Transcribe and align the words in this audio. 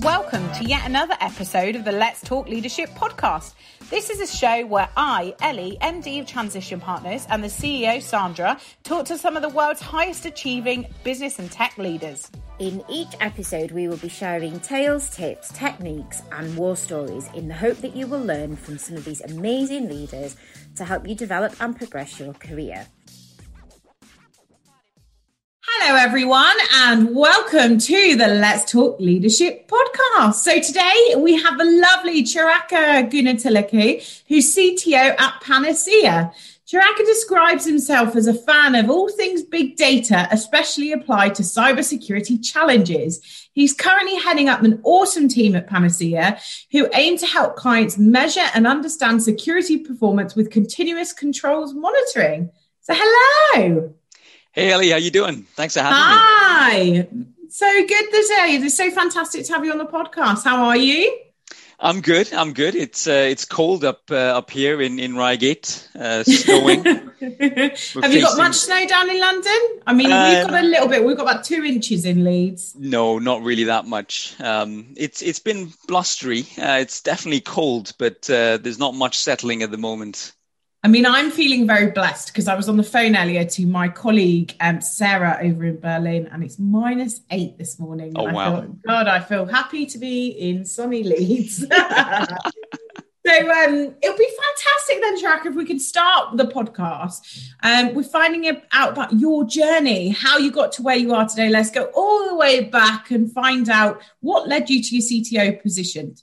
welcome 0.00 0.50
to 0.52 0.64
yet 0.64 0.86
another 0.86 1.14
episode 1.20 1.76
of 1.76 1.84
the 1.84 1.92
Let's 1.92 2.22
Talk 2.22 2.48
Leadership 2.48 2.88
podcast. 2.90 3.52
This 3.90 4.08
is 4.08 4.18
a 4.18 4.26
show 4.26 4.64
where 4.64 4.88
I, 4.96 5.34
Elly, 5.42 5.76
MD 5.82 6.20
of 6.20 6.26
Transition 6.26 6.80
Partners, 6.80 7.26
and 7.28 7.44
the 7.44 7.48
CEO, 7.48 8.00
Sandra, 8.00 8.58
talk 8.82 9.04
to 9.06 9.18
some 9.18 9.36
of 9.36 9.42
the 9.42 9.50
world's 9.50 9.82
highest 9.82 10.24
achieving 10.24 10.86
business 11.04 11.38
and 11.38 11.50
tech 11.50 11.76
leaders. 11.76 12.30
In 12.58 12.82
each 12.88 13.12
episode, 13.20 13.72
we 13.72 13.88
will 13.88 13.98
be 13.98 14.08
sharing 14.08 14.58
tales, 14.60 15.10
tips, 15.10 15.52
techniques, 15.52 16.22
and 16.32 16.56
war 16.56 16.76
stories 16.76 17.28
in 17.34 17.48
the 17.48 17.54
hope 17.54 17.76
that 17.78 17.94
you 17.94 18.06
will 18.06 18.22
learn 18.22 18.56
from 18.56 18.78
some 18.78 18.96
of 18.96 19.04
these 19.04 19.20
amazing 19.20 19.90
leaders 19.90 20.34
to 20.76 20.84
help 20.86 21.06
you 21.06 21.14
develop 21.14 21.54
and 21.60 21.76
progress 21.76 22.18
your 22.18 22.32
career. 22.32 22.86
Hello, 25.72 25.96
everyone, 25.96 26.56
and 26.74 27.14
welcome 27.14 27.78
to 27.78 28.16
the 28.16 28.26
Let's 28.26 28.70
Talk 28.70 28.98
Leadership 28.98 29.68
podcast. 29.68 30.34
So, 30.34 30.60
today 30.60 31.14
we 31.16 31.40
have 31.40 31.56
the 31.56 31.64
lovely 31.64 32.24
Charaka 32.24 33.08
Goonatilake, 33.08 34.24
who's 34.26 34.54
CTO 34.54 35.14
at 35.18 35.40
Panaseer. 35.42 36.34
Charaka 36.66 37.06
describes 37.06 37.64
himself 37.64 38.16
as 38.16 38.26
a 38.26 38.34
fan 38.34 38.74
of 38.74 38.90
all 38.90 39.08
things 39.10 39.44
big 39.44 39.76
data, 39.76 40.28
especially 40.32 40.90
applied 40.90 41.36
to 41.36 41.44
cybersecurity 41.44 42.44
challenges. 42.44 43.48
He's 43.52 43.72
currently 43.72 44.16
heading 44.16 44.48
up 44.48 44.62
an 44.62 44.80
awesome 44.82 45.28
team 45.28 45.54
at 45.54 45.70
Panaseer 45.70 46.40
who 46.72 46.88
aim 46.94 47.16
to 47.18 47.26
help 47.26 47.54
clients 47.54 47.96
measure 47.96 48.46
and 48.54 48.66
understand 48.66 49.22
security 49.22 49.78
performance 49.78 50.34
with 50.34 50.50
continuous 50.50 51.12
controls 51.12 51.72
monitoring. 51.72 52.50
So, 52.80 52.92
hello. 52.96 53.94
Hey 54.52 54.72
Elly, 54.72 54.90
how 54.90 54.96
you 54.96 55.12
doing? 55.12 55.44
Thanks 55.54 55.74
for 55.74 55.80
having 55.80 55.96
Hi. 55.96 56.82
me. 56.82 56.98
Hi. 56.98 57.08
So 57.50 57.86
good 57.86 58.10
to 58.10 58.24
see 58.24 58.56
you. 58.56 58.64
It's 58.64 58.76
so 58.76 58.90
fantastic 58.90 59.46
to 59.46 59.52
have 59.52 59.64
you 59.64 59.70
on 59.70 59.78
the 59.78 59.86
podcast. 59.86 60.42
How 60.42 60.64
are 60.64 60.76
you? 60.76 61.20
I'm 61.78 62.00
good. 62.00 62.32
I'm 62.34 62.52
good. 62.52 62.74
It's 62.74 63.06
uh, 63.06 63.28
it's 63.30 63.44
cold 63.44 63.84
up 63.84 64.10
uh, 64.10 64.16
up 64.16 64.50
here 64.50 64.82
in 64.82 64.98
in 64.98 65.16
Reigate, 65.16 65.88
uh, 65.94 66.24
snowing. 66.24 66.84
have 66.84 67.10
facing... 67.78 68.12
you 68.12 68.22
got 68.22 68.36
much 68.38 68.56
snow 68.56 68.84
down 68.88 69.08
in 69.08 69.20
London? 69.20 69.58
I 69.86 69.94
mean, 69.94 70.08
we've 70.08 70.46
got 70.46 70.52
a 70.52 70.58
um, 70.58 70.64
little 70.64 70.88
bit. 70.88 71.04
We've 71.04 71.16
got 71.16 71.30
about 71.30 71.44
two 71.44 71.62
inches 71.62 72.04
in 72.04 72.24
Leeds. 72.24 72.74
No, 72.76 73.20
not 73.20 73.42
really 73.42 73.64
that 73.64 73.86
much. 73.86 74.34
Um, 74.40 74.94
it's 74.96 75.22
it's 75.22 75.38
been 75.38 75.72
blustery. 75.86 76.40
Uh, 76.58 76.78
it's 76.80 77.02
definitely 77.02 77.40
cold, 77.40 77.92
but 77.98 78.28
uh, 78.28 78.56
there's 78.56 78.80
not 78.80 78.96
much 78.96 79.16
settling 79.16 79.62
at 79.62 79.70
the 79.70 79.78
moment. 79.78 80.32
I 80.82 80.88
mean, 80.88 81.04
I'm 81.04 81.30
feeling 81.30 81.66
very 81.66 81.90
blessed 81.90 82.28
because 82.28 82.48
I 82.48 82.54
was 82.54 82.66
on 82.68 82.78
the 82.78 82.82
phone 82.82 83.14
earlier 83.14 83.44
to 83.44 83.66
my 83.66 83.88
colleague 83.88 84.54
um, 84.60 84.80
Sarah 84.80 85.38
over 85.42 85.66
in 85.66 85.78
Berlin, 85.78 86.26
and 86.32 86.42
it's 86.42 86.58
minus 86.58 87.20
eight 87.30 87.58
this 87.58 87.78
morning. 87.78 88.14
Oh 88.16 88.26
I 88.26 88.32
wow! 88.32 88.56
Thought, 88.56 88.82
God, 88.86 89.06
I 89.06 89.20
feel 89.20 89.44
happy 89.44 89.84
to 89.84 89.98
be 89.98 90.28
in 90.28 90.64
sunny 90.64 91.02
Leeds. 91.02 91.58
so 91.66 91.66
um, 91.66 91.76
it'll 94.02 94.16
be 94.16 94.28
fantastic 94.38 95.00
then, 95.02 95.22
Charaka, 95.22 95.46
if 95.46 95.54
we 95.54 95.66
can 95.66 95.78
start 95.78 96.38
the 96.38 96.46
podcast. 96.46 97.50
Um, 97.62 97.92
we're 97.92 98.02
finding 98.02 98.62
out 98.72 98.92
about 98.92 99.12
your 99.12 99.44
journey, 99.44 100.08
how 100.08 100.38
you 100.38 100.50
got 100.50 100.72
to 100.72 100.82
where 100.82 100.96
you 100.96 101.12
are 101.12 101.28
today. 101.28 101.50
Let's 101.50 101.70
go 101.70 101.90
all 101.94 102.26
the 102.26 102.36
way 102.36 102.64
back 102.64 103.10
and 103.10 103.30
find 103.30 103.68
out 103.68 104.00
what 104.20 104.48
led 104.48 104.70
you 104.70 104.82
to 104.82 104.96
your 104.96 105.02
CTO 105.02 105.62
position. 105.62 106.14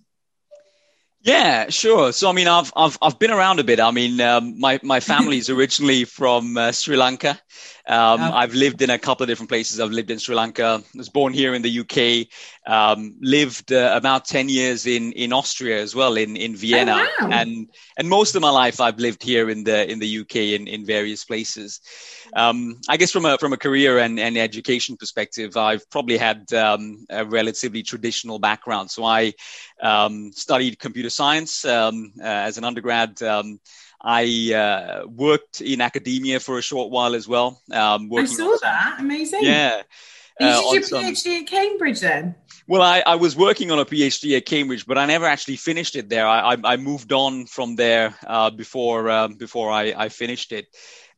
Yeah, 1.28 1.70
sure. 1.70 2.14
So 2.14 2.30
I 2.30 2.32
mean, 2.32 2.48
I've 2.48 2.72
I've 2.76 2.98
I've 3.02 3.20
been 3.20 3.32
around 3.32 3.60
a 3.60 3.64
bit. 3.64 3.80
I 3.80 3.92
mean, 3.92 4.22
um, 4.22 4.60
my 4.60 4.80
my 4.82 5.00
family's 5.12 5.50
originally 5.50 6.06
from 6.06 6.58
uh, 6.58 6.72
Sri 6.72 6.96
Lanka, 6.96 7.40
um. 7.88 8.22
I've 8.22 8.54
lived 8.54 8.82
in 8.82 8.90
a 8.90 9.00
couple 9.00 9.24
of 9.24 9.28
different 9.28 9.50
places. 9.50 9.80
I've 9.80 9.92
lived 9.92 10.12
in 10.12 10.20
Sri 10.20 10.36
Lanka. 10.36 10.84
I 10.84 10.98
was 10.98 11.10
born 11.10 11.34
here 11.34 11.54
in 11.54 11.62
the 11.62 11.80
UK. 11.80 12.28
Um, 12.66 13.16
lived 13.22 13.72
uh, 13.72 13.94
about 13.96 14.26
ten 14.26 14.50
years 14.50 14.86
in 14.86 15.12
in 15.14 15.34
Austria 15.34 15.82
as 15.82 15.96
well, 15.96 16.18
in 16.18 16.36
in 16.36 16.56
Vienna, 16.56 16.98
oh, 16.98 17.26
wow. 17.26 17.30
and 17.32 17.70
and 17.98 18.10
most 18.10 18.36
of 18.36 18.42
my 18.42 18.50
life 18.50 18.82
I've 18.82 19.00
lived 19.00 19.24
here 19.24 19.50
in 19.50 19.64
the 19.64 19.90
in 19.90 20.00
the 20.00 20.20
UK 20.20 20.36
in 20.36 20.68
in 20.68 20.86
various 20.86 21.24
places. 21.24 21.82
Um, 22.36 22.80
I 22.90 22.98
guess 22.98 23.12
from 23.12 23.26
a 23.26 23.38
from 23.38 23.54
a 23.54 23.58
career 23.58 24.00
and, 24.00 24.20
and 24.20 24.38
education 24.38 24.98
perspective, 24.98 25.56
I've 25.56 25.90
probably 25.90 26.18
had 26.18 26.52
um, 26.54 27.06
a 27.10 27.26
relatively 27.26 27.84
traditional 27.84 28.40
background. 28.40 28.92
So 28.92 29.04
I 29.06 29.34
um, 29.82 30.32
studied 30.34 30.80
computer 30.80 31.10
science 31.10 31.64
um, 31.66 32.12
uh, 32.20 32.24
as 32.26 32.58
an 32.58 32.64
undergrad. 32.64 33.22
Um, 34.02 34.12
I 34.12 34.54
uh, 34.54 35.08
worked 35.08 35.62
in 35.62 35.82
academia 35.82 36.40
for 36.40 36.58
a 36.58 36.62
short 36.62 36.92
while 36.92 37.16
as 37.16 37.28
well. 37.28 37.62
Um, 37.72 38.10
I 38.16 38.26
saw 38.26 38.52
on, 38.52 38.60
that. 38.62 38.98
Amazing. 39.00 39.44
Yeah. 39.44 39.82
You 40.40 40.48
uh, 40.48 40.72
did 40.72 40.90
your 40.90 41.02
PhD 41.02 41.16
some, 41.16 41.34
at 41.34 41.48
Cambridge 41.48 42.00
then? 42.00 42.36
Well, 42.68 42.82
I, 42.82 43.02
I, 43.06 43.16
was 43.16 43.36
working 43.36 43.72
on 43.72 43.80
a 43.80 43.86
PhD 43.86 44.38
at 44.38 44.46
Cambridge, 44.46 44.86
but 44.86 44.98
I 44.98 45.06
never 45.06 45.26
actually 45.26 45.56
finished 45.56 45.96
it 45.96 46.10
there. 46.10 46.28
I, 46.28 46.54
I, 46.54 46.58
I 46.64 46.78
moved 46.78 47.12
on 47.12 47.48
from 47.48 47.76
there 47.76 48.14
uh, 48.28 48.50
before 48.52 49.10
uh, 49.10 49.30
before 49.30 49.72
I, 49.72 49.94
I 49.98 50.10
finished 50.10 50.52
it. 50.52 50.68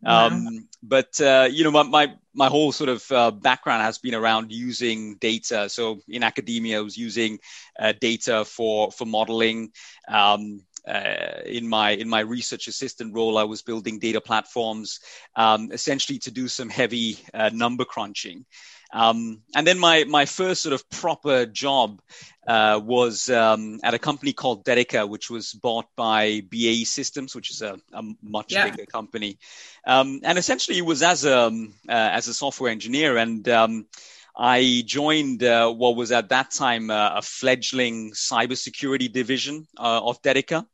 Um, 0.05 0.67
but 0.81 1.19
uh, 1.19 1.49
you 1.51 1.63
know, 1.63 1.71
my, 1.71 1.83
my, 1.83 2.13
my 2.33 2.47
whole 2.47 2.71
sort 2.71 2.89
of 2.89 3.11
uh, 3.11 3.31
background 3.31 3.83
has 3.83 3.97
been 3.97 4.15
around 4.15 4.51
using 4.51 5.15
data. 5.15 5.67
So 5.67 5.99
in 6.07 6.23
academia, 6.23 6.79
I 6.79 6.81
was 6.81 6.97
using 6.97 7.39
uh, 7.77 7.93
data 7.99 8.45
for 8.45 8.91
for 8.91 9.05
modeling. 9.05 9.71
Um, 10.07 10.61
uh, 10.87 11.41
in 11.45 11.67
my 11.67 11.91
in 11.91 12.09
my 12.09 12.21
research 12.21 12.67
assistant 12.67 13.13
role, 13.13 13.37
I 13.37 13.43
was 13.43 13.61
building 13.61 13.99
data 13.99 14.21
platforms, 14.21 14.99
um, 15.35 15.71
essentially 15.71 16.19
to 16.19 16.31
do 16.31 16.47
some 16.47 16.69
heavy 16.69 17.17
uh, 17.33 17.49
number 17.53 17.85
crunching. 17.85 18.45
Um, 18.91 19.43
and 19.55 19.67
then 19.67 19.77
my 19.77 20.03
my 20.05 20.25
first 20.25 20.63
sort 20.63 20.73
of 20.73 20.89
proper 20.89 21.45
job 21.45 22.01
uh, 22.47 22.79
was 22.83 23.29
um, 23.29 23.79
at 23.83 23.93
a 23.93 23.99
company 23.99 24.33
called 24.33 24.65
Detica, 24.65 25.07
which 25.07 25.29
was 25.29 25.53
bought 25.53 25.85
by 25.95 26.41
BAE 26.49 26.85
Systems, 26.85 27.35
which 27.35 27.51
is 27.51 27.61
a, 27.61 27.77
a 27.93 28.01
much 28.23 28.51
yeah. 28.51 28.69
bigger 28.69 28.85
company. 28.87 29.37
Um, 29.85 30.21
and 30.23 30.39
essentially, 30.39 30.79
it 30.79 30.85
was 30.85 31.03
as 31.03 31.23
a 31.25 31.39
um, 31.47 31.75
uh, 31.87 31.91
as 31.91 32.27
a 32.27 32.33
software 32.33 32.71
engineer 32.71 33.17
and 33.17 33.47
um, 33.49 33.85
I 34.41 34.83
joined 34.85 35.43
uh, 35.43 35.69
what 35.69 35.97
was 35.97 36.13
at 36.13 36.29
that 36.29 36.51
time 36.51 36.89
uh, 36.89 37.15
a 37.15 37.21
fledgling 37.21 38.13
cybersecurity 38.13 39.11
division 39.11 39.67
uh, 39.77 39.99
of 40.01 40.21
Detica. 40.21 40.65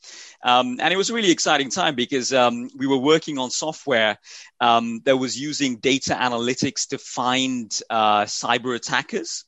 Um, 0.44 0.78
and 0.80 0.94
it 0.94 0.98
was 0.98 1.10
a 1.10 1.16
really 1.16 1.32
exciting 1.32 1.72
time 1.72 1.96
because 1.96 2.32
um, 2.32 2.70
we 2.78 2.86
were 2.86 3.00
working 3.00 3.40
on 3.40 3.50
software 3.50 4.20
um, 4.62 5.02
that 5.06 5.18
was 5.18 5.40
using 5.40 5.78
data 5.78 6.14
analytics 6.14 6.90
to 6.90 7.00
find 7.00 7.80
uh, 7.90 8.26
cyber 8.26 8.76
attackers 8.76 9.46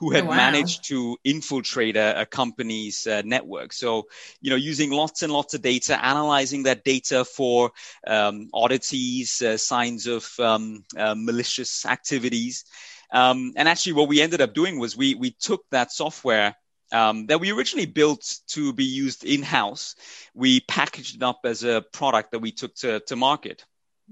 who 0.00 0.10
had 0.10 0.24
oh, 0.24 0.28
wow. 0.28 0.36
managed 0.36 0.88
to 0.88 1.16
infiltrate 1.22 1.96
a, 1.96 2.22
a 2.22 2.26
company's 2.26 3.06
uh, 3.06 3.22
network. 3.24 3.72
So, 3.72 4.08
you 4.40 4.50
know, 4.50 4.56
using 4.56 4.90
lots 4.90 5.22
and 5.22 5.32
lots 5.32 5.54
of 5.54 5.62
data, 5.62 6.04
analyzing 6.04 6.64
that 6.64 6.82
data 6.82 7.24
for 7.24 7.70
um, 8.04 8.48
oddities, 8.52 9.40
uh, 9.42 9.58
signs 9.58 10.08
of 10.08 10.28
um, 10.40 10.84
uh, 10.96 11.14
malicious 11.16 11.86
activities. 11.86 12.64
Um, 13.12 13.52
and 13.56 13.68
actually, 13.68 13.94
what 13.94 14.08
we 14.08 14.20
ended 14.20 14.40
up 14.40 14.54
doing 14.54 14.78
was 14.78 14.96
we 14.96 15.14
we 15.14 15.32
took 15.32 15.64
that 15.70 15.92
software 15.92 16.54
um, 16.92 17.26
that 17.26 17.40
we 17.40 17.52
originally 17.52 17.86
built 17.86 18.38
to 18.48 18.72
be 18.72 18.84
used 18.84 19.24
in 19.24 19.42
house. 19.42 19.94
We 20.34 20.60
packaged 20.60 21.16
it 21.16 21.22
up 21.22 21.40
as 21.44 21.62
a 21.64 21.84
product 21.92 22.32
that 22.32 22.40
we 22.40 22.52
took 22.52 22.74
to, 22.76 23.00
to 23.00 23.16
market. 23.16 23.64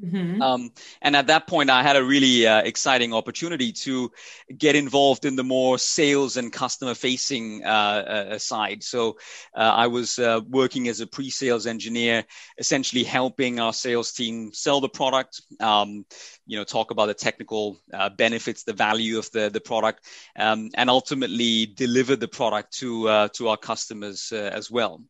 Mm-hmm. 0.02 0.40
Um, 0.40 0.70
and 1.02 1.16
at 1.16 1.26
that 1.26 1.46
point, 1.46 1.70
I 1.70 1.82
had 1.82 1.96
a 1.96 2.04
really 2.04 2.46
uh, 2.46 2.62
exciting 2.62 3.12
opportunity 3.12 3.72
to 3.72 4.12
get 4.56 4.76
involved 4.76 5.24
in 5.24 5.36
the 5.36 5.44
more 5.44 5.78
sales 5.78 6.36
and 6.36 6.52
customer 6.52 6.94
facing 6.94 7.64
uh, 7.64 7.68
uh, 7.68 8.38
side. 8.38 8.82
So 8.82 9.16
uh, 9.56 9.60
I 9.60 9.88
was 9.88 10.18
uh, 10.18 10.40
working 10.48 10.88
as 10.88 11.00
a 11.00 11.06
pre 11.06 11.30
sales 11.30 11.66
engineer, 11.66 12.24
essentially 12.58 13.04
helping 13.04 13.58
our 13.58 13.72
sales 13.72 14.12
team 14.12 14.52
sell 14.52 14.80
the 14.80 14.88
product, 14.88 15.42
um, 15.60 16.04
you 16.46 16.56
know, 16.56 16.64
talk 16.64 16.90
about 16.90 17.06
the 17.06 17.14
technical 17.14 17.78
uh, 17.92 18.08
benefits, 18.10 18.62
the 18.62 18.72
value 18.72 19.18
of 19.18 19.30
the, 19.32 19.50
the 19.50 19.60
product, 19.60 20.04
um, 20.38 20.70
and 20.74 20.88
ultimately 20.90 21.66
deliver 21.66 22.14
the 22.14 22.28
product 22.28 22.72
to, 22.74 23.28
to 23.28 23.48
our 23.48 23.56
customers 23.56 24.32
as 24.32 24.70
well. 24.70 25.02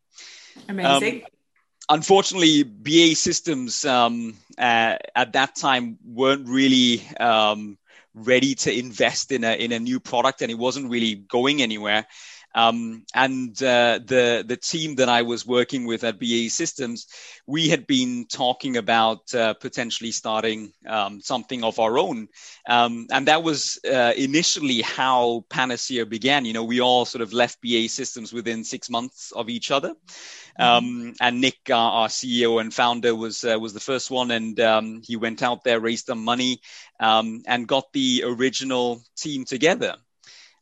Amazing. 0.68 1.22
Um, 1.22 1.37
unfortunately, 1.88 2.62
BAE 2.62 3.14
Systems 3.14 3.84
um, 3.84 4.34
uh, 4.58 4.96
at 5.14 5.32
that 5.32 5.56
time 5.56 5.98
weren't 6.04 6.48
really 6.48 7.02
um, 7.18 7.78
ready 8.14 8.54
to 8.54 8.72
invest 8.76 9.32
in 9.32 9.44
a 9.44 9.52
in 9.52 9.72
a 9.72 9.78
new 9.78 10.00
product, 10.00 10.42
and 10.42 10.50
it 10.50 10.58
wasn't 10.58 10.90
really 10.90 11.14
going 11.14 11.62
anywhere. 11.62 12.06
Um, 12.54 13.04
and 13.14 13.50
uh, 13.62 14.00
the 14.04 14.44
the 14.46 14.56
team 14.56 14.96
that 14.96 15.08
I 15.08 15.22
was 15.22 15.46
working 15.46 15.86
with 15.86 16.02
at 16.04 16.18
BAE 16.18 16.48
Systems, 16.48 17.06
we 17.46 17.68
had 17.68 17.86
been 17.86 18.26
talking 18.26 18.76
about 18.76 19.32
uh, 19.34 19.54
potentially 19.54 20.12
starting 20.12 20.72
um, 20.86 21.20
something 21.20 21.62
of 21.62 21.78
our 21.78 21.98
own, 21.98 22.28
um, 22.68 23.06
and 23.10 23.28
that 23.28 23.42
was 23.42 23.78
uh, 23.84 24.12
initially 24.16 24.80
how 24.80 25.44
Panaseer 25.50 26.08
began. 26.08 26.46
You 26.46 26.54
know, 26.54 26.64
we 26.64 26.80
all 26.80 27.04
sort 27.04 27.22
of 27.22 27.32
left 27.32 27.60
BAE 27.60 27.88
Systems 27.88 28.32
within 28.32 28.64
six 28.64 28.88
months 28.88 29.30
of 29.32 29.48
each 29.48 29.70
other. 29.70 29.94
Mm-hmm. 30.58 30.62
Um, 30.62 31.14
and 31.20 31.40
Nik, 31.40 31.70
our, 31.70 31.92
our, 31.92 32.08
CEO 32.08 32.60
and 32.60 32.72
founder, 32.74 33.14
was 33.14 33.44
uh, 33.44 33.58
was 33.60 33.74
the 33.74 33.80
first 33.80 34.10
one, 34.10 34.30
and 34.30 34.58
um, 34.58 35.02
he 35.04 35.16
went 35.16 35.42
out 35.42 35.64
there, 35.64 35.80
raised 35.80 36.06
some 36.06 36.24
money, 36.24 36.60
um, 36.98 37.42
and 37.46 37.68
got 37.68 37.92
the 37.92 38.24
original 38.26 39.02
team 39.16 39.44
together. 39.44 39.96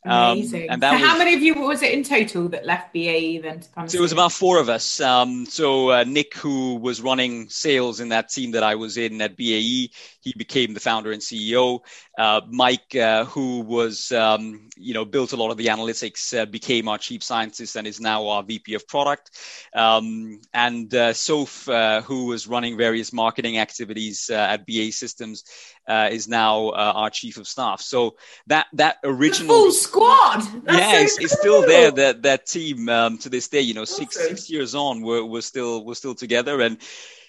Amazing. 0.07 0.69
Um, 0.69 0.73
and 0.73 0.83
so 0.83 0.91
was, 0.93 1.01
how 1.01 1.17
many 1.17 1.33
of 1.33 1.41
you 1.41 1.55
was 1.55 1.81
it 1.81 1.91
in 1.91 2.03
total 2.03 2.47
that 2.49 2.65
left 2.65 2.93
BAE 2.93 3.39
then 3.43 3.59
to 3.59 3.69
come? 3.69 3.89
So 3.89 3.97
it 3.97 4.01
was 4.01 4.13
about 4.13 4.31
four 4.31 4.59
of 4.59 4.69
us. 4.69 5.01
Um, 5.01 5.45
so 5.45 5.91
uh, 5.91 6.03
Nik, 6.05 6.33
who 6.35 6.75
was 6.75 7.01
running 7.01 7.49
sales 7.49 7.99
in 7.99 8.09
that 8.09 8.29
team 8.29 8.51
that 8.51 8.63
I 8.63 8.75
was 8.75 8.97
in 8.97 9.21
at 9.21 9.35
BAE, 9.35 9.89
he 10.21 10.33
became 10.37 10.73
the 10.73 10.79
founder 10.79 11.11
and 11.11 11.21
CEO. 11.21 11.81
Uh, 12.17 12.41
Mike, 12.49 12.95
uh, 12.95 13.25
who 13.25 13.61
was 13.61 14.11
um, 14.13 14.69
you 14.77 14.93
know 14.93 15.03
built 15.03 15.33
a 15.33 15.35
lot 15.35 15.51
of 15.51 15.57
the 15.57 15.67
analytics, 15.67 16.37
uh, 16.37 16.45
became 16.45 16.87
our 16.87 16.97
chief 16.97 17.21
scientist 17.21 17.75
and 17.75 17.85
is 17.85 17.99
now 17.99 18.27
our 18.27 18.43
VP 18.43 18.75
of 18.75 18.87
product. 18.87 19.31
Um, 19.75 20.39
and 20.53 20.93
uh, 20.95 21.13
Soph, 21.13 21.67
uh, 21.67 22.01
who 22.01 22.27
was 22.27 22.47
running 22.47 22.77
various 22.77 23.11
marketing 23.11 23.57
activities 23.57 24.29
at 24.29 24.65
BAE 24.65 24.91
Systems, 24.91 25.43
is 25.87 26.27
now 26.27 26.71
our 26.71 27.09
chief 27.09 27.37
of 27.37 27.47
staff. 27.47 27.81
So 27.81 28.15
that 28.47 28.67
that 28.73 28.97
original 29.03 29.55
full 29.55 29.71
squad. 29.71 30.41
That's 30.63 30.77
yeah, 30.77 30.91
so 30.91 30.97
it's, 30.97 31.15
cool. 31.17 31.25
it's, 31.25 31.39
still 31.39 31.61
there. 31.61 31.91
That 31.91 32.23
that 32.23 32.45
team 32.45 32.89
um, 32.89 33.17
to 33.19 33.29
this 33.29 33.47
day, 33.47 33.61
you 33.61 33.73
know, 33.73 33.85
six 33.85 34.17
awesome. 34.17 34.29
six 34.29 34.49
years 34.49 34.75
on, 34.75 35.01
we're 35.01 35.23
we're 35.23 35.41
still 35.41 35.85
we're 35.85 35.95
still 35.95 36.15
together, 36.15 36.61
and 36.61 36.77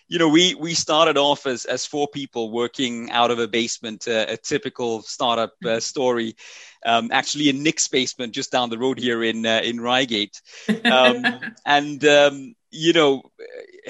you 0.09 0.19
know, 0.19 0.29
we 0.29 0.55
we 0.55 0.73
started 0.75 1.19
off 1.19 1.47
as 1.47 1.67
as 1.67 1.85
four 1.85 2.09
people 2.09 2.51
working 2.51 3.11
out 3.11 3.31
of 3.31 3.39
a 3.39 3.47
basement, 3.47 4.09
uh, 4.09 4.25
a 4.29 4.37
typical 4.37 5.03
startup 5.03 5.53
uh, 5.65 5.81
story. 5.81 6.35
Um, 6.85 7.11
actually, 7.13 7.51
in 7.51 7.63
Nik's 7.63 7.89
basement, 7.89 8.33
just 8.33 8.51
down 8.51 8.71
the 8.71 8.79
road 8.79 8.99
here 8.99 9.23
in 9.23 9.45
uh, 9.45 9.61
in 9.63 9.81
Reigate, 9.81 10.41
um, 10.87 11.25
and 11.67 12.03
um, 12.07 12.55
you 12.71 12.95
know, 12.95 13.23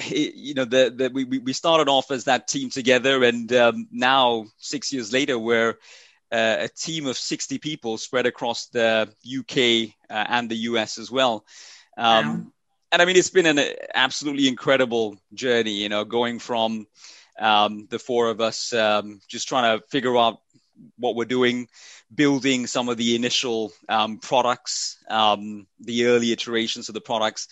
you 0.07 0.53
know, 0.53 0.65
the, 0.65 0.93
the 0.95 1.09
we 1.09 1.25
we 1.25 1.53
started 1.53 1.89
off 1.89 2.11
as 2.11 2.25
that 2.25 2.47
team 2.47 2.69
together, 2.69 3.23
and 3.23 3.51
um, 3.53 3.87
now 3.91 4.45
six 4.57 4.93
years 4.93 5.11
later, 5.11 5.37
we're 5.37 5.77
uh, 6.31 6.57
a 6.59 6.67
team 6.67 7.07
of 7.07 7.17
60 7.17 7.57
people 7.57 7.97
spread 7.97 8.25
across 8.25 8.67
the 8.67 9.09
UK 9.25 9.95
uh, 10.09 10.25
and 10.29 10.49
the 10.49 10.57
US 10.57 10.97
as 10.97 11.09
well. 11.09 11.45
Um, 11.97 12.27
wow. 12.27 12.45
And 12.91 13.01
I 13.01 13.05
mean, 13.05 13.17
it's 13.17 13.29
been 13.29 13.45
an 13.45 13.59
absolutely 13.93 14.47
incredible 14.47 15.17
journey, 15.33 15.73
you 15.73 15.89
know, 15.89 16.05
going 16.05 16.39
from 16.39 16.87
um, 17.39 17.87
the 17.89 17.99
four 17.99 18.29
of 18.29 18.41
us 18.41 18.73
um, 18.73 19.21
just 19.27 19.47
trying 19.47 19.77
to 19.79 19.85
figure 19.87 20.17
out 20.17 20.39
what 20.97 21.15
we're 21.15 21.25
doing, 21.25 21.67
building 22.13 22.67
some 22.67 22.89
of 22.89 22.97
the 22.97 23.15
initial 23.15 23.71
um, 23.87 24.17
products, 24.19 24.97
um, 25.09 25.67
the 25.79 26.05
early 26.07 26.31
iterations 26.31 26.89
of 26.89 26.93
the 26.93 27.01
products, 27.01 27.47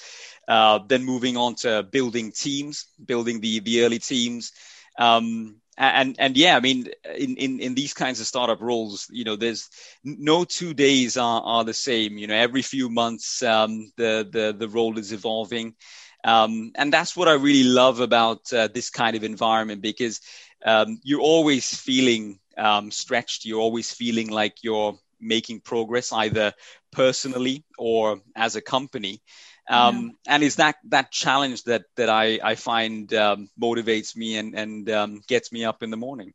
uh, 0.48 0.80
then 0.88 1.04
moving 1.04 1.38
on 1.38 1.56
to 1.56 1.84
building 1.84 2.32
teams, 2.32 2.86
building 3.04 3.40
the 3.42 3.60
the 3.60 3.84
early 3.84 4.00
teams, 4.00 4.52
um, 4.98 5.56
and 5.78 6.16
and 6.20 6.36
yeah 6.38 6.56
i 6.56 6.60
mean 6.60 6.88
in, 7.16 7.36
in 7.38 7.60
in 7.60 7.76
these 7.76 7.94
kinds 7.94 8.20
of 8.20 8.26
startup 8.26 8.62
roles 8.62 9.08
you 9.12 9.24
know 9.24 9.36
there's 9.36 9.70
no 10.04 10.44
two 10.44 10.74
days 10.74 11.18
are, 11.18 11.42
are 11.42 11.64
the 11.64 11.74
same. 11.74 12.18
You 12.18 12.28
know 12.28 12.36
every 12.36 12.62
few 12.62 12.90
months 12.90 13.44
um, 13.44 13.92
the 13.96 14.28
the 14.30 14.56
the 14.58 14.70
role 14.70 14.98
is 14.98 15.12
evolving. 15.12 15.76
Um, 16.24 16.72
and 16.76 16.92
that's 16.92 17.16
what 17.16 17.28
i 17.28 17.34
really 17.34 17.64
love 17.64 18.00
about 18.00 18.52
uh, 18.52 18.68
this 18.74 18.90
kind 18.90 19.16
of 19.16 19.24
environment 19.24 19.82
because 19.82 20.20
um, 20.66 21.00
you're 21.04 21.22
always 21.22 21.74
feeling 21.80 22.40
um, 22.58 22.92
stretched 22.92 23.46
you're 23.46 23.60
always 23.62 23.92
feeling 23.92 24.30
like 24.30 24.64
you're 24.64 24.98
making 25.20 25.60
progress 25.60 26.12
either 26.14 26.54
personally 26.92 27.66
or 27.78 28.20
as 28.36 28.56
a 28.56 28.62
company 28.62 29.22
um, 29.70 30.16
yeah. 30.26 30.34
And 30.34 30.44
it's 30.44 30.56
that 30.56 30.78
that 30.86 31.12
challenge 31.12 31.64
that 31.64 31.84
that 31.96 32.10
I 32.10 32.40
I 32.42 32.56
find 32.56 33.14
um, 33.14 33.50
motivates 33.62 34.16
me 34.16 34.38
and 34.38 34.56
and 34.56 34.90
um, 34.90 35.22
gets 35.28 35.52
me 35.52 35.66
up 35.66 35.84
in 35.84 35.90
the 35.90 35.98
morning. 35.98 36.34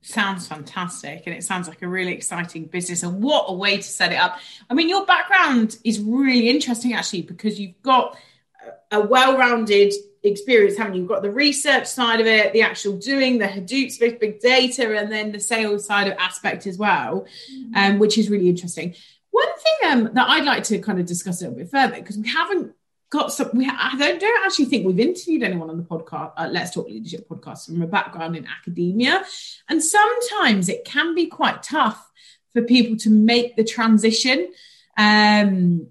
Sounds 0.00 0.46
fantastic, 0.46 1.22
and 1.26 1.34
it 1.34 1.44
sounds 1.44 1.66
like 1.68 1.82
a 1.82 1.88
really 1.88 2.12
exciting 2.12 2.66
business. 2.66 3.02
And 3.02 3.22
what 3.22 3.46
a 3.48 3.52
way 3.52 3.76
to 3.76 3.82
set 3.82 4.12
it 4.12 4.16
up! 4.16 4.38
I 4.68 4.74
mean, 4.74 4.88
your 4.88 5.04
background 5.06 5.78
is 5.84 6.00
really 6.00 6.48
interesting 6.48 6.94
actually 6.94 7.22
because 7.22 7.60
you've 7.60 7.80
got 7.82 8.16
a 8.90 9.00
well-rounded 9.00 9.92
experience, 10.28 10.76
haven't 10.76 10.94
you? 10.94 11.00
You've 11.00 11.08
got 11.08 11.22
the 11.22 11.30
research 11.30 11.86
side 11.86 12.20
of 12.20 12.26
it, 12.26 12.52
the 12.52 12.62
actual 12.62 12.96
doing, 12.96 13.38
the 13.38 13.46
Hadoop 13.46 13.90
space, 13.90 14.14
big 14.18 14.40
data, 14.40 14.96
and 14.96 15.10
then 15.10 15.32
the 15.32 15.40
sales 15.40 15.86
side 15.86 16.08
of 16.08 16.16
aspect 16.18 16.66
as 16.66 16.78
well, 16.78 17.26
mm-hmm. 17.52 17.74
um, 17.76 17.98
which 17.98 18.18
is 18.18 18.30
really 18.30 18.48
interesting. 18.48 18.94
One 19.30 19.48
thing 19.58 19.90
um, 19.90 20.14
that 20.14 20.28
I'd 20.28 20.44
like 20.44 20.64
to 20.64 20.78
kind 20.78 21.00
of 21.00 21.06
discuss 21.06 21.40
a 21.40 21.44
little 21.44 21.58
bit 21.58 21.70
further 21.70 21.96
because 21.96 22.16
we 22.16 22.28
haven't 22.28 22.74
got 23.10 23.32
some. 23.32 23.50
We 23.52 23.66
I 23.66 23.94
don't, 23.98 24.20
don't 24.20 24.46
actually 24.46 24.66
think 24.66 24.86
we've 24.86 25.00
interviewed 25.00 25.42
anyone 25.42 25.70
on 25.70 25.76
the 25.76 25.84
podcast. 25.84 26.32
Uh, 26.36 26.48
Let's 26.50 26.72
Talk 26.72 26.88
Leadership 26.88 27.28
podcast 27.28 27.66
from 27.66 27.82
a 27.82 27.86
background 27.86 28.36
in 28.36 28.46
academia, 28.46 29.24
and 29.68 29.82
sometimes 29.82 30.68
it 30.68 30.84
can 30.84 31.14
be 31.14 31.26
quite 31.26 31.62
tough 31.62 32.10
for 32.52 32.62
people 32.62 32.96
to 32.98 33.10
make 33.10 33.56
the 33.56 33.64
transition. 33.64 34.52
Um, 34.96 35.88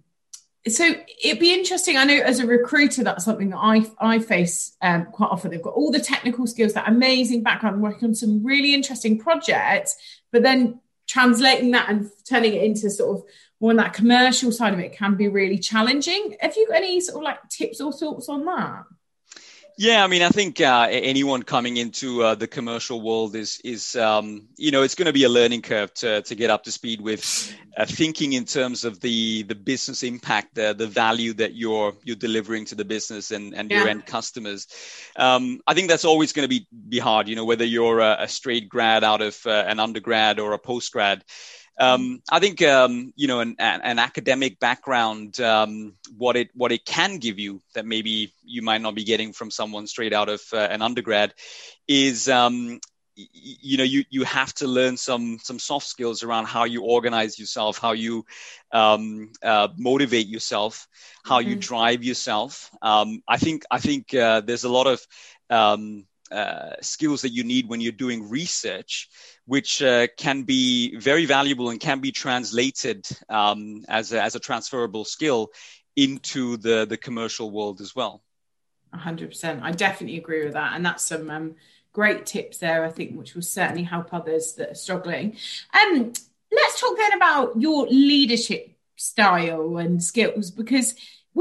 so 0.67 0.95
it'd 1.21 1.39
be 1.39 1.53
interesting. 1.53 1.97
I 1.97 2.05
know 2.05 2.15
as 2.15 2.39
a 2.39 2.47
recruiter, 2.47 3.03
that's 3.03 3.25
something 3.25 3.49
that 3.49 3.57
I 3.57 3.85
I 3.99 4.19
face 4.19 4.75
um, 4.81 5.05
quite 5.07 5.27
often. 5.27 5.51
They've 5.51 5.61
got 5.61 5.73
all 5.73 5.91
the 5.91 5.99
technical 5.99 6.47
skills, 6.47 6.73
that 6.73 6.87
amazing 6.87 7.43
background, 7.43 7.81
working 7.81 8.09
on 8.09 8.15
some 8.15 8.43
really 8.43 8.73
interesting 8.73 9.19
projects, 9.19 9.97
but 10.31 10.41
then 10.41 10.79
translating 11.07 11.71
that 11.71 11.89
and 11.89 12.09
turning 12.27 12.53
it 12.53 12.63
into 12.63 12.89
sort 12.89 13.17
of 13.17 13.25
more 13.59 13.71
on 13.71 13.77
that 13.77 13.93
commercial 13.93 14.51
side 14.51 14.73
of 14.73 14.79
it 14.79 14.93
can 14.93 15.15
be 15.15 15.27
really 15.27 15.57
challenging. 15.57 16.37
Have 16.39 16.55
you 16.55 16.67
got 16.67 16.77
any 16.77 16.99
sort 17.01 17.17
of 17.17 17.23
like 17.23 17.49
tips 17.49 17.81
or 17.81 17.91
thoughts 17.91 18.29
on 18.29 18.45
that? 18.45 18.83
Yeah, 19.77 20.03
I 20.03 20.07
mean, 20.07 20.21
I 20.21 20.29
think 20.29 20.61
uh, 20.61 20.87
anyone 20.91 21.41
coming 21.41 21.77
into 21.77 22.21
uh, 22.21 22.35
the 22.35 22.47
commercial 22.47 23.01
world 23.01 23.35
is 23.35 23.59
is 23.63 23.95
um, 23.95 24.47
you 24.55 24.69
know 24.69 24.83
it's 24.83 24.93
going 24.93 25.07
to 25.07 25.13
be 25.13 25.23
a 25.23 25.29
learning 25.29 25.63
curve 25.63 25.91
to 25.95 26.21
to 26.21 26.35
get 26.35 26.51
up 26.51 26.63
to 26.65 26.71
speed 26.71 27.01
with 27.01 27.55
uh, 27.75 27.85
thinking 27.85 28.33
in 28.33 28.45
terms 28.45 28.85
of 28.85 28.99
the 28.99 29.41
the 29.43 29.55
business 29.55 30.03
impact, 30.03 30.53
the 30.53 30.73
the 30.73 30.85
value 30.85 31.33
that 31.33 31.55
you're 31.55 31.93
you're 32.03 32.15
delivering 32.15 32.65
to 32.65 32.75
the 32.75 32.85
business 32.85 33.31
and 33.31 33.55
and 33.55 33.71
yeah. 33.71 33.79
your 33.79 33.87
end 33.87 34.05
customers. 34.05 34.67
Um, 35.15 35.59
I 35.65 35.73
think 35.73 35.89
that's 35.89 36.05
always 36.05 36.33
going 36.33 36.47
to 36.47 36.49
be 36.49 36.67
be 36.89 36.99
hard. 36.99 37.27
You 37.27 37.35
know, 37.35 37.45
whether 37.45 37.65
you're 37.65 37.99
a, 37.99 38.17
a 38.19 38.27
straight 38.27 38.69
grad 38.69 39.03
out 39.03 39.21
of 39.21 39.39
uh, 39.45 39.65
an 39.67 39.79
undergrad 39.79 40.39
or 40.39 40.53
a 40.53 40.59
post 40.59 40.91
grad. 40.91 41.23
Um, 41.79 42.21
I 42.29 42.39
think 42.39 42.61
um, 42.61 43.13
you 43.15 43.27
know 43.27 43.39
an, 43.39 43.55
an 43.59 43.99
academic 43.99 44.59
background, 44.59 45.39
um, 45.39 45.95
what 46.17 46.35
it 46.35 46.49
what 46.53 46.71
it 46.71 46.85
can 46.85 47.17
give 47.17 47.39
you 47.39 47.61
that 47.73 47.85
maybe 47.85 48.33
you 48.43 48.61
might 48.61 48.81
not 48.81 48.95
be 48.95 49.03
getting 49.03 49.33
from 49.33 49.49
someone 49.49 49.87
straight 49.87 50.13
out 50.13 50.29
of 50.29 50.41
uh, 50.53 50.57
an 50.57 50.81
undergrad, 50.81 51.33
is 51.87 52.29
um, 52.29 52.79
you 53.15 53.77
know 53.77 53.83
you 53.83 54.03
you 54.09 54.23
have 54.23 54.53
to 54.55 54.67
learn 54.67 54.97
some 54.97 55.39
some 55.41 55.59
soft 55.59 55.87
skills 55.87 56.23
around 56.23 56.45
how 56.45 56.63
you 56.65 56.83
organize 56.83 57.39
yourself, 57.39 57.77
how 57.79 57.91
you 57.93 58.25
um, 58.71 59.31
uh, 59.43 59.67
motivate 59.75 60.27
yourself, 60.27 60.87
how 61.23 61.39
mm-hmm. 61.39 61.49
you 61.49 61.55
drive 61.55 62.03
yourself. 62.03 62.69
Um, 62.81 63.23
I 63.27 63.37
think 63.37 63.63
I 63.69 63.79
think 63.79 64.13
uh, 64.13 64.41
there's 64.41 64.63
a 64.63 64.69
lot 64.69 64.87
of 64.87 65.05
uh, 66.33 66.75
skills 66.81 67.21
that 67.21 67.29
you 67.29 67.43
need 67.43 67.69
when 67.69 67.79
you're 67.79 67.91
doing 67.91 68.29
research, 68.29 69.09
which 69.45 69.81
uh, 69.81 70.07
can 70.17 70.43
be 70.43 70.97
very 70.97 71.25
valuable 71.25 71.69
and 71.69 71.79
can 71.79 71.99
be 71.99 72.11
translated 72.11 73.05
um, 73.29 73.85
as, 73.87 74.11
a, 74.11 74.21
as 74.21 74.35
a 74.35 74.39
transferable 74.39 75.05
skill 75.05 75.49
into 75.95 76.57
the, 76.57 76.85
the 76.85 76.97
commercial 76.97 77.51
world 77.51 77.81
as 77.81 77.95
well. 77.95 78.23
100%. 78.93 79.61
I 79.61 79.71
definitely 79.71 80.17
agree 80.17 80.43
with 80.43 80.53
that. 80.53 80.73
And 80.75 80.85
that's 80.85 81.05
some 81.05 81.29
um, 81.29 81.55
great 81.91 82.25
tips 82.25 82.57
there, 82.57 82.83
I 82.83 82.89
think, 82.89 83.15
which 83.15 83.35
will 83.35 83.41
certainly 83.41 83.83
help 83.83 84.13
others 84.13 84.53
that 84.53 84.71
are 84.71 84.75
struggling. 84.75 85.37
Um, 85.73 86.13
let's 86.51 86.81
talk 86.81 86.97
then 86.97 87.13
about 87.13 87.59
your 87.59 87.87
leadership 87.87 88.75
style 88.95 89.77
and 89.77 90.03
skills 90.03 90.51
because 90.51 90.95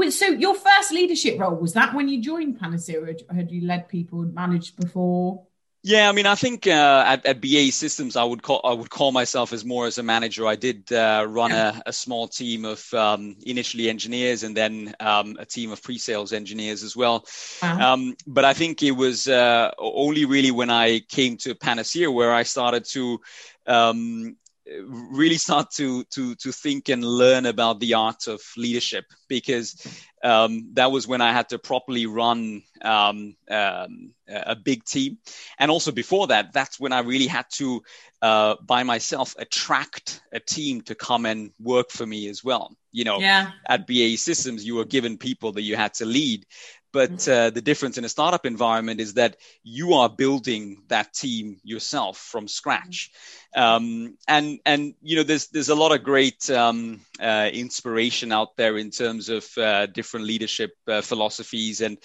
so 0.09 0.25
your 0.27 0.55
first 0.55 0.91
leadership 0.91 1.39
role 1.39 1.55
was 1.55 1.73
that 1.73 1.93
when 1.93 2.07
you 2.07 2.21
joined 2.21 2.59
Panaseer, 2.59 3.23
or 3.29 3.35
had 3.35 3.51
you 3.51 3.65
led 3.65 3.87
people 3.87 4.21
and 4.21 4.33
managed 4.33 4.75
before? 4.77 5.45
Yeah, 5.85 6.07
I 6.07 6.13
mean, 6.13 6.25
I 6.25 6.35
think 6.35 6.65
uh, 6.65 7.03
at, 7.05 7.25
at 7.25 7.41
BAE 7.41 7.71
Systems, 7.71 8.15
I 8.15 8.23
would 8.23 8.41
call 8.41 8.61
I 8.63 8.71
would 8.71 8.89
call 8.89 9.11
myself 9.11 9.51
as 9.51 9.65
more 9.65 9.85
as 9.85 9.97
a 9.97 10.03
manager. 10.03 10.47
I 10.47 10.55
did 10.55 10.93
uh, 10.93 11.25
run 11.27 11.51
a, 11.51 11.81
a, 11.85 11.91
small 11.91 12.29
team 12.29 12.63
of 12.63 12.93
um, 12.93 13.35
initially 13.45 13.89
engineers 13.89 14.43
and 14.43 14.55
then 14.55 14.95
um, 15.01 15.35
a 15.39 15.45
team 15.45 15.73
of 15.73 15.83
pre-sales 15.83 16.31
engineers 16.31 16.83
as 16.83 16.95
well. 16.95 17.25
Wow. 17.61 17.93
Um, 17.93 18.15
but 18.25 18.45
I 18.45 18.53
think 18.53 18.81
it 18.81 18.91
was 18.91 19.27
uh, 19.27 19.71
only 19.77 20.23
really 20.23 20.51
when 20.51 20.69
I 20.69 21.01
came 21.01 21.35
to 21.39 21.53
Panaseer 21.53 22.13
where 22.13 22.33
I 22.33 22.43
started 22.43 22.85
to 22.91 23.19
um, 23.67 24.37
really 24.65 25.37
start 25.37 25.71
to 25.71 26.03
to 26.05 26.35
to 26.35 26.51
think 26.51 26.89
and 26.89 27.03
learn 27.03 27.45
about 27.45 27.79
the 27.79 27.95
art 27.95 28.27
of 28.27 28.41
leadership 28.55 29.05
because 29.27 29.75
um, 30.23 30.69
that 30.73 30.91
was 30.91 31.07
when 31.07 31.21
I 31.21 31.33
had 31.33 31.49
to 31.49 31.59
properly 31.59 32.05
run 32.05 32.63
um, 32.81 33.35
um, 33.49 34.13
a 34.27 34.55
big 34.55 34.85
team, 34.85 35.17
and 35.59 35.69
also 35.69 35.91
before 35.91 36.27
that, 36.27 36.53
that's 36.53 36.79
when 36.79 36.93
I 36.93 36.99
really 36.99 37.27
had 37.27 37.45
to 37.55 37.83
uh, 38.21 38.55
by 38.65 38.83
myself 38.83 39.35
attract 39.37 40.21
a 40.31 40.39
team 40.39 40.81
to 40.83 40.95
come 40.95 41.25
and 41.25 41.51
work 41.59 41.91
for 41.91 42.05
me 42.05 42.29
as 42.29 42.43
well. 42.43 42.75
You 42.93 43.03
know, 43.03 43.19
yeah. 43.19 43.51
at 43.67 43.85
BAE 43.85 44.15
Systems, 44.15 44.63
you 44.63 44.75
were 44.75 44.85
given 44.85 45.17
people 45.17 45.51
that 45.53 45.63
you 45.63 45.75
had 45.75 45.95
to 45.95 46.05
lead, 46.05 46.45
but 46.93 47.11
mm-hmm. 47.11 47.31
uh, 47.31 47.49
the 47.49 47.61
difference 47.61 47.97
in 47.97 48.05
a 48.05 48.09
startup 48.09 48.45
environment 48.45 49.01
is 49.01 49.15
that 49.15 49.35
you 49.63 49.93
are 49.93 50.07
building 50.07 50.83
that 50.87 51.11
team 51.11 51.57
yourself 51.63 52.17
from 52.17 52.47
scratch. 52.47 53.11
Um, 53.55 54.17
and 54.27 54.59
and 54.65 54.93
you 55.01 55.15
know 55.17 55.23
there's 55.23 55.47
there's 55.47 55.69
a 55.69 55.75
lot 55.75 55.91
of 55.91 56.03
great 56.03 56.49
um, 56.49 57.01
uh, 57.19 57.49
inspiration 57.51 58.31
out 58.31 58.55
there 58.55 58.77
in 58.77 58.91
terms 58.91 59.29
of 59.29 59.45
uh, 59.57 59.87
different 59.87 60.27
leadership 60.27 60.71
uh, 60.87 61.01
philosophies 61.01 61.81
and 61.81 61.97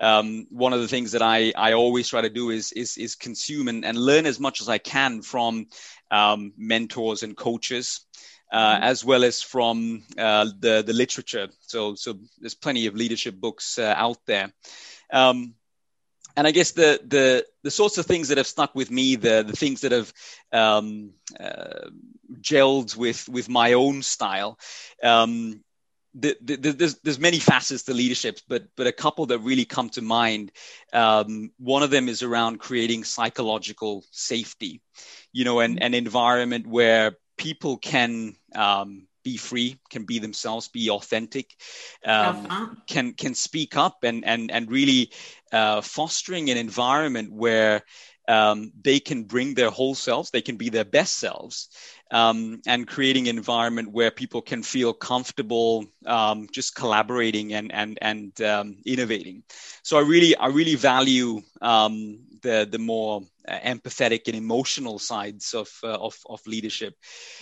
um, 0.00 0.46
one 0.50 0.72
of 0.72 0.80
the 0.80 0.88
things 0.88 1.12
that 1.12 1.22
I, 1.22 1.52
I 1.56 1.74
always 1.74 2.08
try 2.08 2.22
to 2.22 2.30
do 2.30 2.50
is 2.50 2.72
is, 2.72 2.96
is 2.96 3.14
consume 3.14 3.68
and, 3.68 3.84
and 3.84 3.98
learn 3.98 4.26
as 4.26 4.40
much 4.40 4.60
as 4.60 4.68
I 4.68 4.78
can 4.78 5.22
from 5.22 5.66
um, 6.10 6.52
mentors 6.56 7.22
and 7.22 7.36
coaches 7.36 8.06
uh, 8.56 8.78
as 8.80 9.04
well 9.04 9.22
as 9.22 9.42
from 9.42 10.02
uh, 10.16 10.46
the 10.60 10.82
the 10.86 10.94
literature. 10.94 11.48
So 11.60 11.94
so 11.94 12.14
there's 12.40 12.54
plenty 12.54 12.86
of 12.86 12.94
leadership 12.94 13.34
books 13.34 13.78
uh, 13.78 13.94
out 13.94 14.18
there. 14.26 14.50
Um, 15.12 15.54
and 16.36 16.46
I 16.46 16.52
guess 16.52 16.72
the 16.72 16.98
the 17.06 17.44
the 17.62 17.70
sorts 17.70 17.98
of 17.98 18.06
things 18.06 18.28
that 18.28 18.38
have 18.38 18.46
stuck 18.46 18.74
with 18.74 18.90
me, 18.90 19.16
the 19.16 19.44
the 19.46 19.56
things 19.56 19.82
that 19.82 19.92
have 19.92 20.10
um, 20.52 21.12
uh, 21.38 21.90
gelled 22.40 22.96
with 22.96 23.28
with 23.28 23.50
my 23.50 23.74
own 23.74 24.02
style. 24.02 24.58
Um, 25.02 25.62
the, 26.14 26.34
the, 26.40 26.56
there's 26.56 26.94
there's 27.00 27.18
many 27.18 27.38
facets 27.38 27.82
to 27.84 27.92
leadership, 27.94 28.40
but 28.48 28.64
but 28.74 28.86
a 28.86 28.92
couple 28.92 29.26
that 29.26 29.40
really 29.40 29.66
come 29.66 29.90
to 29.90 30.00
mind. 30.00 30.50
Um, 30.94 31.50
one 31.58 31.82
of 31.82 31.90
them 31.90 32.08
is 32.08 32.22
around 32.22 32.58
creating 32.58 33.04
psychological 33.04 34.02
safety, 34.12 34.80
you 35.30 35.44
know, 35.44 35.60
an, 35.60 35.78
an 35.80 35.92
environment 35.92 36.66
where 36.66 37.16
people 37.36 37.76
can 37.76 38.34
um, 38.56 39.06
be 39.24 39.36
free, 39.36 39.78
can 39.90 40.04
be 40.04 40.18
themselves, 40.18 40.68
be 40.68 40.90
authentic, 40.90 41.54
um, 42.04 42.52
can 42.86 43.12
can 43.14 43.34
speak 43.34 43.76
up, 43.76 44.04
and 44.04 44.24
and 44.24 44.50
and 44.50 44.70
really 44.70 45.10
uh, 45.52 45.80
fostering 45.80 46.50
an 46.50 46.56
environment 46.56 47.32
where 47.32 47.82
um, 48.28 48.72
they 48.82 49.00
can 49.00 49.24
bring 49.24 49.54
their 49.54 49.70
whole 49.70 49.94
selves, 49.94 50.30
they 50.30 50.42
can 50.42 50.56
be 50.56 50.70
their 50.70 50.84
best 50.84 51.18
selves, 51.18 51.68
um, 52.10 52.60
and 52.66 52.86
creating 52.86 53.28
an 53.28 53.36
environment 53.36 53.90
where 53.90 54.10
people 54.10 54.42
can 54.42 54.62
feel 54.62 54.92
comfortable 54.92 55.84
um, 56.04 56.48
just 56.52 56.74
collaborating 56.74 57.52
and 57.52 57.72
and 57.72 57.98
and 58.00 58.40
um, 58.42 58.76
innovating. 58.84 59.42
So 59.82 59.98
I 59.98 60.02
really 60.02 60.36
I 60.36 60.48
really 60.48 60.76
value 60.76 61.42
um, 61.60 62.20
the 62.42 62.68
the 62.70 62.78
more 62.78 63.22
uh, 63.48 63.58
empathetic 63.58 64.28
and 64.28 64.36
emotional 64.36 64.98
sides 64.98 65.54
of 65.54 65.68
uh, 65.82 65.88
of, 65.88 66.16
of 66.28 66.46
leadership. 66.46 66.94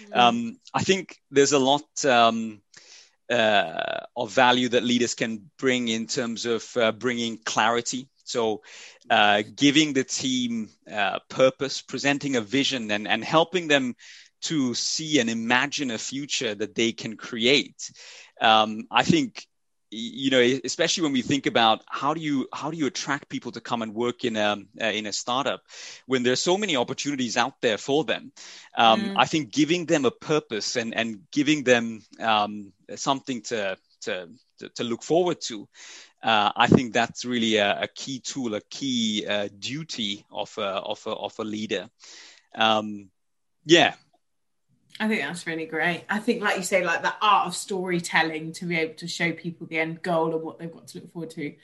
Mm-hmm. 0.02 0.18
Um, 0.18 0.58
I 0.72 0.82
think 0.82 1.18
there's 1.30 1.52
a 1.52 1.58
lot. 1.58 2.04
Um, 2.04 2.60
uh, 3.30 4.00
of 4.14 4.30
value 4.32 4.68
that 4.68 4.82
leaders 4.82 5.14
can 5.14 5.50
bring 5.58 5.88
in 5.88 6.06
terms 6.06 6.44
of 6.44 6.76
uh, 6.76 6.92
bringing 6.92 7.38
clarity 7.38 8.06
so, 8.24 8.62
uh, 9.10 9.42
giving 9.54 9.92
the 9.92 10.02
team 10.02 10.70
uh, 10.90 11.18
purpose, 11.28 11.82
presenting 11.82 12.36
a 12.36 12.40
vision, 12.40 12.90
and, 12.90 13.06
and 13.06 13.22
helping 13.22 13.68
them 13.68 13.94
to 14.44 14.74
see 14.74 15.20
and 15.20 15.30
imagine 15.30 15.90
a 15.90 15.98
future 15.98 16.54
that 16.54 16.74
they 16.74 16.92
can 16.92 17.16
create. 17.16 17.90
Um, 18.40 18.86
I 18.90 19.02
think 19.02 19.46
you 19.96 20.30
know 20.30 20.40
especially 20.64 21.04
when 21.04 21.12
we 21.12 21.22
think 21.22 21.46
about 21.46 21.84
how 21.86 22.14
do 22.14 22.20
you 22.20 22.48
how 22.52 22.68
do 22.70 22.76
you 22.76 22.86
attract 22.86 23.28
people 23.28 23.52
to 23.52 23.60
come 23.60 23.80
and 23.80 23.94
work 23.94 24.24
in 24.24 24.36
a 24.36 24.56
uh, 24.82 24.86
in 24.86 25.06
a 25.06 25.12
startup 25.12 25.62
when 26.06 26.24
there's 26.24 26.42
so 26.42 26.58
many 26.58 26.74
opportunities 26.74 27.36
out 27.36 27.54
there 27.60 27.78
for 27.78 28.02
them 28.02 28.32
um, 28.76 29.00
mm. 29.00 29.14
i 29.16 29.24
think 29.24 29.52
giving 29.52 29.86
them 29.86 30.04
a 30.04 30.10
purpose 30.10 30.74
and 30.74 30.96
and 30.96 31.20
giving 31.30 31.62
them 31.62 32.00
um, 32.18 32.72
something 32.96 33.40
to, 33.42 33.76
to 34.00 34.28
to, 34.58 34.68
to 34.70 34.82
look 34.82 35.04
forward 35.04 35.40
to 35.40 35.68
uh, 36.24 36.50
I 36.56 36.68
think 36.68 36.94
that's 36.94 37.26
really 37.26 37.56
a, 37.56 37.82
a 37.82 37.88
key 37.88 38.18
tool, 38.18 38.54
a 38.54 38.62
key 38.62 39.26
uh, 39.28 39.50
duty 39.58 40.24
of 40.32 40.56
a, 40.56 40.62
of 40.62 41.06
a, 41.06 41.10
of 41.10 41.34
a 41.38 41.44
leader. 41.44 41.90
Um, 42.54 43.10
yeah. 43.66 43.92
I 45.00 45.08
think 45.08 45.22
that's 45.22 45.46
really 45.46 45.66
great. 45.66 46.04
I 46.08 46.18
think, 46.18 46.42
like 46.42 46.56
you 46.56 46.62
say, 46.62 46.84
like 46.84 47.02
the 47.02 47.14
art 47.20 47.48
of 47.48 47.56
storytelling 47.56 48.52
to 48.54 48.66
be 48.66 48.76
able 48.76 48.94
to 48.94 49.08
show 49.08 49.32
people 49.32 49.66
the 49.66 49.78
end 49.78 50.02
goal 50.02 50.34
and 50.34 50.42
what 50.42 50.58
they've 50.58 50.72
got 50.72 50.86
to 50.88 50.98
look 51.00 51.12
forward 51.12 51.30
to 51.30 51.54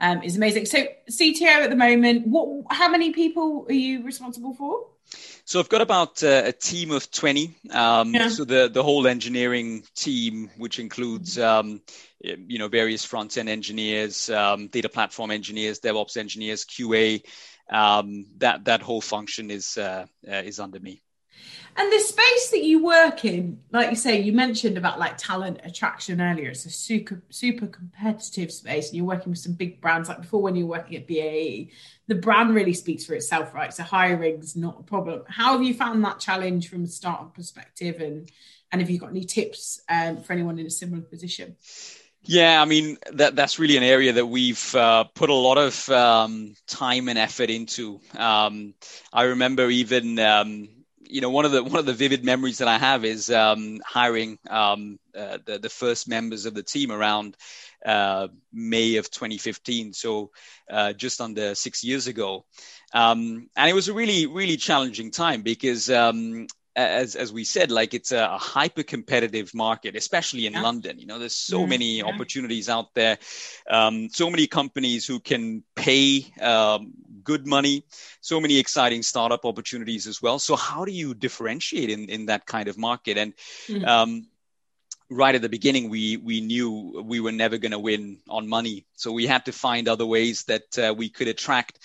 um, 0.00 0.22
is 0.22 0.36
amazing. 0.36 0.66
So, 0.66 0.84
CTO 1.10 1.46
at 1.46 1.70
the 1.70 1.76
moment, 1.76 2.26
what? 2.26 2.66
How 2.70 2.88
many 2.88 3.12
people 3.12 3.66
are 3.68 3.72
you 3.72 4.02
responsible 4.02 4.54
for? 4.54 4.86
So 5.44 5.60
I've 5.60 5.68
got 5.68 5.80
about 5.80 6.22
uh, 6.22 6.42
a 6.46 6.52
team 6.52 6.90
of 6.90 7.10
20. 7.10 7.54
Um, 7.70 8.14
yeah. 8.14 8.28
So 8.28 8.44
the, 8.44 8.70
the 8.72 8.82
whole 8.82 9.06
engineering 9.06 9.82
team, 9.94 10.50
which 10.56 10.78
includes, 10.78 11.38
um, 11.38 11.82
you 12.20 12.58
know, 12.58 12.68
various 12.68 13.04
front 13.04 13.36
end 13.36 13.48
engineers, 13.48 14.30
um, 14.30 14.68
data 14.68 14.88
platform 14.88 15.30
engineers, 15.30 15.80
DevOps 15.80 16.16
engineers, 16.16 16.64
QA, 16.64 17.22
um, 17.70 18.26
that, 18.38 18.64
that 18.66 18.82
whole 18.82 19.00
function 19.00 19.50
is, 19.50 19.76
uh, 19.76 20.06
uh, 20.26 20.34
is 20.36 20.60
under 20.60 20.80
me. 20.80 21.02
And 21.74 21.90
the 21.90 22.00
space 22.00 22.50
that 22.50 22.62
you 22.62 22.84
work 22.84 23.24
in, 23.24 23.60
like 23.70 23.88
you 23.88 23.96
say, 23.96 24.20
you 24.20 24.32
mentioned 24.32 24.76
about 24.76 24.98
like 24.98 25.16
talent 25.16 25.60
attraction 25.64 26.20
earlier. 26.20 26.50
It's 26.50 26.66
a 26.66 26.70
super 26.70 27.22
super 27.30 27.66
competitive 27.66 28.52
space, 28.52 28.88
and 28.88 28.96
you're 28.96 29.06
working 29.06 29.30
with 29.30 29.38
some 29.38 29.54
big 29.54 29.80
brands. 29.80 30.08
Like 30.08 30.20
before, 30.20 30.42
when 30.42 30.54
you 30.54 30.66
were 30.66 30.76
working 30.76 30.96
at 30.96 31.06
BAE, 31.06 31.70
the 32.08 32.14
brand 32.14 32.54
really 32.54 32.74
speaks 32.74 33.06
for 33.06 33.14
itself, 33.14 33.54
right? 33.54 33.72
So 33.72 33.84
hiring's 33.84 34.54
not 34.54 34.80
a 34.80 34.82
problem. 34.82 35.22
How 35.28 35.52
have 35.52 35.62
you 35.62 35.72
found 35.72 36.04
that 36.04 36.20
challenge 36.20 36.68
from 36.68 36.84
a 36.84 36.88
startup 36.88 37.34
perspective, 37.34 38.00
and 38.00 38.30
and 38.70 38.82
have 38.82 38.90
you 38.90 38.98
got 38.98 39.10
any 39.10 39.24
tips 39.24 39.80
um, 39.88 40.18
for 40.18 40.34
anyone 40.34 40.58
in 40.58 40.66
a 40.66 40.70
similar 40.70 41.02
position? 41.02 41.56
Yeah, 42.24 42.62
I 42.62 42.66
mean 42.66 42.98
that 43.14 43.34
that's 43.34 43.58
really 43.58 43.76
an 43.76 43.82
area 43.82 44.12
that 44.12 44.26
we've 44.26 44.74
uh, 44.74 45.04
put 45.04 45.30
a 45.30 45.34
lot 45.34 45.58
of 45.58 45.88
um, 45.88 46.54
time 46.66 47.08
and 47.08 47.18
effort 47.18 47.50
into. 47.50 48.00
Um, 48.16 48.74
I 49.12 49.24
remember 49.24 49.68
even 49.70 50.18
um, 50.18 50.68
you 51.12 51.20
know 51.20 51.30
one 51.30 51.44
of 51.44 51.52
the 51.52 51.62
one 51.62 51.78
of 51.78 51.86
the 51.86 51.92
vivid 51.92 52.24
memories 52.24 52.58
that 52.58 52.68
I 52.68 52.78
have 52.78 53.04
is 53.04 53.30
um, 53.30 53.80
hiring 53.84 54.38
um, 54.48 54.98
uh, 55.16 55.38
the 55.44 55.58
the 55.58 55.68
first 55.68 56.08
members 56.08 56.46
of 56.46 56.54
the 56.54 56.62
team 56.62 56.90
around 56.90 57.36
uh, 57.84 58.28
May 58.52 58.96
of 58.96 59.10
2015, 59.10 59.92
so 59.92 60.30
uh, 60.70 60.92
just 60.92 61.20
under 61.20 61.54
six 61.54 61.84
years 61.84 62.06
ago, 62.06 62.44
um, 62.94 63.48
and 63.56 63.70
it 63.70 63.74
was 63.74 63.88
a 63.88 63.92
really 63.92 64.26
really 64.26 64.56
challenging 64.56 65.10
time 65.10 65.42
because 65.42 65.90
um, 65.90 66.46
as 66.74 67.16
as 67.16 67.32
we 67.32 67.44
said, 67.44 67.70
like 67.70 67.94
it's 67.94 68.12
a, 68.12 68.24
a 68.24 68.38
hyper 68.38 68.82
competitive 68.82 69.54
market, 69.54 69.96
especially 69.96 70.46
in 70.46 70.54
yeah. 70.54 70.62
London. 70.62 70.98
You 70.98 71.06
know, 71.06 71.18
there's 71.18 71.36
so 71.36 71.66
mm 71.66 71.72
many 71.72 71.98
yeah. 71.98 72.04
opportunities 72.04 72.68
out 72.68 72.92
there, 72.94 73.18
um, 73.68 74.08
so 74.10 74.28
many 74.28 74.46
companies 74.46 75.06
who 75.06 75.20
can 75.20 75.62
pay 75.74 76.26
um, 76.40 76.92
good 77.24 77.46
money, 77.46 77.84
so 78.20 78.40
many 78.40 78.58
exciting 78.58 79.02
startup 79.02 79.44
opportunities 79.44 80.06
as 80.06 80.20
well. 80.22 80.38
So 80.38 80.56
how 80.56 80.84
do 80.84 80.92
you 80.92 81.14
differentiate 81.14 81.90
in 81.90 82.08
in 82.08 82.26
that 82.26 82.46
kind 82.46 82.68
of 82.68 82.78
market? 82.78 83.18
And 83.18 83.34
mm 83.68 83.86
um, 83.86 84.26
right 85.10 85.34
at 85.34 85.42
the 85.42 85.48
beginning, 85.48 85.90
we 85.90 86.16
we 86.16 86.40
knew 86.40 87.02
we 87.04 87.20
were 87.20 87.32
never 87.32 87.58
going 87.58 87.72
to 87.72 87.78
win 87.78 88.18
on 88.28 88.48
money, 88.48 88.86
so 88.94 89.12
we 89.12 89.26
had 89.26 89.44
to 89.44 89.52
find 89.52 89.88
other 89.88 90.06
ways 90.06 90.44
that 90.44 90.78
uh, 90.78 90.94
we 90.96 91.08
could 91.08 91.28
attract 91.28 91.78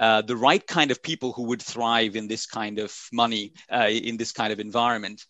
uh, 0.00 0.22
the 0.22 0.36
right 0.36 0.66
kind 0.66 0.90
of 0.90 1.02
people 1.02 1.32
who 1.32 1.44
would 1.44 1.62
thrive 1.62 2.16
in 2.16 2.26
this 2.26 2.46
kind 2.46 2.78
of 2.78 2.92
money, 3.12 3.52
uh, 3.72 3.88
in 3.88 4.16
this 4.16 4.32
kind 4.32 4.52
of 4.52 4.58
environment. 4.58 5.24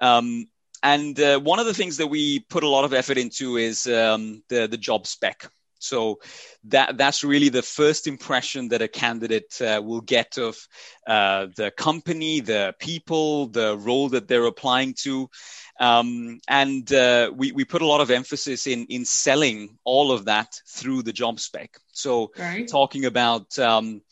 Um, 0.00 0.48
and 0.82 1.18
uh, 1.18 1.38
one 1.38 1.60
of 1.60 1.66
the 1.66 1.74
things 1.74 1.96
that 1.96 2.08
we 2.08 2.40
put 2.40 2.64
a 2.64 2.68
lot 2.68 2.84
of 2.84 2.92
effort 2.92 3.16
into 3.16 3.56
is 3.56 3.86
um, 3.86 4.42
the 4.48 4.66
the 4.66 4.76
job 4.76 5.06
spec. 5.06 5.50
So 5.82 6.20
that 6.64 6.96
that's 6.96 7.24
really 7.24 7.48
the 7.48 7.62
first 7.62 8.06
impression 8.06 8.68
that 8.68 8.82
a 8.82 8.88
candidate 8.88 9.60
uh, 9.60 9.80
will 9.82 10.00
get 10.00 10.38
of 10.38 10.56
uh, 11.06 11.48
the 11.56 11.70
company, 11.72 12.40
the 12.40 12.74
people, 12.78 13.48
the 13.48 13.76
role 13.76 14.08
that 14.10 14.28
they're 14.28 14.46
applying 14.46 14.94
to. 15.02 15.28
Um, 15.80 16.40
and 16.48 16.92
uh, 16.92 17.32
we, 17.34 17.52
we 17.52 17.64
put 17.64 17.82
a 17.82 17.86
lot 17.86 18.00
of 18.00 18.10
emphasis 18.10 18.66
in, 18.66 18.86
in 18.86 19.04
selling 19.04 19.78
all 19.84 20.12
of 20.12 20.26
that 20.26 20.54
through 20.68 21.02
the 21.02 21.12
job 21.12 21.40
spec. 21.40 21.76
So 21.92 22.30
right. 22.38 22.68
talking 22.68 23.06
about 23.06 23.58
um, 23.58 24.02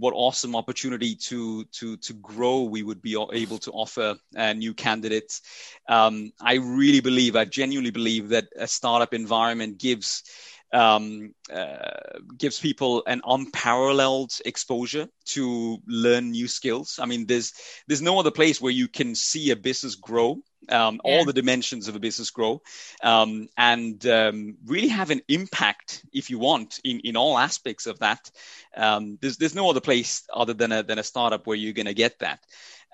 what 0.00 0.14
awesome 0.16 0.56
opportunity 0.56 1.14
to 1.14 1.64
to 1.66 1.96
to 1.98 2.14
grow 2.14 2.62
we 2.62 2.82
would 2.82 3.02
be 3.02 3.12
able 3.32 3.58
to 3.58 3.70
offer 3.70 4.16
uh, 4.34 4.52
new 4.54 4.72
candidates. 4.74 5.42
Um, 5.88 6.32
I 6.40 6.54
really 6.54 7.00
believe, 7.00 7.36
I 7.36 7.44
genuinely 7.44 7.90
believe 7.90 8.30
that 8.30 8.46
a 8.56 8.66
startup 8.66 9.12
environment 9.12 9.78
gives 9.78 10.24
um, 10.72 11.34
uh, 11.52 12.18
gives 12.36 12.60
people 12.60 13.02
an 13.06 13.20
unparalleled 13.24 14.32
exposure 14.44 15.08
to 15.26 15.78
learn 15.86 16.30
new 16.30 16.48
skills. 16.48 16.98
I 17.00 17.06
mean, 17.06 17.26
there's 17.26 17.52
there's 17.86 18.02
no 18.02 18.18
other 18.18 18.30
place 18.30 18.60
where 18.60 18.72
you 18.72 18.88
can 18.88 19.14
see 19.14 19.50
a 19.50 19.56
business 19.56 19.96
grow, 19.96 20.42
um, 20.68 21.00
yeah. 21.04 21.10
all 21.10 21.24
the 21.24 21.32
dimensions 21.32 21.88
of 21.88 21.96
a 21.96 22.00
business 22.00 22.30
grow, 22.30 22.62
um, 23.02 23.48
and 23.56 24.04
um, 24.06 24.56
really 24.64 24.88
have 24.88 25.10
an 25.10 25.22
impact, 25.28 26.04
if 26.12 26.30
you 26.30 26.38
want, 26.38 26.80
in, 26.84 27.00
in 27.00 27.16
all 27.16 27.38
aspects 27.38 27.86
of 27.86 27.98
that. 27.98 28.30
Um, 28.76 29.18
there's 29.20 29.36
there's 29.36 29.54
no 29.54 29.68
other 29.70 29.80
place 29.80 30.24
other 30.32 30.54
than 30.54 30.72
a 30.72 30.82
than 30.82 30.98
a 30.98 31.04
startup 31.04 31.46
where 31.46 31.56
you're 31.56 31.72
going 31.72 31.86
to 31.86 31.94
get 31.94 32.18
that. 32.20 32.40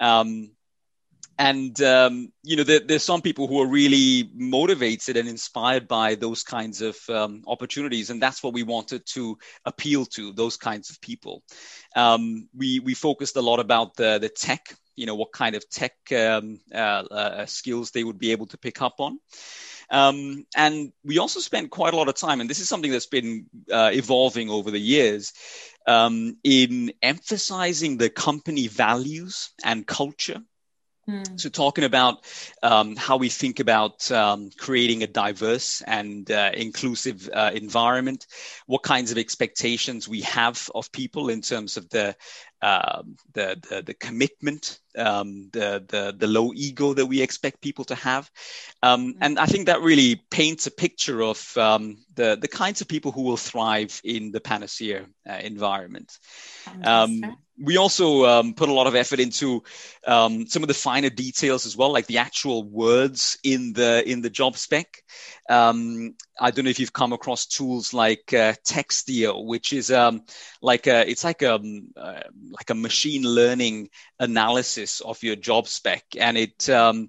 Um, 0.00 0.50
and 1.38 1.80
um, 1.82 2.32
you 2.42 2.56
know 2.56 2.62
there, 2.62 2.80
there's 2.80 3.02
some 3.02 3.22
people 3.22 3.46
who 3.46 3.60
are 3.60 3.66
really 3.66 4.30
motivated 4.34 5.16
and 5.16 5.28
inspired 5.28 5.86
by 5.86 6.14
those 6.14 6.42
kinds 6.42 6.80
of 6.80 6.96
um, 7.08 7.42
opportunities. 7.46 8.10
And 8.10 8.22
that's 8.22 8.42
what 8.42 8.54
we 8.54 8.62
wanted 8.62 9.04
to 9.14 9.38
appeal 9.64 10.06
to 10.06 10.32
those 10.32 10.56
kinds 10.56 10.90
of 10.90 11.00
people. 11.00 11.42
Um, 11.94 12.48
we 12.54 12.80
we 12.80 12.94
focused 12.94 13.36
a 13.36 13.42
lot 13.42 13.60
about 13.60 13.96
the 13.96 14.18
the 14.18 14.28
tech 14.28 14.74
you 14.96 15.06
know 15.06 15.14
what 15.14 15.32
kind 15.32 15.54
of 15.54 15.68
tech 15.68 15.92
um, 16.12 16.58
uh, 16.74 17.04
uh, 17.10 17.46
skills 17.46 17.90
they 17.90 18.02
would 18.02 18.18
be 18.18 18.32
able 18.32 18.46
to 18.46 18.58
pick 18.58 18.80
up 18.80 18.94
on. 18.98 19.18
Um, 19.88 20.46
and 20.56 20.92
we 21.04 21.18
also 21.18 21.38
spent 21.38 21.70
quite 21.70 21.94
a 21.94 21.96
lot 21.96 22.08
of 22.08 22.16
time 22.16 22.40
and 22.40 22.50
this 22.50 22.58
is 22.58 22.68
something 22.68 22.90
that's 22.90 23.06
been 23.06 23.46
uh, 23.70 23.90
evolving 23.92 24.50
over 24.50 24.72
the 24.72 24.80
years 24.80 25.32
um, 25.86 26.38
in 26.42 26.92
emphasizing 27.02 27.96
the 27.96 28.10
company 28.10 28.66
values 28.66 29.50
and 29.64 29.86
culture 29.86 30.42
Mm. 31.08 31.40
So, 31.40 31.48
talking 31.48 31.84
about 31.84 32.24
um, 32.64 32.96
how 32.96 33.16
we 33.16 33.28
think 33.28 33.60
about 33.60 34.10
um, 34.10 34.50
creating 34.58 35.04
a 35.04 35.06
diverse 35.06 35.80
and 35.82 36.28
uh, 36.28 36.50
inclusive 36.52 37.30
uh, 37.32 37.52
environment, 37.54 38.26
what 38.66 38.82
kinds 38.82 39.12
of 39.12 39.18
expectations 39.18 40.08
we 40.08 40.22
have 40.22 40.68
of 40.74 40.90
people 40.90 41.28
in 41.28 41.42
terms 41.42 41.76
of 41.76 41.88
the 41.90 42.16
um, 42.60 43.16
the, 43.34 43.60
the, 43.68 43.82
the 43.82 43.94
commitment, 43.94 44.80
um, 44.96 45.48
the, 45.52 45.84
the 45.86 46.14
the 46.16 46.26
low 46.26 46.52
ego 46.54 46.94
that 46.94 47.06
we 47.06 47.22
expect 47.22 47.60
people 47.60 47.84
to 47.84 47.94
have, 47.94 48.28
um, 48.82 49.14
mm. 49.14 49.18
and 49.20 49.38
I 49.38 49.46
think 49.46 49.66
that 49.66 49.82
really 49.82 50.16
paints 50.30 50.66
a 50.66 50.72
picture 50.72 51.22
of 51.22 51.56
um, 51.56 51.98
the 52.16 52.36
the 52.40 52.48
kinds 52.48 52.80
of 52.80 52.88
people 52.88 53.12
who 53.12 53.22
will 53.22 53.36
thrive 53.36 54.00
in 54.02 54.32
the 54.32 54.40
Panaseer 54.40 55.06
uh, 55.28 55.38
environment. 55.40 56.18
We 57.58 57.76
also 57.78 58.24
um, 58.26 58.54
put 58.54 58.68
a 58.68 58.72
lot 58.72 58.86
of 58.86 58.94
effort 58.94 59.18
into 59.18 59.62
um, 60.06 60.46
some 60.46 60.62
of 60.62 60.68
the 60.68 60.74
finer 60.74 61.10
details 61.10 61.64
as 61.64 61.76
well, 61.76 61.92
like 61.92 62.06
the 62.06 62.18
actual 62.18 62.64
words 62.64 63.38
in 63.42 63.72
the 63.72 64.02
in 64.06 64.20
the 64.20 64.30
job 64.30 64.56
spec. 64.56 65.02
Um, 65.48 66.14
I 66.38 66.50
don't 66.50 66.64
know 66.64 66.70
if 66.70 66.78
you've 66.80 66.92
come 66.92 67.12
across 67.12 67.46
tools 67.46 67.94
like 67.94 68.32
uh, 68.32 68.54
Textio, 68.66 69.44
which 69.46 69.72
is 69.72 69.90
um, 69.90 70.22
like 70.60 70.86
a, 70.86 71.08
it's 71.08 71.24
like 71.24 71.42
a 71.42 71.54
um, 71.54 71.88
uh, 71.96 72.20
like 72.50 72.70
a 72.70 72.74
machine 72.74 73.22
learning 73.22 73.88
analysis 74.20 75.00
of 75.00 75.22
your 75.22 75.36
job 75.36 75.66
spec, 75.66 76.04
and 76.18 76.36
it 76.36 76.68
um, 76.68 77.08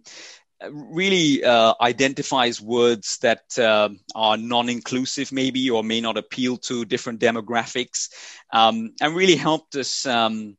really 0.70 1.44
uh, 1.44 1.74
identifies 1.82 2.60
words 2.60 3.20
that 3.22 3.58
uh, 3.60 3.90
are 4.16 4.38
non-inclusive 4.38 5.32
maybe 5.32 5.70
or 5.70 5.84
may 5.84 6.02
not 6.02 6.18
appeal 6.18 6.58
to 6.58 6.86
different 6.86 7.20
demographics 7.20 8.10
um, 8.52 8.94
and 9.00 9.16
really 9.16 9.36
helped 9.36 9.76
us 9.76 10.06
um, 10.06 10.58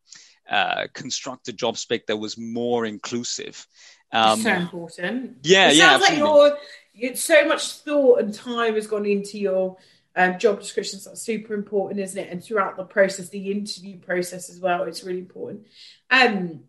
uh, 0.48 0.86
construct 0.94 1.48
a 1.48 1.52
job 1.52 1.76
spec 1.76 2.06
that 2.06 2.16
was 2.16 2.38
more 2.38 2.86
inclusive. 2.86 3.66
Um, 4.10 4.40
so 4.40 4.50
important. 4.50 5.36
yeah 5.42 5.68
it 5.68 5.76
yeah 5.76 5.98
sounds 5.98 6.08
like 6.08 6.56
you're 6.94 7.14
so 7.14 7.46
much 7.46 7.72
thought 7.72 8.20
and 8.20 8.32
time 8.32 8.74
has 8.74 8.86
gone 8.86 9.04
into 9.04 9.38
your 9.38 9.76
um, 10.16 10.38
job 10.38 10.60
descriptions. 10.60 11.04
That's 11.04 11.20
super 11.20 11.52
important 11.54 12.00
isn't 12.00 12.18
it? 12.18 12.30
And 12.30 12.42
throughout 12.42 12.76
the 12.76 12.84
process 12.84 13.28
the 13.28 13.50
interview 13.50 13.98
process 13.98 14.48
as 14.48 14.60
well 14.60 14.84
it's 14.84 15.04
really 15.04 15.18
important. 15.18 15.66
Um 16.10 16.67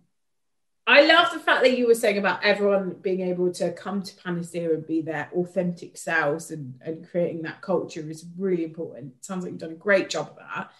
I 0.89 1.05
love 1.05 1.31
the 1.31 1.39
fact 1.39 1.61
that 1.61 1.77
you 1.77 1.85
were 1.85 1.93
saying 1.93 2.17
about 2.17 2.43
everyone 2.43 2.95
being 3.03 3.21
able 3.21 3.53
to 3.53 3.71
come 3.73 4.01
to 4.01 4.15
Panaseer 4.15 4.73
and 4.73 4.87
be 4.87 5.01
their 5.01 5.29
authentic 5.35 5.95
selves 5.97 6.49
and, 6.49 6.79
and 6.81 7.07
creating 7.07 7.43
that 7.43 7.61
culture 7.61 8.09
is 8.09 8.25
really 8.39 8.63
important. 8.63 9.13
Sounds 9.23 9.43
like 9.43 9.51
you've 9.51 9.61
done 9.61 9.69
a 9.69 9.75
great 9.75 10.09
job 10.09 10.29
of 10.29 10.37
that. 10.37 10.71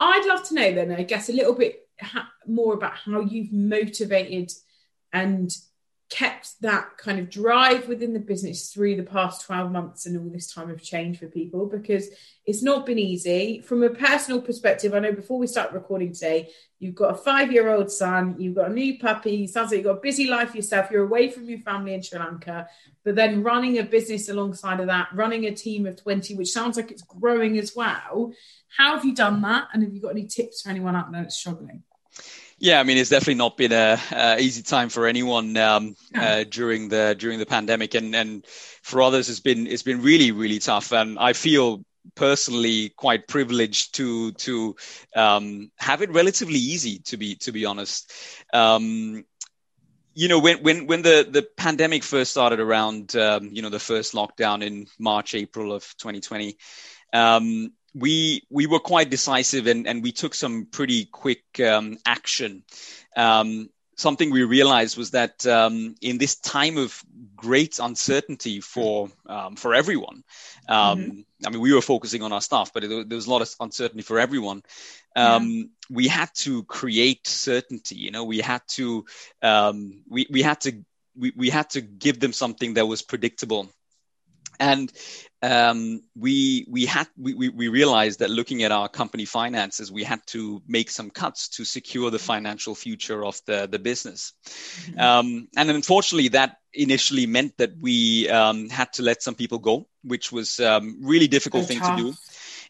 I'd 0.00 0.24
love 0.26 0.48
to 0.48 0.54
know 0.54 0.72
then, 0.72 0.92
I 0.92 1.02
guess, 1.02 1.28
a 1.28 1.34
little 1.34 1.52
bit 1.54 1.86
ha- 2.00 2.32
more 2.46 2.72
about 2.72 2.94
how 2.94 3.20
you've 3.20 3.52
motivated 3.52 4.50
and 5.12 5.54
kept 6.14 6.60
that 6.60 6.96
kind 6.96 7.18
of 7.18 7.28
drive 7.28 7.88
within 7.88 8.12
the 8.12 8.20
business 8.20 8.72
through 8.72 8.94
the 8.94 9.02
past 9.02 9.44
12 9.46 9.72
months 9.72 10.06
and 10.06 10.16
all 10.16 10.30
this 10.30 10.52
time 10.52 10.70
of 10.70 10.80
change 10.80 11.18
for 11.18 11.26
people 11.26 11.66
because 11.66 12.08
it's 12.46 12.62
not 12.62 12.86
been 12.86 13.00
easy. 13.00 13.60
From 13.60 13.82
a 13.82 13.90
personal 13.90 14.40
perspective 14.40 14.94
i 14.94 15.00
know 15.00 15.12
before 15.12 15.38
we 15.38 15.48
start 15.48 15.72
recording 15.72 16.12
today 16.12 16.50
you've 16.78 16.94
got 16.94 17.10
a 17.10 17.14
five 17.16 17.50
year 17.50 17.68
old 17.68 17.90
son 17.90 18.36
you've 18.38 18.54
got 18.54 18.70
a 18.70 18.72
new 18.72 18.96
puppy 18.98 19.48
sounds 19.48 19.70
like 19.70 19.78
you've 19.78 19.86
got 19.86 19.98
a 19.98 20.00
busy 20.00 20.28
life 20.28 20.54
yourself 20.54 20.88
you're 20.90 21.04
away 21.04 21.30
from 21.30 21.48
your 21.48 21.58
family 21.60 21.94
in 21.94 22.02
sri 22.02 22.18
lanka 22.18 22.68
but 23.04 23.16
then 23.16 23.42
running 23.42 23.78
a 23.78 23.82
business 23.82 24.28
alongside 24.28 24.78
of 24.78 24.86
that 24.86 25.08
running 25.14 25.46
a 25.46 25.54
team 25.54 25.84
of 25.86 26.00
20 26.00 26.36
which 26.36 26.52
sounds 26.52 26.76
like 26.76 26.90
it's 26.90 27.02
growing 27.02 27.58
as 27.58 27.74
well. 27.74 28.32
How 28.76 28.94
have 28.94 29.04
you 29.04 29.14
done 29.14 29.42
that 29.42 29.68
and 29.72 29.82
have 29.82 29.92
you 29.92 30.00
got 30.00 30.10
any 30.10 30.26
tips 30.26 30.62
for 30.62 30.70
anyone 30.70 30.94
out 30.94 31.10
there 31.10 31.22
that's 31.22 31.36
struggling 31.36 31.82
yeah, 32.64 32.80
I 32.80 32.82
mean, 32.82 32.96
it's 32.96 33.10
definitely 33.10 33.34
not 33.34 33.58
been 33.58 33.72
a, 33.72 34.00
a 34.10 34.40
easy 34.40 34.62
time 34.62 34.88
for 34.88 35.06
anyone 35.06 35.54
um, 35.58 35.96
uh, 36.14 36.44
during 36.44 36.88
the 36.88 37.14
during 37.18 37.38
the 37.38 37.44
pandemic, 37.44 37.94
and 37.94 38.16
and 38.16 38.46
for 38.46 39.02
others, 39.02 39.28
it's 39.28 39.40
been 39.40 39.66
it's 39.66 39.82
been 39.82 40.00
really 40.00 40.32
really 40.32 40.58
tough. 40.60 40.90
And 40.90 41.18
I 41.18 41.34
feel 41.34 41.84
personally 42.14 42.88
quite 42.96 43.28
privileged 43.28 43.94
to 43.96 44.32
to 44.32 44.76
um, 45.14 45.70
have 45.76 46.00
it 46.00 46.10
relatively 46.10 46.58
easy 46.58 47.00
to 47.00 47.18
be 47.18 47.34
to 47.36 47.52
be 47.52 47.66
honest. 47.66 48.10
Um, 48.54 49.26
you 50.14 50.28
know, 50.28 50.38
when 50.38 50.62
when 50.62 50.86
when 50.86 51.02
the 51.02 51.28
the 51.30 51.46
pandemic 51.58 52.02
first 52.02 52.30
started 52.30 52.60
around, 52.60 53.14
um, 53.14 53.50
you 53.52 53.60
know, 53.60 53.68
the 53.68 53.78
first 53.78 54.14
lockdown 54.14 54.62
in 54.62 54.86
March 54.98 55.34
April 55.34 55.70
of 55.70 55.82
2020. 55.98 56.56
Um, 57.12 57.72
we 57.94 58.42
we 58.50 58.66
were 58.66 58.80
quite 58.80 59.10
decisive 59.10 59.66
and, 59.66 59.86
and 59.86 60.02
we 60.02 60.12
took 60.12 60.34
some 60.34 60.66
pretty 60.66 61.04
quick 61.06 61.44
um, 61.60 61.98
action. 62.04 62.64
Um, 63.16 63.70
something 63.96 64.30
we 64.30 64.42
realized 64.42 64.96
was 64.96 65.12
that 65.12 65.46
um, 65.46 65.94
in 66.00 66.18
this 66.18 66.34
time 66.36 66.76
of 66.76 67.00
great 67.36 67.78
uncertainty 67.78 68.60
for 68.60 69.10
um, 69.26 69.54
for 69.56 69.74
everyone, 69.74 70.24
um, 70.68 70.98
mm-hmm. 70.98 71.20
I 71.46 71.50
mean, 71.50 71.60
we 71.60 71.72
were 71.72 71.80
focusing 71.80 72.22
on 72.22 72.32
our 72.32 72.40
staff, 72.40 72.72
but 72.74 72.84
it, 72.84 73.08
there 73.08 73.16
was 73.16 73.26
a 73.26 73.30
lot 73.30 73.42
of 73.42 73.54
uncertainty 73.60 74.02
for 74.02 74.18
everyone. 74.18 74.62
Yeah. 75.16 75.36
Um, 75.36 75.70
we 75.88 76.08
had 76.08 76.30
to 76.38 76.64
create 76.64 77.26
certainty. 77.28 77.94
You 77.94 78.10
know, 78.10 78.24
we 78.24 78.38
had 78.38 78.62
to 78.70 79.04
we 80.08 80.26
we 80.28 80.42
had 80.42 80.60
to 80.62 80.84
we, 81.16 81.32
we 81.36 81.50
had 81.50 81.70
to 81.70 81.80
give 81.80 82.18
them 82.18 82.32
something 82.32 82.74
that 82.74 82.86
was 82.86 83.02
predictable 83.02 83.70
and 84.58 84.92
um, 85.42 86.00
we 86.16 86.66
we 86.68 86.86
had 86.86 87.06
we, 87.16 87.48
we 87.48 87.68
realized 87.68 88.20
that 88.20 88.30
looking 88.30 88.62
at 88.62 88.72
our 88.72 88.88
company 88.88 89.24
finances, 89.24 89.92
we 89.92 90.02
had 90.04 90.20
to 90.28 90.62
make 90.66 90.90
some 90.90 91.10
cuts 91.10 91.48
to 91.48 91.64
secure 91.64 92.10
the 92.10 92.18
financial 92.18 92.74
future 92.74 93.24
of 93.24 93.40
the 93.46 93.68
the 93.70 93.78
business. 93.78 94.32
Mm-hmm. 94.46 95.00
Um, 95.00 95.48
and 95.56 95.70
unfortunately, 95.70 96.28
that 96.28 96.56
initially 96.72 97.26
meant 97.26 97.56
that 97.58 97.72
we 97.78 98.28
um, 98.30 98.68
had 98.70 98.92
to 98.94 99.02
let 99.02 99.22
some 99.22 99.34
people 99.34 99.58
go, 99.58 99.86
which 100.02 100.32
was 100.32 100.60
um, 100.60 100.98
really 101.02 101.28
difficult 101.28 101.66
thing 101.66 101.78
tough. 101.78 101.96
to 101.96 102.02
do 102.04 102.14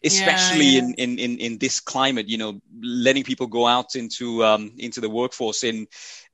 especially 0.03 0.65
yeah, 0.65 0.81
yeah. 0.81 0.87
In, 0.87 0.93
in, 0.93 1.19
in, 1.19 1.37
in 1.39 1.57
this 1.57 1.79
climate, 1.79 2.27
you 2.29 2.37
know, 2.37 2.61
letting 2.79 3.23
people 3.23 3.47
go 3.47 3.65
out 3.65 3.95
into, 3.95 4.43
um, 4.43 4.73
into 4.77 5.01
the 5.01 5.09
workforce 5.09 5.63
in, 5.63 5.87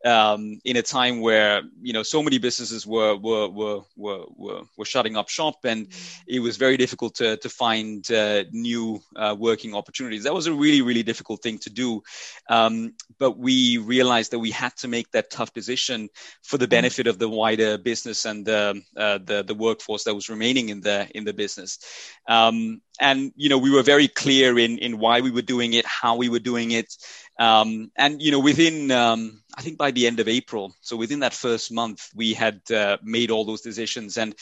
um, 0.06 0.60
in 0.66 0.78
a 0.78 0.82
time 0.82 1.22
where 1.22 1.62
you 1.82 1.94
know 1.94 2.04
so 2.04 2.24
many 2.24 2.38
businesses 2.38 2.88
were 2.88 3.16
were 3.16 3.48
were 3.48 3.82
were 3.96 4.26
were, 4.36 4.62
were 4.78 4.86
shutting 4.86 5.16
up 5.16 5.30
shop, 5.30 5.64
and 5.64 5.88
mm. 5.90 6.24
it 6.28 6.40
was 6.40 6.58
very 6.58 6.78
difficult 6.78 7.16
to 7.16 7.38
to 7.38 7.50
find 7.50 8.10
uh, 8.12 8.44
new 8.52 9.00
uh, 9.16 9.36
working 9.38 9.76
opportunities. 9.76 10.24
That 10.24 10.34
was 10.34 10.48
a 10.48 10.54
really 10.54 10.82
really 10.82 11.04
difficult 11.04 11.44
thing 11.44 11.60
to 11.60 11.70
do, 11.70 12.02
um, 12.50 12.94
but 13.20 13.38
we 13.38 13.78
realized 13.78 14.32
that 14.32 14.40
we 14.40 14.52
had 14.52 14.76
to 14.78 14.88
make 14.88 15.12
that 15.12 15.30
tough 15.30 15.54
decision 15.54 16.10
for 16.42 16.58
the 16.58 16.68
mm. 16.68 16.72
benefit 16.72 17.08
of 17.08 17.20
the 17.20 17.30
wider 17.30 17.78
business 17.78 18.26
and 18.26 18.46
the 18.46 18.82
uh, 18.98 19.20
the, 19.26 19.44
the 19.44 19.56
workforce 19.56 20.04
that 20.06 20.16
was 20.16 20.30
remaining 20.30 20.70
in 20.70 20.82
the 20.82 21.08
in 21.16 21.26
the 21.26 21.34
business. 21.34 21.80
Um, 22.28 22.82
and 23.00 23.32
you 23.36 23.50
know 23.50 23.58
we 23.58 23.72
were 23.72 23.84
very 23.84 24.08
clear 24.08 24.58
in 24.58 24.78
in 24.80 24.98
why 24.98 25.22
we 25.22 25.32
were 25.32 25.42
doing 25.42 25.74
it, 25.74 25.86
how 25.86 26.16
we 26.16 26.30
were 26.30 26.40
doing 26.40 26.72
it. 26.72 26.96
Um, 27.42 27.92
and 27.96 28.22
you 28.22 28.32
know, 28.32 28.40
within 28.40 28.92
um, 28.92 29.41
I 29.58 29.62
think 29.62 29.78
by 29.78 29.92
the 29.92 30.08
end 30.08 30.20
of 30.20 30.28
April, 30.28 30.74
so 30.82 30.96
within 30.96 31.20
that 31.20 31.34
first 31.34 31.72
month, 31.72 32.10
we 32.16 32.34
had 32.34 32.62
uh, 32.72 32.98
made 33.04 33.32
all 33.32 33.46
those 33.46 33.62
decisions, 33.62 34.18
and 34.18 34.36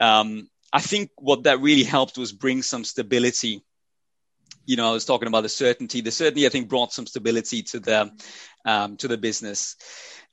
um, 0.00 0.48
I 0.72 0.80
think 0.80 1.10
what 1.16 1.44
that 1.44 1.60
really 1.60 1.84
helped 1.84 2.16
was 2.16 2.32
bring 2.32 2.62
some 2.62 2.84
stability. 2.84 3.62
You 4.64 4.76
know, 4.76 4.88
I 4.88 4.92
was 4.92 5.04
talking 5.04 5.28
about 5.28 5.42
the 5.42 5.48
certainty. 5.48 6.00
The 6.00 6.10
certainty, 6.10 6.46
I 6.46 6.50
think, 6.50 6.68
brought 6.68 6.92
some 6.92 7.06
stability 7.06 7.62
to 7.64 7.80
the 7.80 8.12
um, 8.64 8.96
to 8.98 9.08
the 9.08 9.18
business. 9.18 9.76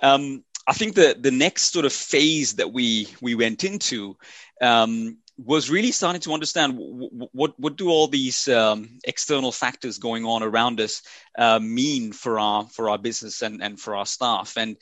Um, 0.02 0.44
I 0.68 0.74
think 0.74 0.96
the 0.96 1.18
the 1.20 1.32
next 1.32 1.74
sort 1.74 1.86
of 1.86 1.94
phase 1.94 2.54
that 2.56 2.72
we 2.72 3.08
we 3.22 3.36
went 3.36 3.64
into 3.64 4.18
um, 4.62 5.18
was 5.46 5.70
really 5.70 5.92
starting 5.92 6.22
to 6.22 6.34
understand 6.34 6.76
what 6.78 7.30
what, 7.32 7.60
what 7.60 7.78
do 7.78 7.90
all 7.90 8.08
these 8.08 8.48
um, 8.48 9.00
external 9.06 9.52
factors 9.52 9.98
going 9.98 10.26
on 10.26 10.44
around 10.44 10.82
us 10.82 11.02
uh, 11.38 11.60
mean 11.60 12.12
for 12.12 12.40
our 12.40 12.66
for 12.68 12.90
our 12.90 12.98
business 12.98 13.42
and, 13.42 13.64
and 13.64 13.80
for 13.80 13.96
our 13.96 14.06
staff. 14.06 14.58
And 14.58 14.76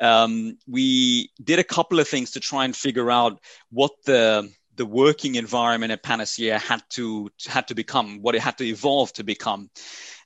um, 0.00 0.58
we 0.68 1.30
did 1.42 1.58
a 1.58 1.64
couple 1.64 1.98
of 2.00 2.08
things 2.08 2.32
to 2.32 2.40
try 2.40 2.64
and 2.64 2.76
figure 2.76 3.10
out 3.10 3.40
what 3.70 3.92
the 4.04 4.52
the 4.76 4.86
working 4.86 5.34
environment 5.36 5.92
at 5.92 6.02
Panaseer 6.02 6.60
had 6.60 6.82
to 6.90 7.30
had 7.46 7.68
to 7.68 7.74
become 7.74 8.20
what 8.20 8.34
it 8.34 8.42
had 8.42 8.58
to 8.58 8.64
evolve 8.64 9.12
to 9.14 9.24
become 9.24 9.70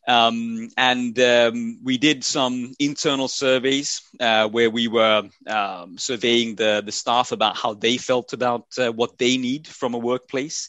Um, 0.06 0.68
and 0.76 1.18
um, 1.18 1.80
we 1.82 1.98
did 1.98 2.24
some 2.24 2.72
internal 2.78 3.28
surveys 3.28 4.02
uh, 4.20 4.48
where 4.48 4.70
we 4.70 4.88
were 4.88 5.22
um, 5.46 5.98
surveying 5.98 6.56
the, 6.56 6.82
the 6.84 6.92
staff 6.92 7.32
about 7.32 7.56
how 7.56 7.74
they 7.74 7.96
felt 7.96 8.32
about 8.32 8.66
uh, 8.78 8.92
what 8.92 9.18
they 9.18 9.36
need 9.36 9.66
from 9.66 9.94
a 9.94 9.98
workplace. 9.98 10.68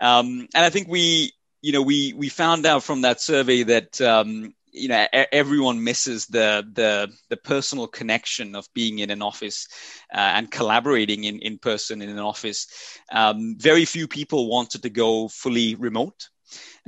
Um, 0.00 0.48
and 0.54 0.64
I 0.64 0.70
think 0.70 0.88
we, 0.88 1.32
you 1.60 1.72
know, 1.72 1.82
we, 1.82 2.12
we 2.12 2.28
found 2.28 2.66
out 2.66 2.82
from 2.82 3.02
that 3.02 3.20
survey 3.20 3.62
that 3.64 4.00
um, 4.00 4.52
you 4.72 4.88
know 4.88 5.06
everyone 5.12 5.84
misses 5.84 6.26
the 6.26 6.64
the 6.72 7.12
the 7.28 7.36
personal 7.36 7.86
connection 7.86 8.54
of 8.54 8.66
being 8.74 8.98
in 8.98 9.10
an 9.10 9.22
office 9.22 9.68
uh, 10.12 10.16
and 10.16 10.50
collaborating 10.50 11.24
in 11.24 11.38
in 11.40 11.58
person 11.58 12.00
in 12.02 12.08
an 12.08 12.18
office 12.18 12.98
um, 13.12 13.56
very 13.58 13.84
few 13.84 14.08
people 14.08 14.48
wanted 14.48 14.82
to 14.82 14.90
go 14.90 15.28
fully 15.28 15.74
remote 15.74 16.28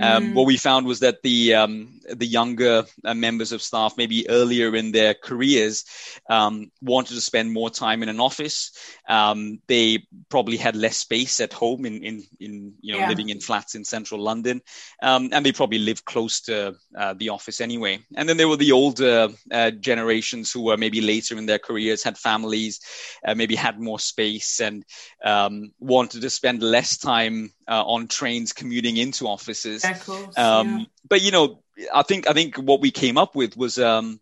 um, 0.01 0.31
mm. 0.31 0.35
What 0.35 0.47
we 0.47 0.57
found 0.57 0.87
was 0.87 1.01
that 1.01 1.23
the 1.23 1.55
um, 1.55 2.01
the 2.09 2.27
younger 2.27 2.85
uh, 3.05 3.15
members 3.15 3.53
of 3.53 3.63
staff, 3.63 3.95
maybe 3.97 4.29
earlier 4.29 4.75
in 4.75 4.91
their 4.91 5.15
careers, 5.15 5.85
um, 6.29 6.73
wanted 6.83 7.15
to 7.15 7.21
spend 7.21 7.53
more 7.53 7.71
time 7.71 8.03
in 8.03 8.09
an 8.09 8.19
office. 8.19 8.73
Um, 9.09 9.61
they 9.69 10.05
probably 10.31 10.57
had 10.57 10.75
less 10.75 10.97
space 10.97 11.41
at 11.41 11.53
home 11.53 11.87
in 11.87 12.03
in, 12.03 12.23
in 12.41 12.75
you 12.81 12.93
know 12.93 13.01
yeah. 13.01 13.09
living 13.09 13.29
in 13.29 13.39
flats 13.41 13.77
in 13.77 13.85
central 13.85 14.21
London, 14.21 14.63
um, 15.01 15.29
and 15.33 15.47
they 15.47 15.53
probably 15.53 15.79
lived 15.79 16.05
close 16.05 16.41
to 16.43 16.75
uh, 16.99 17.15
the 17.15 17.29
office 17.29 17.61
anyway. 17.61 18.01
And 18.17 18.29
then 18.29 18.37
there 18.37 18.49
were 18.49 18.57
the 18.57 18.73
older 18.73 19.29
uh, 19.53 19.71
generations 19.71 20.51
who 20.51 20.63
were 20.63 20.77
maybe 20.77 21.03
later 21.03 21.39
in 21.39 21.47
their 21.47 21.61
careers, 21.61 22.03
had 22.03 22.19
families, 22.19 22.81
uh, 23.25 23.37
maybe 23.37 23.55
had 23.55 23.79
more 23.79 24.01
space, 24.01 24.61
and 24.61 24.85
um, 25.25 25.71
wanted 25.79 26.23
to 26.23 26.31
spend 26.31 26.65
less 26.65 26.99
time 26.99 27.53
uh, 27.69 27.85
on 27.85 28.09
trains 28.09 28.53
commuting 28.53 28.97
into 28.97 29.27
offices. 29.27 29.85
Yeah, 29.85 29.99
um, 30.37 30.79
yeah. 30.79 30.85
But 31.09 31.23
you 31.23 31.31
know, 31.31 31.63
I 31.93 32.03
think 32.03 32.29
I 32.29 32.33
think 32.33 32.57
what 32.57 32.81
we 32.81 32.91
came 32.91 33.19
up 33.19 33.35
with 33.35 33.57
was 33.57 33.79
um, 33.79 34.21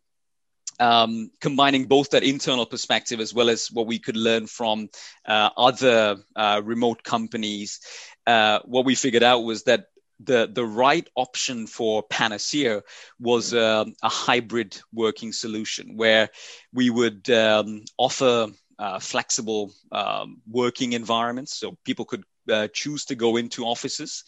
um, 0.81 1.31
combining 1.41 1.85
both 1.87 2.11
that 2.11 2.23
internal 2.23 2.67
perspective 2.67 3.21
as 3.21 3.33
well 3.33 3.51
as 3.51 3.71
what 3.71 3.87
we 3.87 3.99
could 3.99 4.17
learn 4.17 4.47
from 4.47 4.89
uh, 5.27 5.51
other 5.57 6.17
uh, 6.35 6.61
remote 6.65 7.03
companies. 7.03 7.81
Uh, 8.27 8.61
what 8.65 8.85
we 8.85 8.95
figured 8.95 9.23
out 9.23 9.41
was 9.41 9.65
that 9.65 9.87
the 10.25 10.49
the 10.53 10.65
right 10.65 11.09
option 11.17 11.67
for 11.67 12.03
Panaseer 12.09 12.83
was 13.19 13.55
um, 13.55 13.95
a 14.03 14.09
hybrid 14.09 14.81
working 14.93 15.33
solution 15.33 15.97
where 15.97 16.31
we 16.73 16.91
would 16.91 17.29
um, 17.31 17.85
offer 17.99 18.49
uh, 18.79 18.99
flexible 18.99 19.73
um, 19.91 20.41
working 20.49 20.93
environments 20.93 21.57
so 21.57 21.77
people 21.85 22.05
could 22.05 22.25
uh, 22.51 22.69
choose 22.73 23.05
to 23.07 23.15
go 23.15 23.37
into 23.37 23.65
offices. 23.65 24.25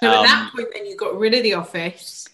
So 0.00 0.08
at 0.08 0.16
um, 0.16 0.26
that 0.26 0.52
point, 0.54 0.68
then 0.74 0.86
you 0.86 0.96
got 0.96 1.18
rid 1.18 1.34
of 1.34 1.42
the 1.42 1.54
office. 1.54 2.28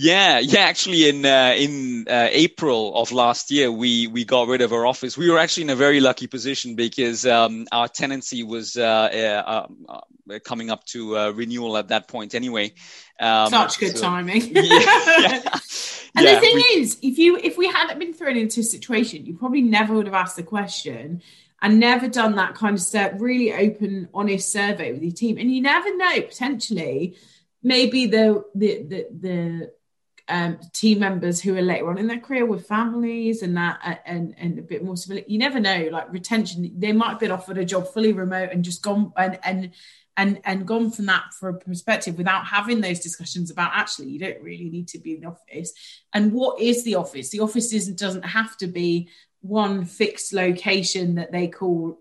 Yeah, 0.00 0.38
yeah. 0.38 0.60
Actually, 0.60 1.08
in 1.08 1.26
uh, 1.26 1.54
in 1.56 2.06
uh, 2.08 2.28
April 2.30 2.94
of 2.94 3.10
last 3.10 3.50
year, 3.50 3.72
we 3.72 4.06
we 4.06 4.24
got 4.24 4.46
rid 4.46 4.60
of 4.60 4.72
our 4.72 4.86
office. 4.86 5.18
We 5.18 5.28
were 5.28 5.38
actually 5.38 5.64
in 5.64 5.70
a 5.70 5.76
very 5.76 5.98
lucky 5.98 6.28
position 6.28 6.76
because 6.76 7.26
um, 7.26 7.66
our 7.72 7.88
tenancy 7.88 8.44
was 8.44 8.76
uh, 8.76 8.84
uh, 8.84 9.66
uh 9.88 10.38
coming 10.44 10.70
up 10.70 10.84
to 10.84 11.18
uh, 11.18 11.30
renewal 11.30 11.76
at 11.76 11.88
that 11.88 12.06
point. 12.06 12.36
Anyway, 12.36 12.74
um, 13.18 13.50
such 13.50 13.80
good 13.80 13.96
so, 13.96 14.02
timing. 14.02 14.42
yeah, 14.54 14.62
yeah. 14.62 15.42
and 16.14 16.24
yeah, 16.24 16.34
the 16.34 16.40
thing 16.40 16.54
we, 16.54 16.62
is, 16.80 16.96
if 17.02 17.18
you 17.18 17.36
if 17.36 17.58
we 17.58 17.66
hadn't 17.66 17.98
been 17.98 18.14
thrown 18.14 18.36
into 18.36 18.60
a 18.60 18.62
situation, 18.62 19.26
you 19.26 19.34
probably 19.34 19.62
never 19.62 19.94
would 19.94 20.06
have 20.06 20.14
asked 20.14 20.36
the 20.36 20.44
question 20.44 21.22
and 21.60 21.80
never 21.80 22.08
done 22.08 22.36
that 22.36 22.54
kind 22.54 22.78
of 22.78 23.20
really 23.20 23.52
open, 23.52 24.08
honest 24.14 24.52
survey 24.52 24.92
with 24.92 25.02
your 25.02 25.12
team. 25.12 25.38
And 25.38 25.52
you 25.52 25.60
never 25.60 25.94
know, 25.96 26.22
potentially, 26.22 27.16
maybe 27.62 28.06
the 28.06 28.44
the 28.54 28.82
the, 28.82 29.06
the 29.20 29.72
um, 30.28 30.58
team 30.72 31.00
members 31.00 31.40
who 31.40 31.56
are 31.56 31.62
later 31.62 31.88
on 31.88 31.98
in 31.98 32.06
their 32.06 32.20
career 32.20 32.44
with 32.44 32.66
families 32.66 33.42
and 33.42 33.56
that 33.56 34.02
and 34.06 34.34
and 34.38 34.58
a 34.58 34.62
bit 34.62 34.84
more. 34.84 34.94
You 35.26 35.38
never 35.38 35.58
know, 35.58 35.88
like 35.90 36.12
retention. 36.12 36.70
They 36.78 36.92
might 36.92 37.10
have 37.10 37.20
been 37.20 37.32
offered 37.32 37.58
a 37.58 37.64
job 37.64 37.92
fully 37.92 38.12
remote 38.12 38.50
and 38.52 38.64
just 38.64 38.82
gone 38.82 39.12
and 39.16 39.38
and 39.42 39.70
and 40.18 40.40
and 40.44 40.66
gone 40.66 40.90
from 40.90 41.06
that 41.06 41.32
for 41.32 41.48
a 41.48 41.58
perspective 41.58 42.18
without 42.18 42.44
having 42.44 42.80
those 42.80 42.98
discussions 42.98 43.50
about 43.50 43.70
actually 43.72 44.08
you 44.08 44.18
don't 44.18 44.42
really 44.42 44.68
need 44.68 44.88
to 44.88 44.98
be 44.98 45.14
in 45.14 45.20
the 45.20 45.28
office 45.28 45.72
and 46.12 46.32
what 46.32 46.60
is 46.60 46.82
the 46.82 46.96
office 46.96 47.30
the 47.30 47.40
office 47.40 47.72
isn't 47.72 47.96
doesn't 47.96 48.24
have 48.24 48.56
to 48.56 48.66
be 48.66 49.08
one 49.40 49.84
fixed 49.84 50.32
location 50.32 51.16
that 51.16 51.32
they 51.32 51.48
call 51.48 51.98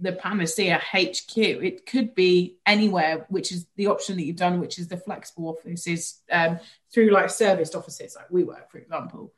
the 0.00 0.12
Panaseer 0.12 0.80
HQ. 0.80 1.36
It 1.36 1.86
could 1.86 2.14
be 2.14 2.56
anywhere, 2.66 3.26
which 3.28 3.52
is 3.52 3.66
the 3.76 3.88
option 3.88 4.16
that 4.16 4.24
you've 4.24 4.36
done, 4.36 4.60
which 4.60 4.78
is 4.78 4.88
the 4.88 4.96
flexible 4.96 5.48
offices 5.48 6.20
um, 6.30 6.58
through 6.92 7.10
like 7.10 7.30
serviced 7.30 7.74
offices, 7.74 8.16
like 8.16 8.28
WeWork, 8.28 8.70
for 8.70 8.78
example. 8.78 9.32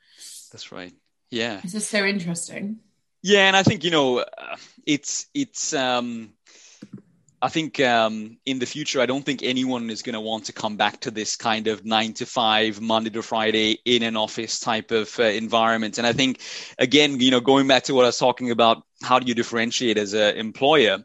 That's 0.53 0.73
right. 0.73 0.93
Yeah. 1.31 1.61
This 1.61 1.75
is 1.75 1.87
so 1.87 2.05
interesting. 2.05 2.79
Yeah, 3.23 3.49
and 3.49 3.57
I 3.57 3.63
think 3.65 3.83
you 3.83 3.91
know, 3.91 4.19
uh, 4.19 4.57
it's 4.87 5.27
it's 5.35 5.75
um, 5.75 6.33
I 7.43 7.49
think 7.49 7.81
um, 7.81 8.39
in 8.47 8.59
the 8.59 8.67
future, 8.67 9.01
I 9.01 9.07
don't 9.07 9.25
think 9.25 9.43
anyone 9.43 9.91
is 9.91 10.03
going 10.03 10.15
to 10.15 10.21
want 10.21 10.47
to 10.47 10.53
come 10.53 10.77
back 10.77 11.01
to 11.03 11.11
this 11.11 11.37
kind 11.37 11.67
of 11.69 11.85
nine 11.85 12.15
to 12.15 12.27
five, 12.27 12.81
Monday 12.81 13.11
to 13.11 13.23
Friday 13.23 13.79
in 13.85 14.03
an 14.03 14.17
office 14.17 14.59
type 14.59 14.91
of 14.91 15.19
uh, 15.19 15.25
environment. 15.25 15.99
And 15.99 16.07
I 16.07 16.13
think, 16.13 16.41
again, 16.79 17.21
you 17.21 17.31
know, 17.31 17.41
going 17.41 17.69
back 17.69 17.85
to 17.85 17.95
what 17.95 18.05
I 18.05 18.09
was 18.09 18.19
talking 18.19 18.51
about, 18.51 18.83
how 19.03 19.19
do 19.19 19.27
you 19.27 19.35
differentiate 19.35 19.99
as 19.99 20.15
an 20.15 20.37
employer? 20.37 21.05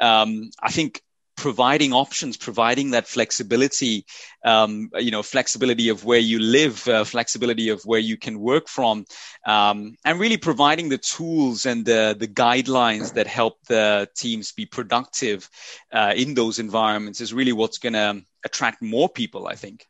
Um, 0.00 0.50
I 0.62 0.70
think 0.70 1.02
providing 1.46 1.92
options, 1.92 2.36
providing 2.36 2.90
that 2.90 3.06
flexibility, 3.06 4.04
um, 4.44 4.90
you 4.96 5.12
know, 5.12 5.22
flexibility 5.22 5.90
of 5.90 6.04
where 6.04 6.18
you 6.18 6.40
live, 6.40 6.88
uh, 6.88 7.04
flexibility 7.04 7.68
of 7.68 7.80
where 7.84 8.00
you 8.00 8.16
can 8.16 8.40
work 8.40 8.66
from, 8.66 9.04
um, 9.46 9.94
and 10.04 10.18
really 10.18 10.38
providing 10.38 10.88
the 10.88 10.98
tools 10.98 11.64
and 11.64 11.86
the, 11.86 12.16
the 12.18 12.26
guidelines 12.26 13.12
that 13.12 13.28
help 13.28 13.54
the 13.68 14.08
teams 14.16 14.50
be 14.50 14.66
productive 14.66 15.48
uh, 15.92 16.12
in 16.16 16.34
those 16.34 16.58
environments 16.58 17.20
is 17.20 17.32
really 17.32 17.52
what's 17.52 17.78
going 17.78 17.92
to 17.92 18.20
attract 18.44 18.82
more 18.82 19.08
people, 19.08 19.46
I 19.46 19.54
think. 19.54 19.86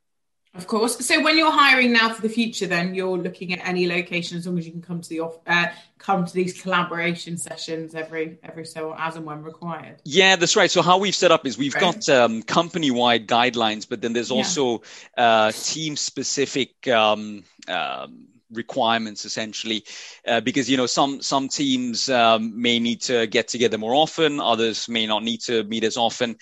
Of 0.57 0.67
course. 0.67 1.05
So 1.05 1.23
when 1.23 1.37
you're 1.37 1.51
hiring 1.51 1.93
now 1.93 2.13
for 2.13 2.23
the 2.23 2.29
future, 2.29 2.67
then 2.67 2.95
you're 2.95 3.19
looking 3.19 3.53
at 3.53 3.67
any 3.67 3.87
location 3.87 4.39
as 4.39 4.47
long 4.47 4.59
as 4.59 4.67
you 4.67 4.73
can 4.73 4.83
come 4.83 5.01
to 5.01 5.09
the 5.09 5.21
off, 5.21 5.39
uh, 5.47 5.67
come 5.99 6.25
to 6.25 6.33
these 6.33 6.61
collaboration 6.61 7.37
sessions 7.37 7.95
every 7.95 8.39
every 8.43 8.65
so 8.65 8.95
as 8.99 9.17
and 9.17 9.27
when 9.27 9.43
required. 9.43 9.97
Yeah, 10.05 10.37
that's 10.37 10.57
right. 10.57 10.71
So 10.71 10.83
how 10.83 10.99
we've 10.99 11.15
set 11.15 11.31
up 11.31 11.47
is 11.47 11.59
we've 11.59 11.75
right. 11.75 11.81
got 11.81 12.09
um, 12.09 12.43
company 12.43 12.91
wide 12.91 13.27
guidelines, 13.27 13.87
but 13.89 14.01
then 14.01 14.13
there's 14.13 14.31
also 14.31 14.83
yeah. 15.17 15.25
uh, 15.47 15.53
team 15.53 15.97
specific. 15.97 16.89
Um, 16.89 17.45
um, 17.69 18.29
requirements 18.53 19.25
essentially 19.25 19.85
uh, 20.27 20.41
because 20.41 20.71
you 20.71 20.77
know 20.77 20.87
some 20.87 21.21
some 21.21 21.49
teams 21.49 22.09
um, 22.09 22.63
may 22.63 22.79
need 22.79 23.01
to 23.01 23.27
get 23.27 23.49
together 23.49 23.77
more 23.77 23.93
often 23.93 24.39
others 24.39 24.89
may 24.89 25.05
not 25.05 25.25
need 25.25 25.41
to 25.41 25.65
meet 25.65 25.83
as 25.83 25.97
often 25.97 26.37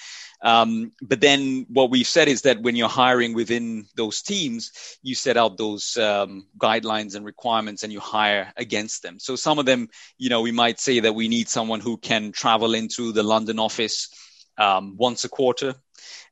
um, 0.44 0.92
but 1.00 1.22
then 1.22 1.64
what 1.70 1.90
we've 1.90 2.07
said 2.07 2.28
is 2.28 2.42
that 2.42 2.61
when 2.61 2.76
you're 2.76 2.87
hiring 2.87 3.33
within 3.33 3.87
those 3.96 4.20
teams, 4.20 4.70
you 5.02 5.14
set 5.14 5.38
out 5.38 5.57
those 5.57 5.96
um, 5.96 6.46
guidelines 6.59 7.16
and 7.16 7.24
requirements 7.24 7.83
and 7.83 7.90
you 7.90 7.98
hire 7.98 8.52
against 8.59 9.02
them. 9.02 9.18
So 9.18 9.37
some 9.37 9.59
of 9.59 9.64
them, 9.64 9.88
you 10.18 10.28
know, 10.28 10.42
we 10.42 10.52
might 10.52 10.78
say 10.78 11.00
that 11.00 11.14
we 11.14 11.28
need 11.28 11.48
someone 11.48 11.80
who 11.80 11.96
can 11.96 12.30
travel 12.30 12.74
into 12.74 13.11
the 13.12 13.22
London 13.22 13.59
office 13.59 14.11
um, 14.59 14.96
once 14.98 15.24
a 15.24 15.30
quarter. 15.30 15.76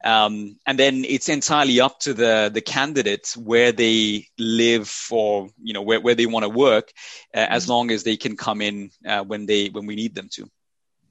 Um, 0.04 0.58
and 0.66 0.78
then 0.78 1.06
it's 1.06 1.30
entirely 1.30 1.80
up 1.80 2.00
to 2.00 2.12
the 2.12 2.50
the 2.52 2.60
candidate 2.60 3.34
where 3.36 3.72
they 3.72 4.26
live 4.36 4.92
or 5.10 5.48
you 5.62 5.72
know 5.72 5.82
where, 5.82 6.00
where 6.00 6.16
they 6.16 6.26
want 6.26 6.42
to 6.42 6.50
work, 6.50 6.90
uh, 7.34 7.46
as 7.48 7.62
mm-hmm. 7.62 7.72
long 7.72 7.90
as 7.92 8.02
they 8.02 8.16
can 8.18 8.36
come 8.36 8.60
in 8.60 8.90
uh, 9.06 9.22
when 9.22 9.46
they 9.46 9.68
when 9.68 9.86
we 9.86 9.94
need 9.94 10.14
them 10.14 10.28
to. 10.32 10.50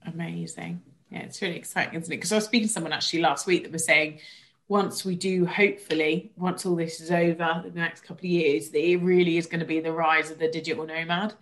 Amazing. 0.06 0.82
Yeah, 1.12 1.20
it's 1.20 1.42
really 1.42 1.58
exciting, 1.58 2.00
isn't 2.00 2.12
it? 2.12 2.18
Because 2.18 2.32
I 2.32 2.36
was 2.36 2.46
speaking 2.46 2.68
to 2.68 2.74
someone 2.74 2.94
actually 2.94 3.22
last 3.22 3.46
week 3.46 3.64
that 3.64 3.72
was 3.72 3.86
saying 3.86 4.20
once 4.68 5.04
we 5.04 5.16
do, 5.16 5.46
hopefully, 5.46 6.32
once 6.38 6.66
all 6.66 6.78
this 6.78 7.02
is 7.02 7.12
over, 7.12 7.64
in 7.66 7.74
the 7.74 7.80
next 7.80 8.02
couple 8.02 8.22
of 8.22 8.32
years, 8.32 8.70
that 8.70 8.80
it 8.80 8.98
really 8.98 9.38
is 9.38 9.46
going 9.46 9.60
to 9.60 9.66
be 9.66 9.82
the 9.82 9.92
rise 9.92 10.32
of 10.32 10.40
the 10.40 10.48
digital 10.50 10.86
nomad 10.86 11.34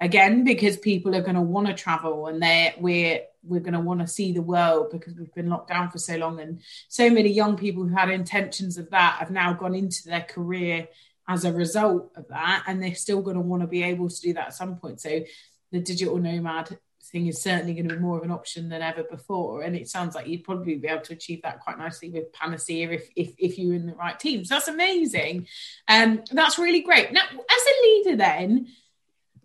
again 0.00 0.44
because 0.44 0.76
people 0.76 1.14
are 1.14 1.22
going 1.22 1.34
to 1.34 1.40
want 1.40 1.66
to 1.66 1.74
travel 1.74 2.26
and 2.28 2.42
they 2.42 2.74
we're 2.78 3.20
we're 3.42 3.60
going 3.60 3.74
to 3.74 3.80
want 3.80 4.00
to 4.00 4.06
see 4.06 4.32
the 4.32 4.42
world 4.42 4.90
because 4.90 5.14
we've 5.14 5.34
been 5.34 5.48
locked 5.48 5.68
down 5.68 5.90
for 5.90 5.98
so 5.98 6.16
long 6.16 6.40
and 6.40 6.60
so 6.88 7.10
many 7.10 7.30
young 7.30 7.56
people 7.56 7.84
who 7.84 7.94
had 7.94 8.10
intentions 8.10 8.78
of 8.78 8.90
that 8.90 9.16
have 9.18 9.30
now 9.30 9.52
gone 9.52 9.74
into 9.74 10.04
their 10.04 10.22
career 10.22 10.88
as 11.26 11.44
a 11.44 11.52
result 11.52 12.10
of 12.16 12.26
that 12.28 12.64
and 12.66 12.82
they're 12.82 12.94
still 12.94 13.22
going 13.22 13.36
to 13.36 13.42
want 13.42 13.62
to 13.62 13.66
be 13.66 13.82
able 13.82 14.08
to 14.08 14.20
do 14.20 14.32
that 14.32 14.48
at 14.48 14.54
some 14.54 14.76
point 14.76 15.00
so 15.00 15.20
the 15.72 15.80
digital 15.80 16.16
nomad 16.16 16.78
thing 17.02 17.26
is 17.26 17.42
certainly 17.42 17.74
going 17.74 17.88
to 17.88 17.94
be 17.94 18.00
more 18.00 18.18
of 18.18 18.24
an 18.24 18.30
option 18.30 18.68
than 18.68 18.82
ever 18.82 19.02
before. 19.02 19.62
And 19.62 19.74
it 19.76 19.88
sounds 19.88 20.14
like 20.14 20.26
you'd 20.26 20.44
probably 20.44 20.76
be 20.76 20.88
able 20.88 21.02
to 21.02 21.12
achieve 21.12 21.42
that 21.42 21.60
quite 21.60 21.78
nicely 21.78 22.10
with 22.10 22.32
Panaseer 22.32 22.94
if 22.94 23.08
if, 23.16 23.34
if 23.38 23.58
you're 23.58 23.74
in 23.74 23.86
the 23.86 23.94
right 23.94 24.18
teams. 24.18 24.48
So 24.48 24.56
that's 24.56 24.68
amazing. 24.68 25.46
Um, 25.88 26.22
that's 26.30 26.58
really 26.58 26.80
great. 26.80 27.12
Now, 27.12 27.22
as 27.22 27.32
a 27.32 27.82
leader, 27.82 28.16
then 28.16 28.68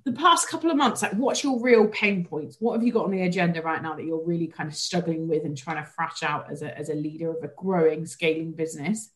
the 0.06 0.14
past 0.14 0.50
couple 0.50 0.70
of 0.70 0.78
months, 0.78 1.02
like 1.02 1.14
what's 1.14 1.44
your 1.44 1.62
real 1.62 1.88
pain 1.88 2.26
points? 2.26 2.58
What 2.60 2.74
have 2.74 2.84
you 2.84 2.92
got 2.92 3.06
on 3.06 3.12
the 3.12 3.24
agenda 3.24 3.62
right 3.62 3.82
now 3.82 3.96
that 3.96 4.04
you're 4.04 4.26
really 4.26 4.48
kind 4.48 4.68
of 4.68 4.76
struggling 4.76 5.28
with 5.28 5.46
and 5.46 5.58
trying 5.58 5.84
to 5.84 5.90
thrash 5.90 6.24
out 6.24 6.52
as 6.52 6.62
a 6.62 6.78
as 6.78 6.90
a 6.90 6.96
leader 6.96 7.30
of 7.30 7.44
a 7.44 7.52
growing, 7.56 8.06
scaling 8.06 8.52
business? 8.52 9.10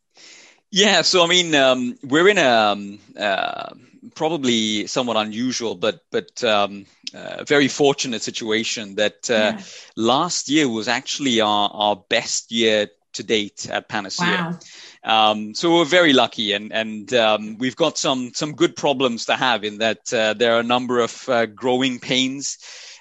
Yeah, 0.71 1.01
so 1.01 1.23
I 1.23 1.27
mean, 1.27 1.55
um, 1.55 1.97
we're 2.03 2.27
in 2.27 2.37
a 2.37 2.47
um, 2.47 2.99
uh, 3.17 3.73
probably 4.15 4.87
somewhat 4.87 5.17
unusual, 5.17 5.75
but 5.75 6.01
but 6.11 6.43
um, 6.43 6.85
uh, 7.13 7.43
very 7.45 7.67
fortunate 7.67 8.21
situation 8.21 8.95
that 8.95 9.29
uh, 9.29 9.33
yeah. 9.33 9.61
last 9.95 10.49
year 10.49 10.67
was 10.67 10.87
actually 10.87 11.39
our, 11.39 11.69
our 11.71 11.95
best 12.09 12.51
year 12.51 12.89
to 13.13 13.23
date 13.23 13.69
at 13.69 13.89
Panaseer. 13.89 14.59
Wow. 15.03 15.31
Um, 15.31 15.55
so 15.55 15.73
we're 15.73 15.85
very 15.85 16.13
lucky, 16.13 16.53
and 16.53 16.73
and 16.73 17.13
um, 17.13 17.57
we've 17.57 17.75
got 17.75 17.97
some 17.97 18.33
some 18.33 18.53
good 18.53 18.75
problems 18.75 19.25
to 19.25 19.35
have 19.35 19.63
in 19.63 19.77
that 19.77 20.13
uh, 20.13 20.33
there 20.33 20.55
are 20.55 20.59
a 20.59 20.63
number 20.63 20.99
of 20.99 21.29
uh, 21.29 21.45
growing 21.45 21.99
pains. 21.99 22.57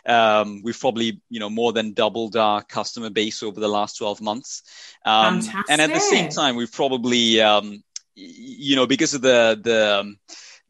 Um, 0.07 0.63
we've 0.63 0.79
probably 0.79 1.21
you 1.29 1.41
know 1.41 1.51
more 1.51 1.73
than 1.73 1.93
doubled 1.93 2.37
our 2.37 2.63
customer 2.63 3.11
base 3.11 3.43
over 3.43 3.59
the 3.59 3.69
last 3.69 3.99
12 3.99 4.21
months, 4.21 4.63
um, 5.05 5.43
and 5.69 5.81
at 5.81 5.93
the 5.93 6.01
same 6.01 6.29
time 6.29 6.57
we've 6.57 6.73
probably 6.73 7.41
um, 7.41 7.83
you 8.15 8.77
know 8.77 8.87
because 8.87 9.15
of 9.15 9.23
the 9.23 9.59
the 9.61 10.01
um, 10.01 10.19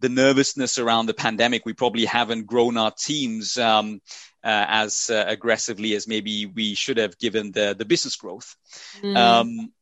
the 0.01 0.09
nervousness 0.09 0.79
around 0.79 1.07
the 1.07 1.15
pandemic, 1.15 1.65
we 1.65 1.73
probably 1.73 2.05
haven't 2.05 2.47
grown 2.47 2.77
our 2.77 2.91
teams 2.91 3.57
um, 3.57 4.01
uh, 4.45 4.65
as 4.69 5.11
uh, 5.11 5.25
aggressively 5.27 5.95
as 5.95 6.07
maybe 6.07 6.47
we 6.47 6.75
should 6.75 6.99
have 6.99 7.19
given 7.19 7.53
the 7.53 7.75
the 7.77 7.85
business 7.85 8.17
growth. 8.17 8.57
Mm. 9.03 9.17
Um, 9.17 9.73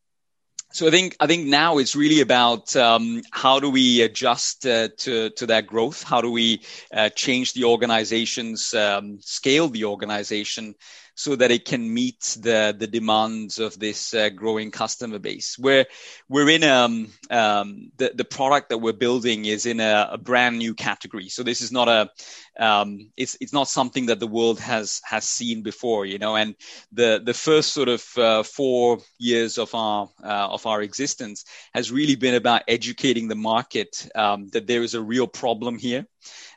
so 0.75 0.89
I 0.89 0.91
think 0.91 1.17
I 1.21 1.29
think 1.29 1.47
now 1.47 1.79
it's 1.79 1.95
really 1.95 2.21
about 2.21 2.75
um, 2.75 3.23
how 3.31 3.61
do 3.61 3.71
we 3.71 4.03
adjust 4.03 4.67
uh, 4.67 4.89
to 4.99 5.31
to 5.31 5.47
that 5.47 5.69
growth? 5.69 6.03
How 6.03 6.21
do 6.21 6.33
we 6.33 6.63
uh, 6.93 7.11
change 7.11 7.53
the 7.53 7.63
organization's 7.65 8.75
um, 8.75 9.21
scale 9.21 9.69
the 9.69 9.85
organization 9.85 10.75
so 11.15 11.37
that 11.37 11.51
it 11.51 11.65
can 11.65 11.93
meet 11.93 12.37
the 12.41 12.75
the 12.77 12.87
demands 12.87 13.59
of 13.59 13.79
this 13.79 14.15
uh, 14.15 14.29
growing 14.31 14.71
customer 14.71 15.19
base. 15.19 15.57
We're 15.59 15.87
we're 16.29 16.51
in 16.51 16.65
um, 16.65 17.13
um, 17.31 17.93
the 17.97 18.13
the 18.15 18.25
product 18.25 18.71
that 18.71 18.79
we're 18.79 18.93
building 18.93 19.45
is 19.45 19.67
in 19.67 19.81
a, 19.81 20.09
a 20.13 20.19
brand 20.19 20.59
new 20.59 20.75
category. 20.75 21.29
So 21.29 21.43
this 21.43 21.61
is 21.61 21.71
not 21.71 21.89
a 21.89 22.11
um, 22.59 23.11
it's 23.17 23.37
it's 23.41 23.53
not 23.53 23.69
something 23.69 24.07
that 24.07 24.21
the 24.21 24.27
world 24.27 24.61
has 24.61 25.01
has 25.05 25.29
seen 25.29 25.63
before, 25.63 26.07
you 26.07 26.19
know. 26.19 26.37
And 26.37 26.55
the 26.93 27.21
the 27.25 27.35
first 27.35 27.73
sort 27.73 27.89
of 27.89 28.19
uh, 28.19 28.43
four 28.43 28.99
years 29.19 29.59
of 29.59 29.75
our 29.75 30.09
uh, 30.23 30.49
of 30.51 30.67
our 30.67 30.83
existence 30.83 31.45
has 31.73 31.93
really 31.93 32.17
been 32.17 32.35
about 32.35 32.63
educating 32.69 33.29
the 33.29 33.35
market 33.35 34.09
um, 34.15 34.49
that 34.49 34.67
there 34.67 34.83
is 34.83 34.95
a 34.95 35.03
real 35.03 35.27
problem 35.27 35.79
here 35.79 36.07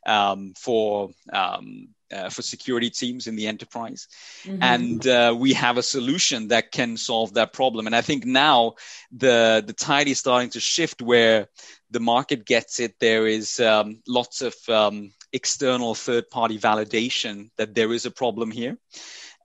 um, 0.06 0.54
for 0.58 1.10
um, 1.32 1.90
uh, 2.14 2.30
for 2.30 2.42
security 2.42 2.90
teams 2.90 3.28
in 3.28 3.36
the 3.36 3.48
enterprise. 3.48 4.08
Mm-hmm. 4.44 4.64
And 4.64 5.08
uh, 5.08 5.36
we 5.38 5.54
have 5.54 5.78
a 5.78 5.84
solution 5.84 6.50
that 6.50 6.72
can 6.72 6.98
solve 6.98 7.34
that 7.34 7.54
problem. 7.54 7.86
And 7.86 7.96
I 7.96 8.02
think 8.02 8.26
now 8.26 8.76
the, 9.12 9.64
the 9.66 9.74
tide 9.74 10.08
is 10.08 10.20
starting 10.20 10.50
to 10.52 10.60
shift 10.60 11.02
where 11.02 11.48
the 11.92 12.00
market 12.00 12.46
gets 12.46 12.80
it. 12.80 13.00
There 13.00 13.28
is 13.28 13.60
um, 13.60 14.02
lots 14.08 14.42
of 14.42 14.56
um, 14.70 15.12
external 15.34 15.96
third 15.96 16.30
party 16.30 16.60
validation 16.60 17.50
that 17.58 17.76
there 17.76 17.94
is 17.94 18.06
a 18.06 18.12
problem 18.12 18.52
here. 18.52 18.78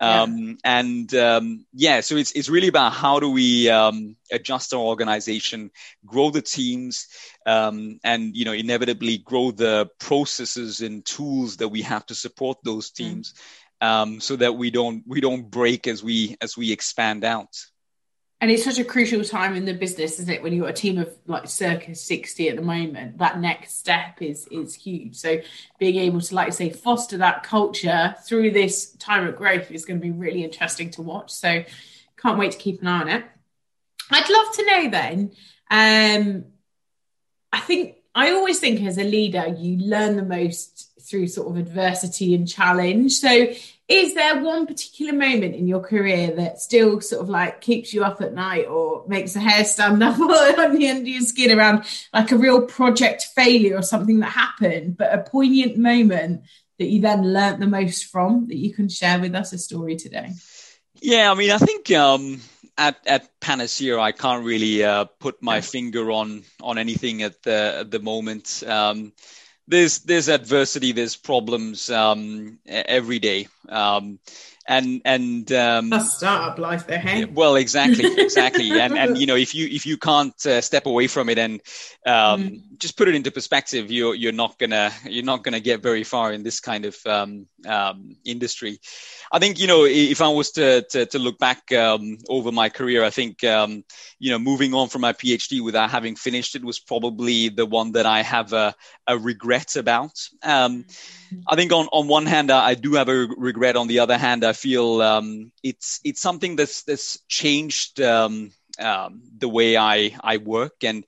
Um, 0.03 0.37
yeah. 0.37 0.55
And 0.65 1.15
um, 1.15 1.67
yeah, 1.73 2.01
so 2.01 2.17
it's 2.17 2.33
it's 2.33 2.49
really 2.49 2.67
about 2.67 2.93
how 2.93 3.21
do 3.21 3.31
we 3.31 3.71
um, 3.71 4.17
adjust 4.33 4.75
our 4.75 4.81
organization, 4.81 5.71
grow 6.05 6.31
the 6.31 6.43
teams, 6.43 7.07
um, 7.47 8.01
and 8.03 8.37
you 8.37 8.45
know 8.45 8.53
inevitably 8.53 9.19
grow 9.19 9.53
the 9.53 9.89
processes 10.01 10.81
and 10.81 11.05
tools 11.05 11.59
that 11.59 11.69
we 11.69 11.83
have 11.83 12.05
to 12.07 12.17
support 12.17 12.59
those 12.65 12.91
mm. 12.91 12.95
teams, 12.95 13.35
mm. 13.81 14.21
so 14.21 14.35
that 14.35 14.57
we 14.57 14.73
don't 14.73 15.05
we 15.07 15.21
don't 15.21 15.49
break 15.49 15.87
as 15.87 16.03
we 16.03 16.37
as 16.41 16.57
we 16.57 16.73
expand 16.73 17.23
out 17.23 17.55
and 18.43 18.51
it's 18.51 18.65
such 18.65 18.81
a 18.81 18.85
crucial 18.85 19.23
time 19.23 19.55
in 19.55 19.65
the 19.65 19.73
business 19.73 20.19
isn't 20.19 20.29
it? 20.29 20.43
When 20.43 20.53
you've 20.53 20.63
got 20.63 20.71
a 20.71 20.75
team 20.75 20.99
of 20.99 21.17
like 21.27 21.49
circa 21.49 21.95
60 21.95 22.49
at 22.49 22.57
the 22.57 22.63
moment 22.63 23.19
that 23.19 23.39
next 23.39 23.79
step 23.79 24.21
is 24.21 24.49
is 24.51 24.75
huge. 24.75 25.17
So 25.17 25.41
being 25.79 25.97
able 25.97 26.21
to 26.21 26.35
like 26.35 26.53
say 26.53 26.69
foster 26.69 27.19
that 27.19 27.45
culture 27.45 28.17
through 28.27 28.51
this 28.51 28.91
time 28.97 29.27
of 29.29 29.37
growth 29.37 29.71
is 29.71 29.85
going 29.85 30.01
to 30.01 30.05
be 30.05 30.11
really 30.11 30.43
interesting 30.43 30.91
to 30.91 31.03
watch. 31.03 31.31
So 31.31 31.65
can't 32.19 32.37
wait 32.37 32.53
to 32.53 32.59
keep 32.59 32.83
an 32.83 32.89
eye 32.89 33.01
on 33.01 33.09
it. 33.09 33.25
I'd 34.11 34.29
love 34.29 34.55
to 34.57 34.67
know 34.67 34.91
then 34.91 35.31
um 35.71 36.45
i 37.51 37.61
think 37.61 37.97
i 38.15 38.31
always 38.31 38.61
think 38.61 38.83
as 38.83 38.99
a 38.99 39.05
leader 39.05 39.47
you 39.57 39.79
learn 39.79 40.17
the 40.17 40.23
most 40.23 40.92
through 41.03 41.27
sort 41.27 41.49
of 41.49 41.57
adversity 41.57 42.35
and 42.35 42.49
challenge 42.49 43.13
so 43.13 43.49
is 43.93 44.15
there 44.15 44.43
one 44.43 44.67
particular 44.67 45.13
moment 45.13 45.55
in 45.55 45.67
your 45.67 45.81
career 45.81 46.35
that 46.37 46.61
still 46.61 47.01
sort 47.01 47.21
of 47.21 47.29
like 47.29 47.61
keeps 47.61 47.93
you 47.93 48.03
up 48.03 48.23
at 48.23 48.33
night 48.33 48.67
or 48.67 49.05
makes 49.07 49.35
the 49.35 49.41
hair 49.41 49.65
stand 49.65 50.03
up 50.03 50.19
on 50.59 50.75
the 50.75 50.87
end 50.87 51.01
of 51.01 51.09
your 51.09 51.21
skin 51.21 51.57
around 51.57 51.85
like 52.15 52.33
a 52.33 52.37
real 52.37 52.63
project 52.63 53.27
failure 53.35 53.77
or 53.77 53.83
something 53.83 54.21
that 54.21 54.31
happened, 54.31 54.97
but 54.97 55.13
a 55.13 55.23
poignant 55.23 55.77
moment 55.77 56.43
that 56.79 56.87
you 56.87 57.03
then 57.03 57.33
learnt 57.33 57.61
the 57.61 57.67
most 57.67 58.07
from 58.07 58.49
that 58.49 58.57
you 58.57 58.73
can 58.73 58.89
share 58.89 59.21
with 59.21 59.35
us 59.35 59.53
a 59.53 59.59
story 59.59 59.97
today? 59.97 60.31
Yeah, 61.01 61.31
I 61.31 61.35
mean, 61.35 61.51
I 61.51 61.59
think 61.59 61.91
um, 61.91 62.41
at 62.79 62.97
at 63.07 63.29
Panaseer, 63.41 64.01
I 64.01 64.13
can't 64.13 64.45
really 64.45 64.85
uh, 64.85 65.05
put 65.05 65.43
my 65.43 65.61
finger 65.61 66.11
on 66.13 66.45
on 66.63 66.79
anything 66.79 67.23
at 67.23 67.43
the 67.43 67.79
at 67.81 67.91
the 67.91 67.99
moment. 67.99 68.63
Um, 68.67 69.13
there's 69.73 70.01
there's 70.01 70.29
adversity, 70.29 70.93
there's 70.93 71.17
problems 71.17 71.91
um, 71.91 72.59
every 72.67 73.19
day. 73.19 73.49
Um, 73.69 74.19
and 74.69 75.03
and 75.05 75.53
um, 75.53 75.91
that's 75.91 76.15
startup 76.15 76.59
life 76.59 76.87
there 76.87 77.27
well 77.33 77.57
exactly 77.57 78.07
exactly. 78.21 78.71
And 78.83 78.99
and 78.99 79.19
you 79.19 79.27
know 79.27 79.37
if 79.37 79.55
you 79.55 79.67
if 79.67 79.87
you 79.87 79.97
can't 79.97 80.35
uh, 80.47 80.61
step 80.61 80.87
away 80.87 81.07
from 81.07 81.29
it 81.29 81.39
and 81.39 81.61
um, 82.07 82.43
mm. 82.43 82.79
just 82.79 82.97
put 82.97 83.09
it 83.09 83.15
into 83.15 83.31
perspective 83.31 83.91
you're 83.91 84.15
you're 84.15 84.33
not 84.33 84.59
gonna 84.59 84.91
you're 85.05 85.25
not 85.25 85.45
gonna 85.45 85.61
get 85.61 85.83
very 85.83 86.05
far 86.05 86.33
in 86.33 86.43
this 86.43 86.61
kind 86.61 86.85
of 86.85 86.97
um, 87.07 87.47
um, 87.67 88.17
industry. 88.25 88.79
I 89.33 89.39
think 89.39 89.59
you 89.59 89.67
know 89.67 89.85
if 89.85 90.21
i 90.21 90.29
was 90.29 90.53
to 90.53 90.83
to, 90.91 91.07
to 91.07 91.19
look 91.19 91.39
back 91.39 91.73
um, 91.73 92.19
over 92.29 92.53
my 92.53 92.69
career 92.69 93.05
i 93.05 93.11
think 93.11 93.43
um, 93.45 93.85
you 94.19 94.31
know 94.31 94.39
moving 94.39 94.75
on 94.75 94.89
from 94.89 95.01
my 95.01 95.13
phd 95.13 95.63
without 95.65 95.91
having 95.91 96.17
finished 96.17 96.55
it 96.55 96.65
was 96.65 96.79
probably 96.79 97.49
the 97.49 97.67
one 97.67 97.93
that 97.93 98.07
i 98.07 98.23
have 98.23 98.53
a, 98.53 98.75
a 99.07 99.19
regret 99.19 99.77
about. 99.77 100.19
Um, 100.43 100.85
I 101.47 101.57
think 101.57 101.73
on, 101.73 101.87
on 101.93 102.09
one 102.09 102.27
hand, 102.27 102.51
I, 102.51 102.75
do 102.75 102.95
have 102.95 103.09
a 103.09 103.27
regret. 103.37 103.77
On 103.77 103.89
the 103.89 104.01
other 104.01 104.17
hand, 104.17 104.45
I 104.45 104.53
feel 104.53 105.03
um, 105.03 105.53
it's 105.63 106.01
it's 106.05 106.21
something 106.21 106.57
that's 106.57 106.83
that's 106.85 107.21
changed 107.29 108.01
um, 108.01 108.53
um, 108.79 109.23
the 109.39 109.49
way 109.49 109.77
I 109.77 110.17
I 110.23 110.39
work, 110.39 110.85
and 110.85 111.05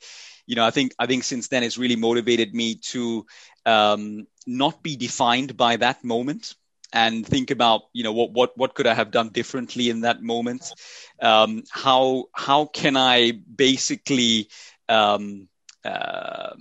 you 0.46 0.56
know, 0.56 0.64
I 0.64 0.70
think 0.70 0.94
I 0.98 1.06
think 1.06 1.24
since 1.24 1.48
then 1.48 1.62
it's 1.62 1.78
really 1.78 1.96
motivated 1.96 2.54
me 2.54 2.76
to 2.92 3.26
um, 3.64 4.26
not 4.46 4.82
be 4.82 4.96
defined 4.96 5.56
by 5.56 5.76
that 5.76 6.04
moment 6.04 6.54
and 6.92 7.26
think 7.26 7.50
about 7.50 7.82
you 7.92 8.04
know 8.04 8.12
what 8.12 8.30
what 8.32 8.56
what 8.56 8.74
could 8.74 8.86
I 8.86 8.94
have 8.94 9.10
done 9.10 9.30
differently 9.30 9.90
in 9.90 10.02
that 10.02 10.22
moment. 10.22 10.72
Um, 11.20 11.64
how 11.70 12.26
how 12.32 12.66
can 12.66 12.96
I 12.96 13.32
basically 13.32 14.48
um, 14.88 15.48
uh, 15.84 16.54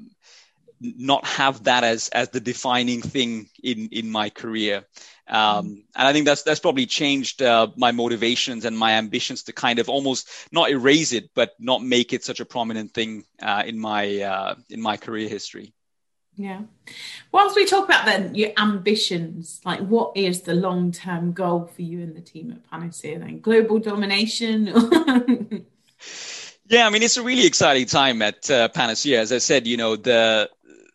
not 0.98 1.26
have 1.26 1.64
that 1.64 1.84
as 1.84 2.10
as 2.10 2.30
the 2.30 2.40
defining 2.40 3.02
thing 3.02 3.50
in 3.64 3.90
in 3.92 4.10
my 4.10 4.30
career 4.30 4.86
um, 5.28 5.84
and 5.96 6.08
I 6.08 6.12
think 6.12 6.26
that's 6.26 6.44
that's 6.44 6.60
probably 6.60 6.86
changed 6.86 7.42
uh, 7.42 7.68
my 7.78 7.92
motivations 7.92 8.66
and 8.66 8.78
my 8.78 8.94
ambitions 8.94 9.44
to 9.44 9.54
kind 9.54 9.80
of 9.80 9.88
almost 9.88 10.30
not 10.52 10.70
erase 10.70 11.14
it, 11.14 11.30
but 11.34 11.54
not 11.60 11.82
make 11.82 12.12
it 12.12 12.24
such 12.26 12.40
a 12.42 12.46
prominent 12.46 12.94
thing 12.94 13.24
uh, 13.42 13.64
in 13.66 13.80
my 13.80 14.22
uh, 14.22 14.56
in 14.70 14.82
my 14.82 14.98
career 14.98 15.30
history. 15.30 15.74
Yeah. 16.36 16.64
Whilst 17.32 17.56
we 17.56 17.66
talk 17.66 17.86
about 17.86 18.06
then 18.06 18.36
your 18.36 18.52
ambitions, 18.58 19.62
like 19.64 19.80
what 19.80 20.18
is 20.18 20.42
the 20.42 20.56
long 20.56 20.92
term 20.92 21.32
goal 21.32 21.66
for 21.66 21.84
you 21.84 22.02
and 22.02 22.16
the 22.16 22.22
team 22.22 22.52
at 22.52 22.70
Panaseer? 22.70 23.20
Then 23.20 23.40
global 23.40 23.80
domination. 23.80 24.66
yeah, 26.68 26.86
I 26.86 26.90
mean 26.90 27.02
it's 27.02 27.18
a 27.18 27.24
really 27.24 27.46
exciting 27.46 27.86
time 27.86 28.22
at 28.22 28.52
uh, 28.52 28.68
Panaseer. 28.70 29.20
As 29.20 29.32
I 29.32 29.38
said, 29.38 29.68
you 29.68 29.78
know 29.78 29.96
the 29.96 30.50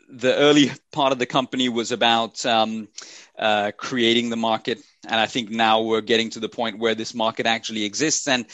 the 0.09 0.35
early 0.37 0.71
part 0.93 1.13
of 1.13 1.19
the 1.19 1.27
company 1.27 1.69
was 1.69 1.93
about 1.93 2.45
um, 2.47 2.89
uh, 3.39 3.73
creating 3.77 4.31
the 4.31 4.37
market. 4.37 4.79
And 5.07 5.21
I 5.21 5.27
think 5.27 5.51
now 5.51 5.83
we're 5.83 6.01
getting 6.01 6.31
to 6.31 6.41
the 6.41 6.49
point 6.49 6.79
where 6.79 6.95
this 6.95 7.15
market 7.15 7.47
actually 7.47 7.85
exists. 7.85 8.27
And 8.27 8.47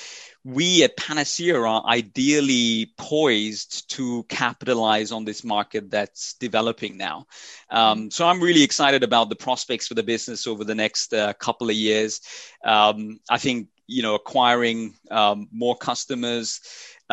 we 0.45 0.85
at 0.85 0.97
Panaseer 0.97 1.67
are 1.67 1.87
ideally 1.87 2.93
poised 2.99 3.89
to 3.91 4.25
capitalize 4.25 5.11
on 5.11 5.25
this 5.25 5.43
market 5.43 5.91
that's 5.91 6.35
developing 6.35 6.99
now. 6.99 7.27
Um, 7.71 8.11
so 8.11 8.27
I'm 8.27 8.43
really 8.43 8.63
excited 8.63 9.03
about 9.03 9.31
the 9.31 9.37
prospects 9.37 9.89
for 9.89 9.95
the 9.95 10.03
business 10.03 10.47
over 10.47 10.65
the 10.65 10.75
next 10.75 11.15
uh, 11.15 11.33
couple 11.35 11.71
of 11.71 11.77
years. 11.77 12.21
Um, 12.63 13.21
I 13.31 13.39
think 13.39 13.69
you 13.87 14.03
know 14.03 14.15
acquiring 14.15 14.95
um, 15.11 15.49
more 15.51 15.77
customers 15.77 16.61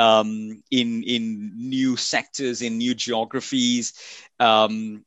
um, 0.01 0.63
in 0.71 1.03
in 1.03 1.51
new 1.55 1.95
sectors, 1.97 2.61
in 2.61 2.77
new 2.77 2.95
geographies, 2.95 3.93
um, 4.39 5.05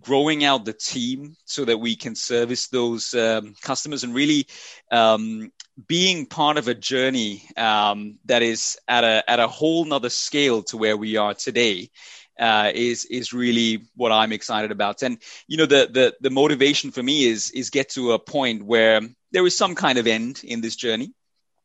growing 0.00 0.44
out 0.44 0.64
the 0.64 0.72
team 0.72 1.36
so 1.44 1.64
that 1.64 1.78
we 1.78 1.96
can 1.96 2.14
service 2.14 2.68
those 2.68 3.14
um, 3.14 3.54
customers 3.60 4.04
and 4.04 4.14
really 4.14 4.46
um, 4.90 5.52
being 5.86 6.26
part 6.26 6.56
of 6.56 6.68
a 6.68 6.74
journey 6.74 7.42
um, 7.56 8.18
that 8.24 8.42
is 8.42 8.78
at 8.88 9.04
a 9.04 9.28
at 9.28 9.40
a 9.40 9.48
whole 9.48 9.84
nother 9.84 10.10
scale 10.10 10.62
to 10.62 10.76
where 10.76 10.96
we 10.96 11.16
are 11.16 11.34
today 11.34 11.90
uh, 12.38 12.70
is 12.74 13.04
is 13.04 13.32
really 13.32 13.84
what 13.96 14.12
I'm 14.12 14.32
excited 14.32 14.70
about. 14.70 15.02
And 15.02 15.18
you 15.46 15.56
know, 15.56 15.66
the 15.66 15.88
the 15.92 16.16
the 16.20 16.30
motivation 16.30 16.90
for 16.90 17.02
me 17.02 17.24
is 17.24 17.50
is 17.50 17.70
get 17.70 17.90
to 17.90 18.12
a 18.12 18.18
point 18.18 18.64
where 18.64 19.00
there 19.32 19.46
is 19.46 19.56
some 19.56 19.74
kind 19.74 19.98
of 19.98 20.06
end 20.06 20.40
in 20.44 20.60
this 20.60 20.76
journey. 20.76 21.12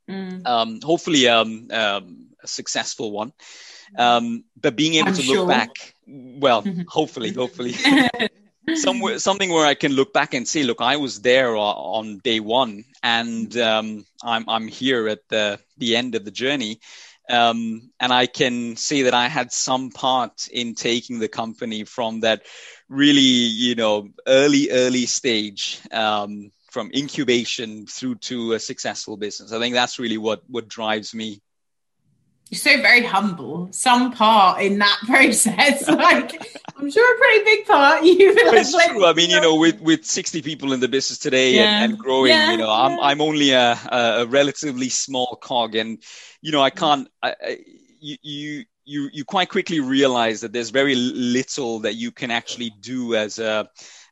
Mm. 0.09 0.45
Um, 0.45 0.81
hopefully, 0.81 1.29
um, 1.29 1.69
um, 1.71 2.32
a 2.43 2.47
successful 2.47 3.11
one. 3.11 3.33
Um, 3.97 4.43
but 4.59 4.75
being 4.75 4.95
able 4.95 5.09
I'm 5.09 5.15
to 5.15 5.33
look 5.33 5.47
back, 5.47 5.95
well, 6.07 6.63
hopefully, 6.87 7.31
hopefully. 7.31 7.75
somewhere 8.75 9.19
something 9.19 9.51
where 9.51 9.65
I 9.65 9.73
can 9.73 9.93
look 9.93 10.13
back 10.13 10.33
and 10.33 10.47
say, 10.47 10.63
look, 10.63 10.81
I 10.81 10.97
was 10.97 11.21
there 11.21 11.55
on 11.55 12.19
day 12.19 12.39
one, 12.39 12.85
and 13.01 13.55
um, 13.57 14.05
I'm 14.23 14.47
I'm 14.47 14.67
here 14.67 15.07
at 15.07 15.27
the 15.29 15.59
the 15.77 15.95
end 15.95 16.15
of 16.15 16.25
the 16.25 16.31
journey, 16.31 16.79
um, 17.29 17.89
and 17.99 18.11
I 18.13 18.25
can 18.25 18.75
say 18.75 19.03
that 19.03 19.13
I 19.13 19.27
had 19.27 19.51
some 19.51 19.91
part 19.91 20.47
in 20.51 20.75
taking 20.75 21.19
the 21.19 21.27
company 21.27 21.83
from 21.83 22.21
that 22.21 22.43
really 22.89 23.21
you 23.21 23.75
know 23.75 24.09
early 24.27 24.69
early 24.71 25.05
stage. 25.05 25.79
Um, 25.91 26.51
from 26.71 26.89
incubation 26.91 27.85
through 27.85 28.15
to 28.15 28.53
a 28.53 28.59
successful 28.59 29.15
business. 29.15 29.53
I 29.53 29.59
think 29.59 29.75
that's 29.75 29.99
really 29.99 30.17
what 30.17 30.41
what 30.49 30.67
drives 30.67 31.13
me 31.13 31.39
you're 32.53 32.75
so 32.75 32.81
very 32.83 33.03
humble. 33.03 33.67
Some 33.71 34.11
part 34.11 34.61
in 34.61 34.77
that 34.77 34.99
process, 35.05 35.87
like 35.87 36.39
I'm 36.77 36.91
sure 36.91 37.15
a 37.15 37.17
pretty 37.17 37.43
big 37.43 37.65
part. 37.65 38.03
You 38.13 38.35
like, 38.45 38.61
it's 38.61 38.71
true. 38.71 39.05
I 39.05 39.13
mean, 39.13 39.31
you 39.31 39.41
know, 39.41 39.55
with 39.55 39.81
with 39.81 40.05
60 40.05 40.41
people 40.43 40.73
in 40.73 40.79
the 40.79 40.87
business 40.87 41.17
today 41.17 41.55
yeah. 41.55 41.83
and, 41.83 41.93
and, 41.93 41.99
growing, 41.99 42.31
yeah, 42.31 42.51
you 42.51 42.57
know, 42.57 42.67
yeah. 42.67 42.85
I'm 42.85 42.99
I'm 42.99 43.21
only 43.21 43.51
a, 43.51 43.79
a 43.91 44.27
relatively 44.27 44.89
small 44.89 45.35
cog, 45.41 45.75
and 45.75 46.03
you 46.41 46.51
know, 46.51 46.61
I 46.61 46.69
can't. 46.69 47.07
I, 47.23 47.35
I, 47.41 47.57
you 47.99 48.17
you 48.21 48.65
you 48.85 49.09
you 49.11 49.25
quite 49.25 49.49
quickly 49.49 49.79
realize 49.79 50.41
that 50.41 50.53
there's 50.53 50.69
very 50.69 50.95
little 50.95 51.79
that 51.79 51.95
you 51.95 52.11
can 52.11 52.29
actually 52.29 52.71
do 52.81 53.15
as 53.15 53.39
a 53.39 53.67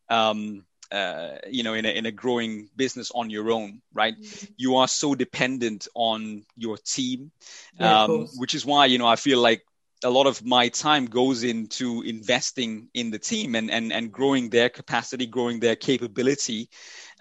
um, 0.09 0.65
uh, 0.91 1.37
you 1.49 1.63
know 1.63 1.73
in 1.73 1.85
a, 1.85 1.89
in 1.89 2.05
a 2.05 2.11
growing 2.11 2.69
business 2.75 3.11
on 3.15 3.29
your 3.29 3.51
own 3.51 3.81
right? 3.93 4.19
Mm-hmm. 4.19 4.53
you 4.57 4.75
are 4.75 4.87
so 4.87 5.15
dependent 5.15 5.87
on 5.95 6.43
your 6.55 6.77
team 6.77 7.31
yeah, 7.79 8.03
um, 8.03 8.27
which 8.37 8.53
is 8.53 8.65
why 8.65 8.85
you 8.85 8.97
know 8.97 9.07
i 9.07 9.15
feel 9.15 9.39
like 9.39 9.63
a 10.03 10.09
lot 10.09 10.25
of 10.27 10.43
my 10.43 10.67
time 10.69 11.05
goes 11.05 11.43
into 11.43 12.01
investing 12.01 12.87
in 12.93 13.11
the 13.11 13.19
team 13.19 13.55
and 13.55 13.69
and, 13.69 13.93
and 13.93 14.11
growing 14.11 14.49
their 14.49 14.69
capacity 14.69 15.25
growing 15.25 15.59
their 15.59 15.75
capability 15.75 16.69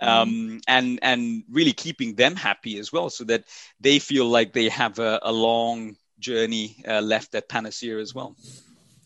mm-hmm. 0.02 0.08
um, 0.08 0.60
and 0.66 0.98
and 1.02 1.44
really 1.50 1.72
keeping 1.72 2.14
them 2.14 2.34
happy 2.36 2.78
as 2.78 2.92
well 2.92 3.10
so 3.10 3.24
that 3.24 3.44
they 3.80 3.98
feel 3.98 4.26
like 4.26 4.52
they 4.52 4.68
have 4.68 4.98
a, 4.98 5.20
a 5.22 5.32
long 5.32 5.96
journey 6.18 6.82
uh, 6.86 7.00
left 7.00 7.34
at 7.34 7.48
Panaseer 7.48 8.00
as 8.00 8.14
well. 8.14 8.36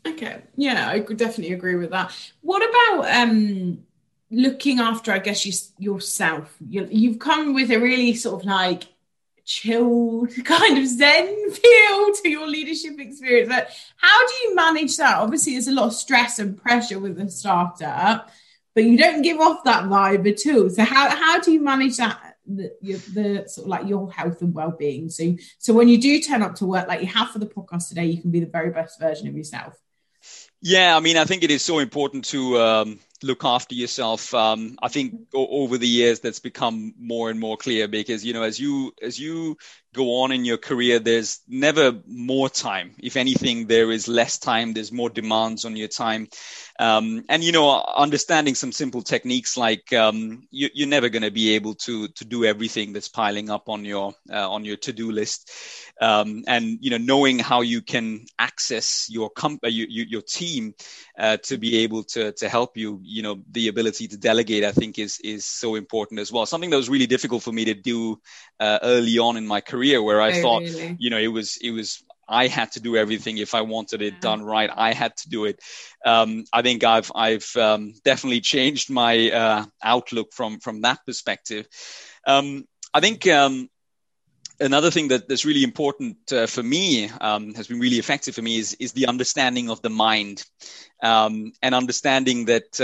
Okay. 0.06 0.42
Yeah 0.56 0.88
i 0.88 1.00
could 1.00 1.16
definitely 1.16 1.54
agree 1.54 1.76
with 1.76 1.90
that. 1.90 2.12
What 2.42 2.62
about 2.62 3.10
um 3.10 3.84
looking 4.34 4.80
after, 4.80 5.12
I 5.12 5.18
guess, 5.18 5.46
you, 5.46 5.52
yourself. 5.78 6.54
You, 6.68 6.88
you've 6.90 7.18
come 7.18 7.54
with 7.54 7.70
a 7.70 7.78
really 7.78 8.14
sort 8.14 8.40
of 8.40 8.46
like 8.46 8.84
chilled 9.44 10.30
kind 10.44 10.78
of 10.78 10.86
zen 10.86 11.50
feel 11.50 12.12
to 12.14 12.28
your 12.28 12.46
leadership 12.46 12.98
experience. 12.98 13.48
But 13.48 13.68
how 13.96 14.26
do 14.26 14.34
you 14.44 14.54
manage 14.54 14.96
that? 14.96 15.18
Obviously, 15.18 15.52
there's 15.52 15.68
a 15.68 15.72
lot 15.72 15.86
of 15.86 15.94
stress 15.94 16.38
and 16.38 16.60
pressure 16.60 16.98
with 16.98 17.18
a 17.20 17.30
startup, 17.30 18.30
but 18.74 18.84
you 18.84 18.98
don't 18.98 19.22
give 19.22 19.38
off 19.38 19.64
that 19.64 19.84
vibe 19.84 20.30
at 20.30 20.54
all. 20.54 20.70
So 20.70 20.84
how 20.84 21.10
how 21.10 21.40
do 21.40 21.52
you 21.52 21.60
manage 21.60 21.96
that? 21.98 22.30
The, 22.46 22.72
the 22.82 23.44
sort 23.46 23.64
of 23.64 23.68
like 23.70 23.88
your 23.88 24.12
health 24.12 24.42
and 24.42 24.52
well-being 24.52 25.08
so 25.08 25.34
so 25.58 25.72
when 25.72 25.88
you 25.88 25.96
do 25.96 26.20
turn 26.20 26.42
up 26.42 26.56
to 26.56 26.66
work 26.66 26.86
like 26.86 27.00
you 27.00 27.06
have 27.06 27.30
for 27.30 27.38
the 27.38 27.46
podcast 27.46 27.88
today 27.88 28.04
you 28.04 28.20
can 28.20 28.30
be 28.30 28.40
the 28.40 28.44
very 28.44 28.68
best 28.68 29.00
version 29.00 29.26
of 29.28 29.34
yourself 29.34 29.74
yeah, 30.64 30.96
I 30.96 31.00
mean, 31.00 31.18
I 31.18 31.26
think 31.26 31.44
it 31.44 31.50
is 31.50 31.62
so 31.62 31.78
important 31.78 32.24
to 32.26 32.58
um, 32.58 33.00
look 33.22 33.44
after 33.44 33.74
yourself. 33.74 34.32
Um, 34.32 34.78
I 34.82 34.88
think 34.88 35.14
o- 35.34 35.46
over 35.62 35.76
the 35.76 35.86
years 35.88 36.20
that's 36.20 36.40
become 36.40 36.94
more 36.98 37.30
and 37.30 37.38
more 37.38 37.58
clear 37.58 37.86
because 37.86 38.24
you 38.24 38.32
know 38.32 38.42
as 38.42 38.58
you 38.58 38.94
as 39.02 39.20
you 39.20 39.58
go 39.94 40.22
on 40.22 40.32
in 40.32 40.44
your 40.44 40.58
career, 40.58 40.98
there's 40.98 41.40
never 41.48 41.94
more 42.06 42.50
time. 42.50 42.94
If 42.98 43.16
anything, 43.16 43.66
there 43.66 43.90
is 43.90 44.08
less 44.08 44.38
time. 44.38 44.74
There's 44.74 44.92
more 44.92 45.08
demands 45.08 45.64
on 45.64 45.76
your 45.76 45.88
time. 45.88 46.28
Um, 46.78 47.24
and 47.28 47.42
you 47.44 47.52
know, 47.52 47.80
understanding 47.80 48.56
some 48.56 48.72
simple 48.72 49.02
techniques 49.02 49.56
like 49.56 49.92
um, 49.92 50.46
you, 50.50 50.68
are 50.84 50.88
never 50.88 51.08
going 51.08 51.22
to 51.22 51.30
be 51.30 51.54
able 51.54 51.74
to 51.86 52.08
to 52.08 52.24
do 52.24 52.44
everything 52.44 52.92
that's 52.92 53.08
piling 53.08 53.48
up 53.48 53.68
on 53.68 53.84
your 53.84 54.14
uh, 54.30 54.50
on 54.50 54.64
your 54.64 54.76
to 54.78 54.92
do 54.92 55.12
list. 55.12 55.50
Um, 56.00 56.42
and 56.48 56.78
you 56.80 56.90
know, 56.90 56.98
knowing 56.98 57.38
how 57.38 57.60
you 57.60 57.80
can 57.80 58.26
access 58.38 59.08
your 59.08 59.30
comp- 59.30 59.64
uh, 59.64 59.68
you, 59.68 59.86
you, 59.88 60.04
your 60.08 60.22
team 60.22 60.74
uh, 61.16 61.36
to 61.44 61.56
be 61.56 61.78
able 61.84 62.02
to 62.14 62.32
to 62.32 62.48
help 62.48 62.76
you. 62.76 63.00
You 63.04 63.22
know, 63.22 63.42
the 63.52 63.68
ability 63.68 64.08
to 64.08 64.16
delegate, 64.16 64.64
I 64.64 64.72
think, 64.72 64.98
is 64.98 65.20
is 65.22 65.44
so 65.44 65.76
important 65.76 66.18
as 66.18 66.32
well. 66.32 66.44
Something 66.44 66.70
that 66.70 66.76
was 66.76 66.88
really 66.88 67.06
difficult 67.06 67.44
for 67.44 67.52
me 67.52 67.66
to 67.66 67.74
do 67.74 68.18
uh, 68.58 68.80
early 68.82 69.18
on 69.18 69.36
in 69.36 69.46
my 69.46 69.60
career, 69.60 69.83
where 70.02 70.20
I 70.20 70.38
oh, 70.38 70.42
thought, 70.42 70.62
really? 70.62 70.96
you 70.98 71.10
know, 71.10 71.18
it 71.18 71.28
was 71.28 71.56
it 71.58 71.70
was 71.70 72.02
I 72.28 72.46
had 72.46 72.72
to 72.72 72.80
do 72.80 72.96
everything 72.96 73.38
if 73.38 73.54
I 73.54 73.62
wanted 73.62 74.02
it 74.02 74.20
done 74.20 74.42
right. 74.42 74.70
I 74.74 74.92
had 74.92 75.16
to 75.18 75.28
do 75.28 75.44
it. 75.44 75.60
Um, 76.04 76.44
I 76.52 76.62
think 76.62 76.84
I've 76.84 77.10
I've 77.14 77.54
um, 77.56 77.94
definitely 78.04 78.40
changed 78.40 78.90
my 78.90 79.30
uh, 79.30 79.64
outlook 79.82 80.32
from 80.32 80.60
from 80.60 80.82
that 80.82 81.00
perspective. 81.06 81.66
Um, 82.26 82.64
I 82.92 83.00
think 83.00 83.26
um, 83.26 83.68
another 84.60 84.90
thing 84.90 85.08
that, 85.08 85.28
that's 85.28 85.44
really 85.44 85.64
important 85.64 86.32
uh, 86.32 86.46
for 86.46 86.62
me 86.62 87.10
um, 87.20 87.54
has 87.54 87.66
been 87.66 87.80
really 87.80 87.98
effective 87.98 88.34
for 88.34 88.42
me 88.42 88.58
is 88.58 88.74
is 88.74 88.92
the 88.92 89.06
understanding 89.06 89.70
of 89.70 89.82
the 89.82 89.90
mind 89.90 90.44
um, 91.02 91.52
and 91.62 91.74
understanding 91.74 92.46
that 92.46 92.80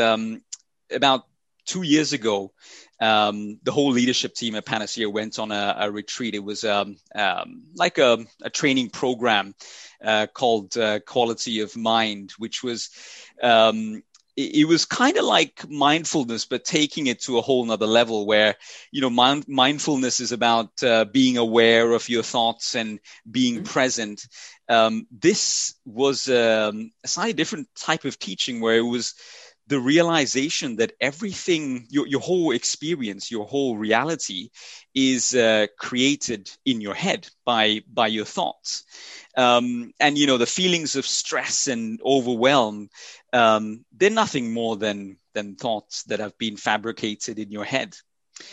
about 0.92 1.24
two 1.66 1.82
years 1.82 2.12
ago 2.12 2.52
um, 3.00 3.58
the 3.62 3.72
whole 3.72 3.90
leadership 3.90 4.34
team 4.34 4.54
at 4.54 4.66
Panaseer 4.66 5.10
went 5.10 5.38
on 5.38 5.50
a, 5.52 5.76
a 5.80 5.90
retreat. 5.90 6.34
It 6.34 6.44
was 6.44 6.64
um, 6.64 6.96
um, 7.14 7.62
like 7.74 7.98
a, 7.98 8.18
a, 8.42 8.50
training 8.50 8.90
program 8.90 9.54
uh, 10.04 10.26
called 10.32 10.76
uh, 10.76 11.00
Quality 11.00 11.60
of 11.60 11.76
Mind, 11.76 12.32
which 12.36 12.62
was 12.62 12.90
um, 13.42 14.02
it, 14.36 14.56
it, 14.56 14.64
was 14.64 14.84
kind 14.84 15.16
of 15.16 15.24
like 15.24 15.68
mindfulness, 15.68 16.44
but 16.44 16.64
taking 16.64 17.06
it 17.06 17.20
to 17.22 17.38
a 17.38 17.42
whole 17.42 17.64
nother 17.64 17.86
level 17.86 18.26
where, 18.26 18.56
you 18.90 19.00
know, 19.00 19.10
mind, 19.10 19.48
mindfulness 19.48 20.20
is 20.20 20.32
about 20.32 20.82
uh, 20.82 21.06
being 21.06 21.38
aware 21.38 21.92
of 21.92 22.08
your 22.08 22.22
thoughts 22.22 22.74
and 22.74 23.00
being 23.30 23.56
mm-hmm. 23.56 23.64
present. 23.64 24.26
Um, 24.68 25.06
this 25.10 25.74
was 25.86 26.28
um, 26.28 26.90
a 27.02 27.08
slightly 27.08 27.32
different 27.32 27.68
type 27.74 28.04
of 28.04 28.18
teaching 28.18 28.60
where 28.60 28.76
it 28.76 28.82
was 28.82 29.14
the 29.70 29.80
realization 29.80 30.76
that 30.76 30.92
everything, 31.00 31.86
your, 31.88 32.06
your 32.06 32.20
whole 32.20 32.50
experience, 32.50 33.30
your 33.30 33.46
whole 33.46 33.78
reality 33.78 34.50
is 34.94 35.34
uh, 35.34 35.66
created 35.78 36.50
in 36.64 36.80
your 36.80 36.94
head 36.94 37.28
by, 37.46 37.80
by 37.90 38.08
your 38.08 38.26
thoughts. 38.26 38.84
Um, 39.36 39.92
and, 40.00 40.18
you 40.18 40.26
know, 40.26 40.38
the 40.38 40.46
feelings 40.46 40.96
of 40.96 41.06
stress 41.06 41.68
and 41.68 42.00
overwhelm, 42.04 42.90
um, 43.32 43.84
they're 43.96 44.10
nothing 44.10 44.52
more 44.52 44.76
than, 44.76 45.16
than 45.34 45.54
thoughts 45.54 46.02
that 46.04 46.20
have 46.20 46.36
been 46.36 46.56
fabricated 46.56 47.38
in 47.38 47.52
your 47.52 47.64
head. 47.64 47.96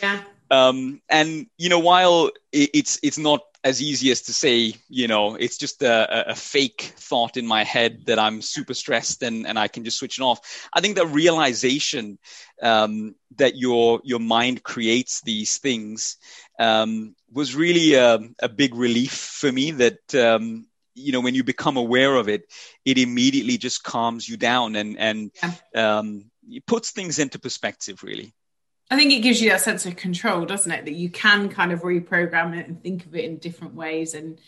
Yeah. 0.00 0.22
Um, 0.50 1.02
and 1.08 1.46
you 1.58 1.68
know, 1.68 1.80
while 1.80 2.30
it's 2.52 2.98
it's 3.02 3.18
not 3.18 3.42
as 3.68 3.82
easy 3.82 4.10
as 4.10 4.22
to 4.22 4.32
say, 4.32 4.74
you 4.88 5.08
know, 5.08 5.34
it's 5.34 5.58
just 5.58 5.82
a, 5.82 6.30
a, 6.30 6.34
fake 6.34 6.94
thought 6.96 7.36
in 7.36 7.46
my 7.46 7.64
head 7.64 8.06
that 8.06 8.18
I'm 8.18 8.40
super 8.40 8.72
stressed 8.72 9.22
and, 9.22 9.46
and 9.46 9.58
I 9.58 9.68
can 9.68 9.84
just 9.84 9.98
switch 9.98 10.18
it 10.18 10.22
off. 10.22 10.68
I 10.72 10.80
think 10.80 10.96
the 10.96 11.06
realization 11.06 12.18
um, 12.62 13.14
that 13.36 13.56
your 13.56 14.00
your 14.04 14.20
mind 14.20 14.62
creates 14.62 15.20
these 15.20 15.58
things 15.58 16.16
um, 16.58 17.14
was 17.30 17.54
really 17.54 17.94
a, 17.94 18.18
a, 18.40 18.48
big 18.48 18.74
relief 18.74 19.12
for 19.12 19.52
me. 19.52 19.72
That 19.72 20.14
um, 20.14 20.66
you 20.94 21.12
know, 21.12 21.20
when 21.20 21.34
you 21.34 21.44
become 21.44 21.76
aware 21.76 22.14
of 22.14 22.28
it, 22.30 22.42
it 22.86 22.96
immediately 22.96 23.58
just 23.58 23.82
calms 23.82 24.26
you 24.26 24.38
down 24.38 24.76
and 24.76 24.98
and 24.98 25.30
yeah. 25.42 25.98
Um, 25.98 26.30
it 26.50 26.64
puts 26.64 26.92
things 26.92 27.18
into 27.18 27.38
perspective. 27.38 28.02
Really. 28.02 28.32
I 28.90 28.96
think 28.96 29.12
it 29.12 29.20
gives 29.20 29.42
you 29.42 29.50
that 29.50 29.60
sense 29.60 29.84
of 29.84 29.96
control, 29.96 30.46
doesn't 30.46 30.72
it? 30.72 30.84
That 30.86 30.94
you 30.94 31.10
can 31.10 31.48
kind 31.50 31.72
of 31.72 31.82
reprogram 31.82 32.58
it 32.58 32.66
and 32.68 32.82
think 32.82 33.04
of 33.04 33.14
it 33.14 33.24
in 33.24 33.36
different 33.36 33.74
ways. 33.74 34.14
And 34.14 34.40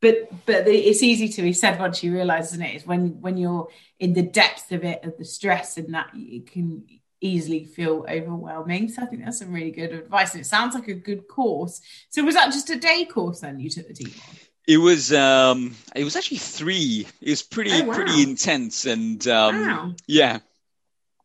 but 0.00 0.28
but 0.46 0.68
it's 0.68 1.02
easy 1.02 1.28
to 1.28 1.42
be 1.42 1.52
said 1.52 1.80
once 1.80 2.02
you 2.02 2.12
realize, 2.12 2.52
isn't 2.52 2.62
it? 2.62 2.76
Is 2.76 2.86
when 2.86 3.20
when 3.20 3.36
you're 3.36 3.68
in 3.98 4.12
the 4.12 4.22
depth 4.22 4.70
of 4.70 4.84
it, 4.84 5.04
of 5.04 5.18
the 5.18 5.24
stress, 5.24 5.76
and 5.78 5.94
that 5.94 6.10
it 6.14 6.50
can 6.50 6.84
easily 7.22 7.64
feel 7.64 8.04
overwhelming. 8.08 8.88
So 8.88 9.02
I 9.02 9.06
think 9.06 9.24
that's 9.24 9.38
some 9.38 9.52
really 9.52 9.70
good 9.70 9.92
advice. 9.92 10.32
And 10.32 10.40
it 10.42 10.46
sounds 10.46 10.74
like 10.74 10.88
a 10.88 10.94
good 10.94 11.28
course. 11.28 11.80
So 12.10 12.22
was 12.24 12.34
that 12.34 12.52
just 12.52 12.68
a 12.70 12.78
day 12.78 13.04
course 13.04 13.40
then 13.40 13.60
you 13.60 13.70
took 13.70 13.88
the 13.88 13.94
team 13.94 14.12
on? 14.28 14.36
It 14.66 14.76
was 14.76 15.12
um 15.12 15.74
it 15.94 16.04
was 16.04 16.16
actually 16.16 16.38
three. 16.38 17.06
It 17.20 17.30
was 17.30 17.42
pretty 17.42 17.72
oh, 17.72 17.84
wow. 17.84 17.94
pretty 17.94 18.22
intense 18.22 18.86
and 18.86 19.26
um 19.28 19.66
wow. 19.66 19.94
yeah. 20.06 20.38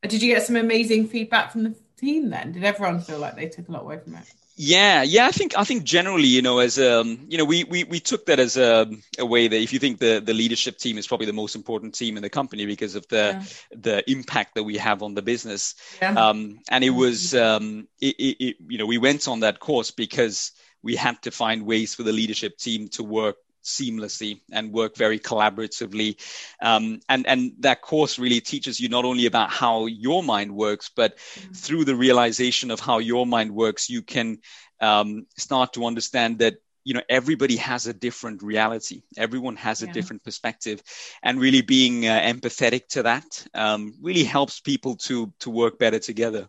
Did 0.03 0.22
you 0.22 0.34
get 0.34 0.43
some 0.43 0.55
amazing 0.55 1.08
feedback 1.08 1.51
from 1.51 1.64
the 1.64 1.76
team 1.98 2.30
then? 2.30 2.52
Did 2.52 2.64
everyone 2.64 3.00
feel 3.02 3.20
like 3.20 3.36
they 3.36 3.48
took 3.48 3.68
a 3.68 3.72
lot 3.72 3.84
away 3.84 4.00
from 4.00 4.16
it? 4.16 4.24
Yeah, 4.60 5.04
yeah, 5.04 5.28
I 5.28 5.32
think 5.32 5.56
I 5.56 5.64
think 5.64 5.84
generally, 5.84 6.28
you 6.28 6.41
know, 6.41 6.58
as 6.58 6.80
um, 6.80 7.28
you 7.30 7.38
know, 7.38 7.45
we 7.45 7.64
we, 7.64 7.84
we 7.84 8.00
took 8.00 8.26
that 8.26 8.39
as 8.39 8.58
a, 8.58 8.88
a 9.20 9.26
way 9.26 9.48
that 9.48 9.62
if 9.62 9.72
you 9.72 9.78
think 9.78 10.00
the 10.00 10.20
the 10.20 10.34
leadership 10.34 10.80
team 10.80 10.98
is 10.98 11.06
probably 11.06 11.28
the 11.28 11.34
most 11.34 11.56
important 11.56 11.93
team 11.93 12.18
in 12.18 12.24
the 12.24 12.30
company 12.30 12.66
because 12.66 12.95
of 12.95 13.08
the 13.08 13.38
yeah. 13.39 13.43
the 13.80 14.12
impact 14.12 14.56
that 14.56 14.64
we 14.64 14.78
have 14.78 15.04
on 15.04 15.14
the 15.14 15.22
business, 15.22 15.76
yeah. 16.02 16.14
um, 16.14 16.60
and 16.72 16.84
it 16.84 16.89
was 16.89 17.36
um, 17.36 17.88
it, 18.02 18.16
it, 18.18 18.45
it, 18.45 18.56
you 18.68 18.80
know, 18.80 18.88
we 18.88 18.98
went 18.98 19.28
on 19.28 19.41
that 19.41 19.60
course 19.60 19.91
because 19.91 20.54
we 20.82 20.95
had 20.95 21.22
to 21.22 21.30
find 21.30 21.68
ways 21.68 21.93
for 21.93 22.02
the 22.02 22.12
leadership 22.12 22.58
team 22.58 22.88
to 22.88 23.04
work 23.04 23.36
seamlessly 23.68 24.41
and 24.51 24.72
work 24.72 24.95
very 24.95 25.20
collaboratively. 25.20 26.18
Um, 26.61 27.01
and, 27.09 27.28
and 27.28 27.51
that 27.59 27.82
course 27.82 28.18
really 28.18 28.41
teaches 28.41 28.80
you 28.80 28.89
not 28.89 29.05
only 29.05 29.26
about 29.26 29.51
how 29.51 29.86
your 29.86 30.24
mind 30.24 30.55
works, 30.55 30.89
but 30.95 31.18
mm-hmm. 31.18 31.53
through 31.53 31.86
the 31.86 31.95
realization 31.95 32.72
of 32.72 32.80
how 32.80 32.99
your 32.99 33.28
mind 33.28 33.51
works, 33.51 33.89
you 33.89 34.01
can 34.01 34.39
um, 34.82 35.28
start 35.38 35.74
to 35.74 35.86
understand 35.86 36.39
that 36.39 36.55
you 36.84 36.93
know 36.93 37.01
everybody 37.09 37.57
has 37.57 37.86
a 37.86 37.93
different 37.93 38.41
reality 38.41 39.01
everyone 39.18 39.57
has 39.57 39.82
a 39.82 39.88
yeah. 39.88 39.91
different 39.91 40.24
perspective 40.24 40.82
and 41.22 41.38
really 41.38 41.61
being 41.61 42.07
uh, 42.07 42.18
empathetic 42.18 42.88
to 42.88 43.03
that 43.03 43.45
um, 43.53 43.93
really 44.01 44.24
helps 44.24 44.61
people 44.61 44.95
to 44.95 45.34
to 45.41 45.49
work 45.49 45.78
better 45.78 45.99
together 45.99 46.47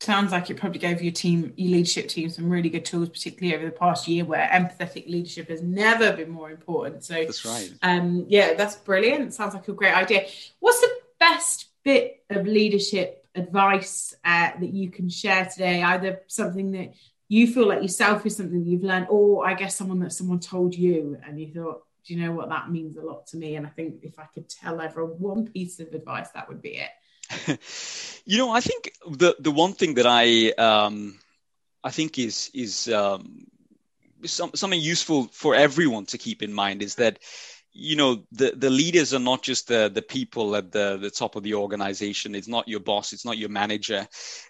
sounds 0.00 0.32
like 0.32 0.48
it 0.48 0.56
probably 0.56 0.78
gave 0.78 1.02
your 1.02 1.12
team, 1.12 1.52
your 1.56 1.72
leadership 1.72 2.08
team, 2.08 2.30
some 2.30 2.48
really 2.48 2.70
good 2.70 2.84
tools, 2.84 3.08
particularly 3.08 3.54
over 3.54 3.66
the 3.66 3.78
past 3.78 4.08
year, 4.08 4.24
where 4.24 4.48
empathetic 4.48 5.08
leadership 5.08 5.48
has 5.48 5.62
never 5.62 6.12
been 6.16 6.30
more 6.30 6.50
important. 6.50 7.04
So 7.04 7.14
that's 7.14 7.44
right. 7.44 7.72
Um, 7.82 8.26
yeah, 8.28 8.54
that's 8.54 8.76
brilliant. 8.76 9.34
Sounds 9.34 9.54
like 9.54 9.68
a 9.68 9.72
great 9.72 9.94
idea. 9.94 10.26
What's 10.58 10.80
the 10.80 10.90
best 11.18 11.68
bit 11.84 12.24
of 12.30 12.46
leadership 12.46 13.26
advice 13.34 14.14
uh, 14.24 14.50
that 14.58 14.72
you 14.72 14.90
can 14.90 15.08
share 15.08 15.44
today? 15.46 15.82
Either 15.82 16.22
something 16.28 16.72
that 16.72 16.94
you 17.28 17.46
feel 17.46 17.68
like 17.68 17.82
yourself 17.82 18.24
is 18.26 18.36
something 18.36 18.64
you've 18.64 18.82
learned, 18.82 19.06
or 19.10 19.46
I 19.46 19.54
guess 19.54 19.76
someone 19.76 20.00
that 20.00 20.12
someone 20.12 20.40
told 20.40 20.74
you 20.74 21.18
and 21.24 21.38
you 21.38 21.52
thought, 21.52 21.84
do 22.04 22.14
you 22.14 22.20
know 22.24 22.32
what 22.32 22.48
that 22.48 22.70
means 22.70 22.96
a 22.96 23.02
lot 23.02 23.26
to 23.28 23.36
me? 23.36 23.56
And 23.56 23.66
I 23.66 23.70
think 23.70 23.96
if 24.02 24.18
I 24.18 24.24
could 24.24 24.48
tell 24.48 24.80
everyone 24.80 25.12
one 25.18 25.46
piece 25.46 25.78
of 25.78 25.92
advice, 25.92 26.30
that 26.30 26.48
would 26.48 26.62
be 26.62 26.78
it. 26.78 26.88
you 28.24 28.38
know, 28.38 28.50
I 28.50 28.60
think 28.60 28.92
the 29.10 29.36
the 29.38 29.50
one 29.50 29.72
thing 29.72 29.94
that 29.94 30.06
I 30.06 30.50
um, 30.52 31.18
I 31.84 31.90
think 31.90 32.18
is 32.18 32.50
is 32.54 32.88
um, 32.88 33.46
some, 34.24 34.50
something 34.54 34.80
useful 34.80 35.24
for 35.32 35.54
everyone 35.54 36.06
to 36.06 36.18
keep 36.18 36.42
in 36.42 36.52
mind 36.52 36.82
is 36.82 36.96
that 36.96 37.18
you 37.72 37.96
know 37.96 38.24
the 38.32 38.52
the 38.56 38.70
leaders 38.70 39.14
are 39.14 39.20
not 39.20 39.42
just 39.42 39.68
the 39.68 39.90
the 39.92 40.02
people 40.02 40.56
at 40.56 40.72
the 40.72 40.98
the 41.00 41.10
top 41.10 41.36
of 41.36 41.42
the 41.42 41.54
organization. 41.54 42.34
It's 42.34 42.48
not 42.48 42.68
your 42.68 42.80
boss. 42.80 43.12
It's 43.12 43.24
not 43.24 43.38
your 43.38 43.48
manager. 43.50 44.06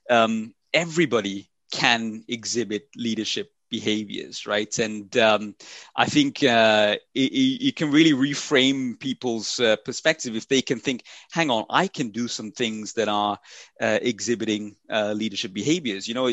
Um, 0.08 0.54
everybody 0.72 1.50
can 1.72 2.24
exhibit 2.28 2.88
leadership 2.96 3.52
behaviors, 3.70 4.46
right? 4.46 4.78
And 4.78 5.16
um, 5.16 5.54
I 5.94 6.06
think 6.06 6.42
uh, 6.42 6.96
it, 7.14 7.20
it, 7.20 7.76
can 7.76 7.90
really 7.90 8.12
reframe 8.12 8.98
people's 8.98 9.60
uh, 9.60 9.76
perspective 9.84 10.36
if 10.36 10.48
they 10.48 10.62
can 10.62 10.80
think, 10.80 11.04
hang 11.30 11.50
on, 11.50 11.64
I 11.70 11.86
can 11.86 12.10
do 12.10 12.28
some 12.28 12.50
things 12.52 12.94
that 12.94 13.08
are 13.08 13.38
uh, 13.80 13.98
exhibiting 14.02 14.76
uh, 14.90 15.12
leadership 15.12 15.52
behaviors. 15.52 16.08
You 16.08 16.14
know, 16.14 16.30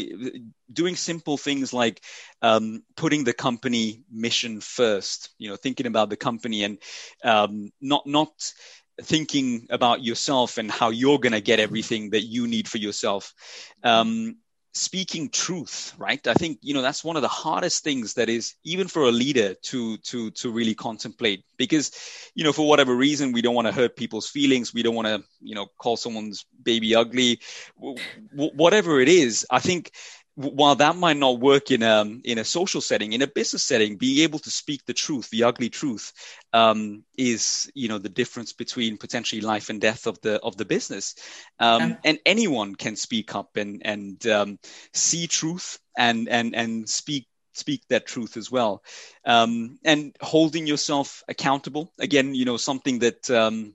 doing 0.71 0.95
simple 0.95 1.37
things 1.37 1.73
like 1.73 2.01
um, 2.41 2.83
putting 2.95 3.23
the 3.23 3.33
company 3.33 4.03
mission 4.11 4.59
first. 4.59 5.29
You 5.37 5.49
know, 5.49 5.55
thinking 5.55 5.85
about 5.85 6.09
the 6.09 6.17
company 6.17 6.63
and 6.63 6.79
um, 7.23 7.71
not 7.79 8.05
not 8.07 8.31
thinking 9.01 9.67
about 9.69 10.03
yourself 10.03 10.57
and 10.57 10.71
how 10.71 10.89
you're 10.89 11.19
going 11.19 11.33
to 11.33 11.41
get 11.41 11.59
everything 11.59 12.11
that 12.11 12.23
you 12.23 12.47
need 12.47 12.67
for 12.67 12.79
yourself. 12.79 13.33
Um, 13.83 14.37
speaking 14.73 15.29
truth 15.29 15.93
right? 15.97 16.25
I 16.27 16.33
think 16.33 16.59
you 16.61 16.73
know 16.73 16.81
that's 16.81 17.03
one 17.03 17.15
of 17.15 17.21
the 17.21 17.27
hardest 17.27 17.83
things 17.83 18.13
that 18.15 18.29
is 18.29 18.55
even 18.63 18.87
for 18.87 19.03
a 19.03 19.11
leader 19.11 19.55
to 19.63 19.97
to 19.97 20.31
to 20.31 20.51
really 20.51 20.75
contemplate. 20.75 21.43
Because 21.57 21.91
you 22.35 22.43
know 22.43 22.53
for 22.53 22.67
whatever 22.67 22.95
reason 22.95 23.31
we 23.31 23.41
don't 23.41 23.55
want 23.55 23.67
to 23.67 23.73
hurt 23.73 23.95
people's 23.95 24.27
feelings. 24.29 24.73
We 24.73 24.83
don't 24.83 24.95
want 24.95 25.07
to 25.07 25.23
you 25.41 25.55
know 25.55 25.67
call 25.77 25.97
someone's 25.97 26.45
baby 26.63 26.95
ugly. 26.95 27.39
W- 27.79 28.01
whatever 28.55 28.99
it 28.99 29.09
is 29.09 29.45
i 29.49 29.59
think 29.59 29.91
while 30.37 30.75
that 30.75 30.95
might 30.95 31.17
not 31.17 31.39
work 31.39 31.71
in 31.71 31.81
a 31.81 32.05
in 32.23 32.37
a 32.37 32.43
social 32.43 32.79
setting, 32.79 33.13
in 33.13 33.23
a 33.23 33.27
business 33.27 33.63
setting, 33.63 33.97
being 33.97 34.19
able 34.19 34.37
to 34.37 34.51
speak 34.51 34.85
the 34.85 34.93
truth, 34.93 35.31
the 35.31 35.43
ugly 35.43 35.69
truth, 35.69 36.13
um, 36.53 37.03
is 37.17 37.71
you 37.73 37.87
know 37.87 37.97
the 37.97 38.09
difference 38.09 38.53
between 38.53 38.97
potentially 38.97 39.41
life 39.41 39.71
and 39.71 39.81
death 39.81 40.05
of 40.05 40.21
the 40.21 40.39
of 40.41 40.55
the 40.55 40.65
business. 40.65 41.15
Um, 41.59 41.89
yeah. 41.89 41.95
And 42.03 42.19
anyone 42.23 42.75
can 42.75 42.95
speak 42.95 43.33
up 43.33 43.57
and 43.57 43.81
and 43.83 44.27
um, 44.27 44.59
see 44.93 45.25
truth 45.25 45.79
and 45.97 46.29
and 46.29 46.55
and 46.55 46.87
speak 46.87 47.27
speak 47.53 47.81
that 47.89 48.05
truth 48.05 48.37
as 48.37 48.51
well. 48.51 48.83
Um, 49.25 49.79
and 49.83 50.15
holding 50.21 50.67
yourself 50.67 51.23
accountable 51.27 51.91
again, 51.99 52.35
you 52.35 52.45
know, 52.45 52.57
something 52.57 52.99
that 52.99 53.27
um, 53.31 53.73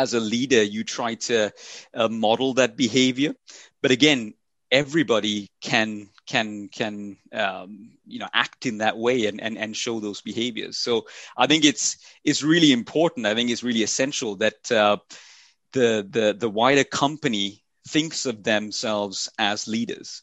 as 0.00 0.14
a 0.14 0.20
leader 0.20 0.64
you 0.64 0.82
try 0.82 1.14
to 1.14 1.52
uh, 1.94 2.08
model 2.08 2.54
that 2.54 2.76
behavior 2.76 3.34
but 3.82 3.92
again 3.92 4.34
everybody 4.70 5.48
can 5.60 6.08
can 6.26 6.68
can 6.68 7.16
um, 7.32 7.90
you 8.06 8.18
know 8.18 8.28
act 8.32 8.66
in 8.66 8.78
that 8.78 8.98
way 8.98 9.26
and, 9.26 9.40
and 9.40 9.56
and 9.58 9.76
show 9.76 10.00
those 10.00 10.20
behaviors. 10.20 10.78
So 10.78 11.06
i 11.36 11.46
think 11.46 11.64
it's 11.64 11.98
it's 12.24 12.42
really 12.42 12.72
important. 12.72 13.26
I 13.26 13.34
think 13.34 13.50
it's 13.50 13.62
really 13.62 13.82
essential 13.82 14.36
that 14.36 14.72
uh, 14.72 14.98
the 15.72 16.06
the 16.08 16.36
the 16.38 16.48
wider 16.48 16.84
company 16.84 17.62
thinks 17.88 18.26
of 18.26 18.42
themselves 18.42 19.28
as 19.38 19.68
leaders. 19.68 20.22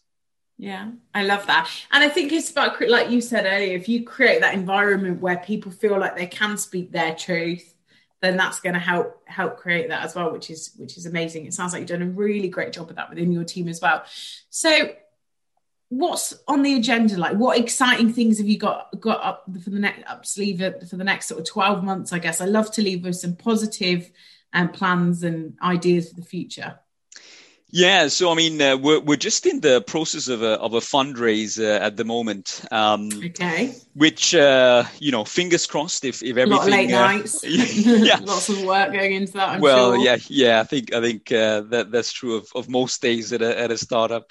Yeah, 0.58 0.92
I 1.14 1.24
love 1.24 1.48
that. 1.48 1.70
And 1.92 2.04
I 2.04 2.10
think 2.10 2.32
it's 2.32 2.52
about, 2.52 2.80
like 2.88 3.10
you 3.10 3.22
said 3.22 3.46
earlier, 3.46 3.76
if 3.76 3.90
you 3.90 4.04
create 4.04 4.42
that 4.42 4.54
environment 4.54 5.20
where 5.20 5.38
people 5.38 5.72
feel 5.72 6.00
like 6.00 6.16
they 6.16 6.28
can 6.28 6.58
speak 6.58 6.92
their 6.92 7.16
truth, 7.16 7.73
then 8.24 8.38
that's 8.38 8.62
going 8.62 8.74
to 8.74 8.80
help 8.80 9.22
help 9.28 9.58
create 9.58 9.90
that 9.90 10.06
as 10.06 10.16
well 10.16 10.32
which 10.32 10.50
is 10.50 10.72
which 10.78 10.98
is 10.98 11.06
amazing. 11.06 11.46
It 11.46 11.54
sounds 11.54 11.74
like 11.74 11.82
you've 11.82 11.90
done 11.90 12.02
a 12.02 12.08
really 12.08 12.48
great 12.48 12.72
job 12.72 12.90
of 12.90 12.96
that 12.96 13.10
within 13.10 13.34
your 13.34 13.44
team 13.44 13.68
as 13.68 13.82
well. 13.82 14.04
So 14.50 14.94
what's 15.90 16.34
on 16.48 16.64
the 16.64 16.76
agenda? 16.76 17.18
Like 17.18 17.36
what 17.36 17.60
exciting 17.60 18.14
things 18.14 18.38
have 18.38 18.48
you 18.48 18.58
got 18.58 18.98
got 19.00 19.22
up 19.22 19.46
for 19.62 19.70
the 19.70 19.80
next 19.80 20.10
up 20.10 20.26
sleeve 20.26 20.64
for 20.90 20.96
the 20.96 21.04
next 21.04 21.28
sort 21.28 21.42
of 21.42 21.48
12 21.48 21.84
months 21.84 22.14
i 22.14 22.20
guess? 22.20 22.40
I 22.40 22.46
love 22.46 22.72
to 22.72 22.82
leave 22.82 23.04
with 23.04 23.18
some 23.18 23.36
positive 23.36 24.10
um, 24.54 24.70
plans 24.70 25.24
and 25.24 25.58
ideas 25.62 26.10
for 26.10 26.16
the 26.16 26.26
future 26.26 26.80
yeah, 27.76 28.08
so 28.08 28.32
I 28.32 28.36
mean, 28.36 28.62
uh, 28.62 28.78
we're 28.78 29.00
we're 29.00 29.18
just 29.18 29.48
in 29.48 29.60
the 29.60 29.82
process 29.82 30.28
of 30.28 30.44
a 30.44 30.60
of 30.60 30.76
a 30.76 30.80
fundraise 30.80 31.60
uh, 31.60 31.84
at 31.84 31.98
the 31.98 32.06
moment. 32.06 32.64
Um, 32.70 33.10
okay. 33.12 33.74
Which 33.96 34.36
uh, 34.36 34.84
you 35.00 35.12
know, 35.12 35.26
fingers 35.26 35.66
crossed 35.66 36.06
if 36.06 36.22
if 36.22 36.38
everything. 36.38 36.52
A 36.52 36.56
lot 36.56 36.68
of 36.68 36.72
late 36.72 36.92
nights. 36.92 37.44
yeah. 37.44 38.20
Lots 38.22 38.50
of 38.50 38.64
work 38.64 38.94
going 38.94 39.14
into 39.14 39.34
that. 39.34 39.50
I'm 39.50 39.60
well, 39.60 39.96
sure. 39.96 40.06
yeah, 40.06 40.18
yeah. 40.28 40.60
I 40.60 40.66
think 40.66 40.94
I 40.94 41.02
think 41.02 41.32
uh, 41.32 41.62
that 41.72 41.92
that's 41.92 42.12
true 42.12 42.36
of, 42.36 42.48
of 42.54 42.70
most 42.70 43.02
days 43.02 43.34
at 43.34 43.42
a 43.42 43.60
at 43.60 43.72
a 43.72 43.78
startup. 43.80 44.30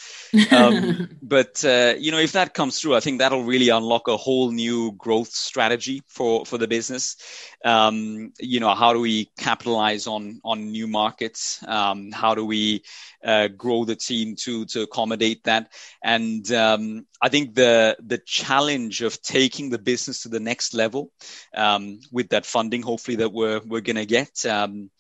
Um, 0.53 1.09
but 1.23 1.65
uh, 1.65 1.95
you 1.99 2.13
know, 2.13 2.19
if 2.19 2.33
that 2.33 2.55
comes 2.55 2.81
through, 2.81 2.95
I 2.95 3.01
think 3.01 3.19
that'll 3.19 3.43
really 3.43 3.71
unlock 3.71 4.07
a 4.07 4.17
whole 4.17 4.53
new 4.53 4.93
growth 4.93 5.33
strategy 5.33 6.05
for 6.07 6.47
for 6.47 6.59
the 6.59 6.69
business. 6.69 7.17
Um, 7.65 8.33
you 8.39 8.61
know, 8.61 8.73
how 8.73 8.93
do 8.93 9.01
we 9.01 9.33
capitalize 9.37 10.07
on 10.07 10.41
on 10.45 10.71
new 10.71 10.87
markets? 10.87 11.59
Um, 11.67 12.13
how 12.13 12.37
do 12.37 12.47
we 12.47 12.85
uh, 13.33 13.49
grow 13.49 13.85
the 13.85 13.97
team 13.97 14.37
to 14.45 14.65
to 14.67 14.83
accommodate 14.83 15.43
that. 15.45 15.73
And 16.03 16.51
um, 16.53 17.07
I 17.21 17.29
think 17.29 17.55
the 17.55 17.97
the 18.13 18.19
challenge 18.19 19.03
of 19.03 19.21
taking 19.23 19.71
the 19.71 19.79
business 19.79 20.23
to 20.23 20.29
the 20.29 20.41
next 20.41 20.75
level 20.75 21.11
um, 21.55 22.01
with 22.11 22.29
that 22.31 22.47
funding, 22.47 22.83
hopefully 22.83 23.17
that 23.17 23.33
we're 23.33 23.61
we're 23.71 23.89
gonna 23.89 24.07
get. 24.07 24.45
Um, 24.47 24.91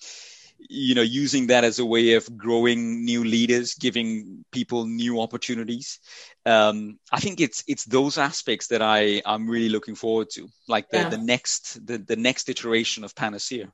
you 0.68 0.94
know, 0.94 1.02
using 1.02 1.48
that 1.48 1.64
as 1.64 1.78
a 1.78 1.84
way 1.84 2.14
of 2.14 2.36
growing 2.36 3.04
new 3.04 3.24
leaders, 3.24 3.74
giving 3.74 4.44
people 4.52 4.86
new 4.86 5.20
opportunities. 5.20 5.98
Um, 6.46 6.98
I 7.10 7.20
think 7.20 7.40
it's 7.40 7.64
it's 7.66 7.84
those 7.84 8.16
aspects 8.18 8.68
that 8.68 8.82
I 8.82 9.22
I'm 9.26 9.48
really 9.50 9.68
looking 9.68 9.96
forward 9.96 10.28
to, 10.34 10.48
like 10.68 10.88
the, 10.90 10.98
yeah. 10.98 11.08
the 11.08 11.18
next 11.18 11.84
the, 11.86 11.98
the 11.98 12.16
next 12.16 12.48
iteration 12.48 13.04
of 13.04 13.14
Panaseer. 13.14 13.70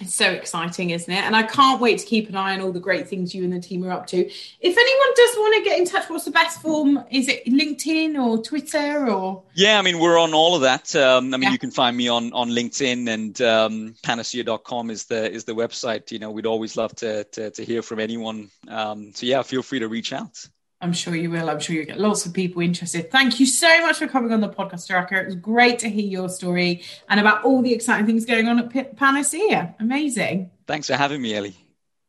It's 0.00 0.14
so 0.14 0.30
exciting, 0.30 0.90
isn't 0.90 1.12
it? 1.12 1.24
And 1.24 1.36
I 1.36 1.42
can't 1.42 1.80
wait 1.80 1.98
to 1.98 2.06
keep 2.06 2.28
an 2.28 2.36
eye 2.36 2.54
on 2.54 2.60
all 2.62 2.72
the 2.72 2.80
great 2.80 3.08
things 3.08 3.34
you 3.34 3.44
and 3.44 3.52
the 3.52 3.60
team 3.60 3.84
are 3.84 3.90
up 3.90 4.06
to. 4.08 4.18
If 4.18 4.78
anyone 4.78 5.14
does 5.14 5.30
want 5.36 5.56
to 5.56 5.68
get 5.68 5.78
in 5.78 5.84
touch, 5.84 6.08
what's 6.08 6.24
the 6.24 6.30
best 6.30 6.62
form? 6.62 7.04
Is 7.10 7.28
it 7.28 7.44
LinkedIn 7.44 8.18
or 8.18 8.42
Twitter 8.42 9.10
or? 9.10 9.42
Yeah, 9.54 9.78
I 9.78 9.82
mean, 9.82 9.98
we're 9.98 10.18
on 10.18 10.32
all 10.32 10.54
of 10.54 10.62
that. 10.62 10.96
Um, 10.96 11.34
I 11.34 11.36
mean, 11.36 11.42
yeah. 11.42 11.52
you 11.52 11.58
can 11.58 11.70
find 11.70 11.94
me 11.94 12.08
on, 12.08 12.32
on 12.32 12.48
LinkedIn 12.48 13.12
and 13.12 13.40
um, 13.42 13.94
panaseer.com 14.02 14.90
is 14.90 15.04
the, 15.04 15.30
is 15.30 15.44
the 15.44 15.54
website. 15.54 16.10
You 16.12 16.18
know, 16.18 16.30
we'd 16.30 16.46
always 16.46 16.78
love 16.78 16.94
to, 16.96 17.24
to, 17.24 17.50
to 17.50 17.64
hear 17.64 17.82
from 17.82 18.00
anyone. 18.00 18.50
Um, 18.68 19.12
so 19.14 19.26
yeah, 19.26 19.42
feel 19.42 19.62
free 19.62 19.80
to 19.80 19.88
reach 19.88 20.14
out. 20.14 20.48
I'm 20.82 20.92
sure 20.94 21.14
you 21.14 21.30
will. 21.30 21.50
I'm 21.50 21.60
sure 21.60 21.76
you'll 21.76 21.84
get 21.84 22.00
lots 22.00 22.24
of 22.24 22.32
people 22.32 22.62
interested. 22.62 23.10
Thank 23.10 23.38
you 23.38 23.46
so 23.46 23.82
much 23.82 23.98
for 23.98 24.06
coming 24.06 24.32
on 24.32 24.40
the 24.40 24.48
podcast, 24.48 24.88
Charaka. 24.88 25.12
It 25.20 25.26
was 25.26 25.34
great 25.34 25.78
to 25.80 25.90
hear 25.90 26.06
your 26.06 26.28
story 26.30 26.82
and 27.08 27.20
about 27.20 27.44
all 27.44 27.60
the 27.60 27.74
exciting 27.74 28.06
things 28.06 28.24
going 28.24 28.48
on 28.48 28.58
at 28.58 28.70
P- 28.70 28.84
Panaseer. 28.84 29.74
Amazing. 29.78 30.50
Thanks 30.66 30.86
for 30.86 30.94
having 30.94 31.20
me, 31.20 31.34
Elly. 31.34 31.54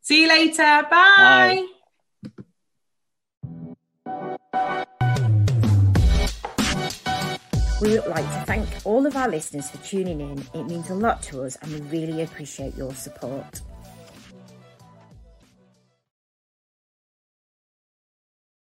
See 0.02 0.22
you 0.22 0.30
later. 0.30 0.64
Bye. 0.64 0.88
Bye. 0.90 1.68
We 7.82 7.98
would 7.98 8.06
like 8.08 8.26
to 8.26 8.44
thank 8.46 8.70
all 8.86 9.08
of 9.08 9.16
our 9.18 9.28
listeners 9.28 9.72
for 9.72 9.78
tuning 9.80 10.22
in. 10.22 10.46
It 10.54 10.66
means 10.66 10.92
a 10.92 10.96
lot 10.96 11.24
to 11.24 11.42
us 11.44 11.58
and 11.64 11.74
we 11.74 12.00
really 12.00 12.22
appreciate 12.22 12.78
your 12.78 12.94
support. 12.94 13.62